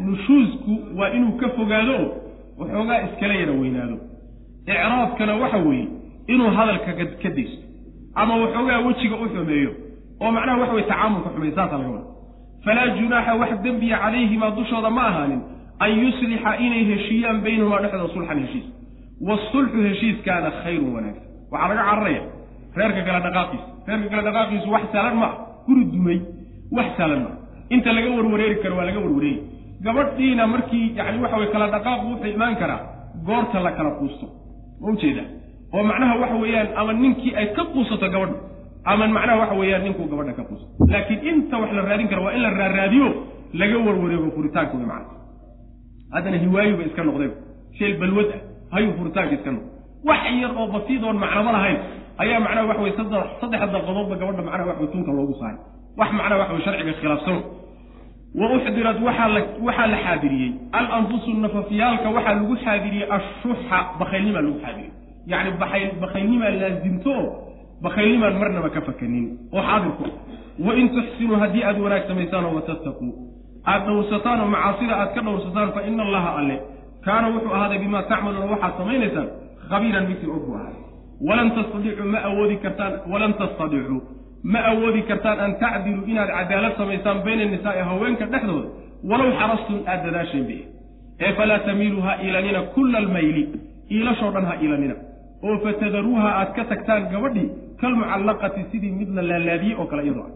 nushuusku 0.07 0.73
waa 0.99 1.11
inuu 1.17 1.33
ka 1.41 1.49
fogaado 1.57 1.95
oo 2.03 2.09
waxoogaa 2.61 2.99
iskala 3.07 3.35
yara 3.41 3.53
weynaado. 3.61 3.97
Icraadkana 4.73 5.35
waxa 5.43 5.59
weeye 5.67 5.87
inuu 6.33 6.51
hadalka 6.57 6.93
ka 7.23 7.31
daysto 7.37 7.63
ama 8.21 8.35
waxoogaa 8.43 8.79
wejiga 8.87 9.17
u 9.17 9.27
xumeeyo 9.35 9.71
oo 10.23 10.31
macnaha 10.37 10.59
waxa 10.61 10.75
weye 10.77 10.87
tacaamulka 10.91 11.31
xumeeyo 11.35 11.55
saasa 11.59 11.77
laga 11.79 11.91
wada 11.91 12.07
falaa 12.65 12.89
junaaxa 12.99 13.33
wax 13.41 13.51
dembiya 13.65 13.97
calayhimaa 14.05 14.51
dushooda 14.59 14.91
ma 14.97 15.03
ahaanin 15.11 15.41
an 15.85 15.91
yuslixa 16.03 16.51
inay 16.67 16.83
heshiiyaan 16.91 17.39
baynahumaa 17.45 17.81
dhexdooda 17.83 18.13
sulxan 18.15 18.39
heshiis. 18.45 18.67
Waasulxu 19.27 19.79
heshiiskaana 19.89 20.51
khayrun 20.63 20.91
wanaagsan. 20.97 21.27
Waxaa 21.53 21.69
laga 21.71 21.85
cararaya 21.91 22.23
reerka 22.79 23.01
kale 23.07 23.21
dhaqaaqiisa. 23.27 23.67
Reerka 23.89 24.09
kale 24.13 24.23
dhaqaaqiisu 24.29 24.69
wax 24.75 24.83
saalan 24.95 25.17
ma 25.23 25.27
ah 25.31 25.35
guri 25.67 25.85
dumay 25.93 26.19
wax 26.77 26.87
saalan 26.99 27.21
ma 27.25 27.31
ah 27.35 27.39
inta 27.71 27.93
laga 27.97 28.11
warwareeri 28.17 28.57
karo 28.63 28.77
waa 28.79 28.85
laga 28.89 28.99
warwareegi 29.05 29.41
gabadhiina 29.87 30.47
markii 30.47 30.87
yani 30.97 31.19
waxa 31.23 31.37
weye 31.41 31.51
kala 31.55 31.67
dhaqaaqu 31.75 32.05
wuxuu 32.11 32.31
imaan 32.37 32.57
karaa 32.63 32.81
goorta 33.27 33.61
la 33.67 33.73
kala 33.79 33.91
quusto. 34.01 34.27
Ma 34.81 34.87
ujeeda 34.93 35.23
oo 35.75 35.83
macnaha 35.91 36.15
waxa 36.23 36.37
weeyaan 36.43 36.69
ama 36.81 36.93
ninkii 36.93 37.33
ay 37.41 37.47
ka 37.57 37.65
quusato 37.75 38.09
gabadha 38.15 38.37
ama 38.85 39.07
macnaha 39.17 39.39
waxa 39.43 39.55
weeyaan 39.61 39.83
ninkuu 39.87 40.07
gabadha 40.13 40.33
ka 40.39 40.43
quusato 40.49 40.73
laakiin 40.93 41.21
inta 41.31 41.57
wax 41.63 41.71
la 41.79 41.83
raadin 41.89 42.09
kara 42.09 42.23
waa 42.27 42.33
in 42.37 42.43
la 42.47 42.51
raaraadiyo 42.61 43.09
laga 43.61 43.77
warwareego 43.87 44.29
furitaanka 44.37 44.75
wey 44.79 44.87
macana 44.87 45.21
haddana 46.15 46.37
hiwaayu 46.45 46.77
bay 46.79 46.87
iska 46.91 47.03
noqdeen. 47.09 47.33
Sheel 47.79 47.95
balwad 48.03 48.29
ah 48.37 48.41
hayuu 48.75 48.93
furitaanka 48.99 49.35
iska 49.39 49.51
noqday 49.57 49.71
wax 50.09 50.23
yar 50.43 50.53
oo 50.61 50.67
basiidoon 50.75 51.17
macnamo 51.25 51.51
lahayn 51.57 51.79
ayaa 52.23 52.41
macnaha 52.47 52.67
waxa 52.71 52.83
weye 52.85 52.95
saddex 52.99 53.25
saddexa 53.41 53.67
dalqadoodba 53.75 54.17
gabadha 54.23 54.43
macnaha 54.49 54.69
waxa 54.71 54.87
tunka 54.95 55.11
loogu 55.19 55.35
saaray 55.41 55.59
wax 55.99 56.09
macnaha 56.19 56.39
waxa 56.41 56.53
weye 56.55 56.65
sharciga 56.67 56.93
khilaafsano. 57.01 57.41
Wa 58.41 58.47
uxdirat 58.57 58.99
waxaa 59.07 59.87
la 59.93 59.97
xaadiriyey. 60.05 60.51
Alanfusu 60.79 61.31
nafafyaalka 61.45 62.09
waxaa 62.17 62.35
lagu 62.39 62.57
xaadiriyey 62.65 63.07
ashuxa 63.17 63.79
bakaylnimaa 64.01 64.43
lagu 64.47 64.59
xaadiriyey 64.65 64.93
yacni 65.31 65.51
bakayl 65.63 65.91
bakaylnimaa 66.05 66.51
laasimto 66.61 67.11
oo 67.21 67.27
bakaylnimaan 67.85 68.35
marnaba 68.41 68.69
ka 68.75 68.81
fakanin. 68.89 69.27
Oo 69.55 69.63
xaadir 69.69 69.93
ku 69.99 70.03
ah 70.09 70.15
wain 70.67 70.87
tuxsinuu 70.95 71.37
haddii 71.43 71.63
aad 71.69 71.79
wanaag 71.85 72.03
samaysaan 72.11 72.45
oo 72.49 72.55
watattaquu 72.59 73.07
aad 73.73 73.83
dhowrsataan 73.87 74.39
oo 74.45 74.49
macaasida 74.55 74.95
aad 75.03 75.11
ka 75.15 75.21
dhowrsataan 75.27 75.69
fa 75.77 75.81
ina 75.89 76.03
allaha 76.07 76.31
alle 76.41 76.57
kaana 77.07 77.27
wuxuu 77.35 77.53
ahaaday 77.57 77.79
bimaa 77.85 78.03
tacmaluuna 78.11 78.47
waxaad 78.55 78.75
samaynaysaan 78.81 79.29
khabiiran 79.71 80.05
midkii 80.11 80.31
og 80.35 80.43
buu 80.47 80.55
ahaaday. 80.59 80.83
Walan 81.29 81.49
tastadiicuu 81.57 82.07
ma 82.13 82.19
awoodi 82.29 82.57
kartaan 82.65 82.93
walan 83.13 83.33
tastadiicuu 83.41 84.01
ma 84.53 84.61
awoodi 84.71 85.03
kartaan 85.11 85.39
an 85.47 85.53
tacdiluu 85.63 86.05
inaad 86.13 86.31
cadaalad 86.39 86.75
samaysaan 86.81 87.19
bayna 87.27 87.45
nisaa'i 87.55 87.83
haweenka 87.91 88.25
dhexdooda 88.33 88.69
walow 89.11 89.31
xarastum 89.41 89.79
aad 89.93 90.01
dadaasheen 90.07 90.45
bi 90.51 90.59
ee 91.27 91.33
falaa 91.39 91.59
tamiiluu 91.69 92.03
ha 92.07 92.13
iilanina 92.25 92.61
kulla 92.75 92.99
almayli 93.03 93.43
iilashoo 93.95 94.31
dhan 94.35 94.45
ha 94.51 94.55
iilanina. 94.63 94.97
Oo 95.47 95.57
fatadaruuha 95.65 96.29
aad 96.41 96.51
ka 96.57 96.65
tagtaan 96.73 97.03
gabadhii 97.13 97.49
kalmucallaqati 97.81 98.61
sidii 98.73 98.93
mid 99.01 99.09
la 99.17 99.23
laalaadiyey 99.31 99.77
oo 99.81 99.87
kale 99.91 100.03
iyadoo 100.07 100.27
ah. 100.29 100.33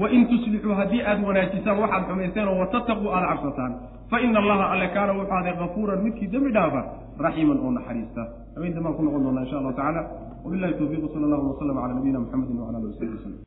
Wa 0.00 0.06
in 0.16 0.22
tuslixuu 0.30 0.74
haddii 0.80 1.02
aad 1.10 1.20
wanaajisaan 1.28 1.78
waxaad 1.82 2.04
xumayseen 2.08 2.48
oo 2.48 2.56
watataquu 2.62 3.06
aad 3.16 3.24
cabsataan 3.30 3.72
fa 4.10 4.20
ina 4.26 4.38
allaha 4.42 4.64
alle 4.72 4.88
kaana 4.96 5.12
wuxuu 5.18 5.38
aday 5.40 5.54
kafuuran 5.62 6.02
midkii 6.06 6.30
dembi 6.34 6.50
dhaafa 6.56 6.80
raxiiman 7.26 7.58
oo 7.64 7.70
naxariista. 7.78 8.22
Habeen 8.54 8.74
dambaan 8.76 8.94
ku 8.96 9.02
noqon 9.02 9.22
doonaa 9.26 9.44
insha 9.46 9.58
allahu 9.60 9.76
tacala 9.80 10.02
wabilahi 10.44 10.74
towfiiq 10.80 11.04
sala 11.12 11.24
allahu 11.28 11.50
waslam 11.50 11.76
cala 11.82 11.94
nabiyina 11.98 12.18
muxamedi 12.24 12.52
wcala 12.58 12.78
ali 12.78 12.86
wasabi 12.92 13.12
waslm 13.16 13.38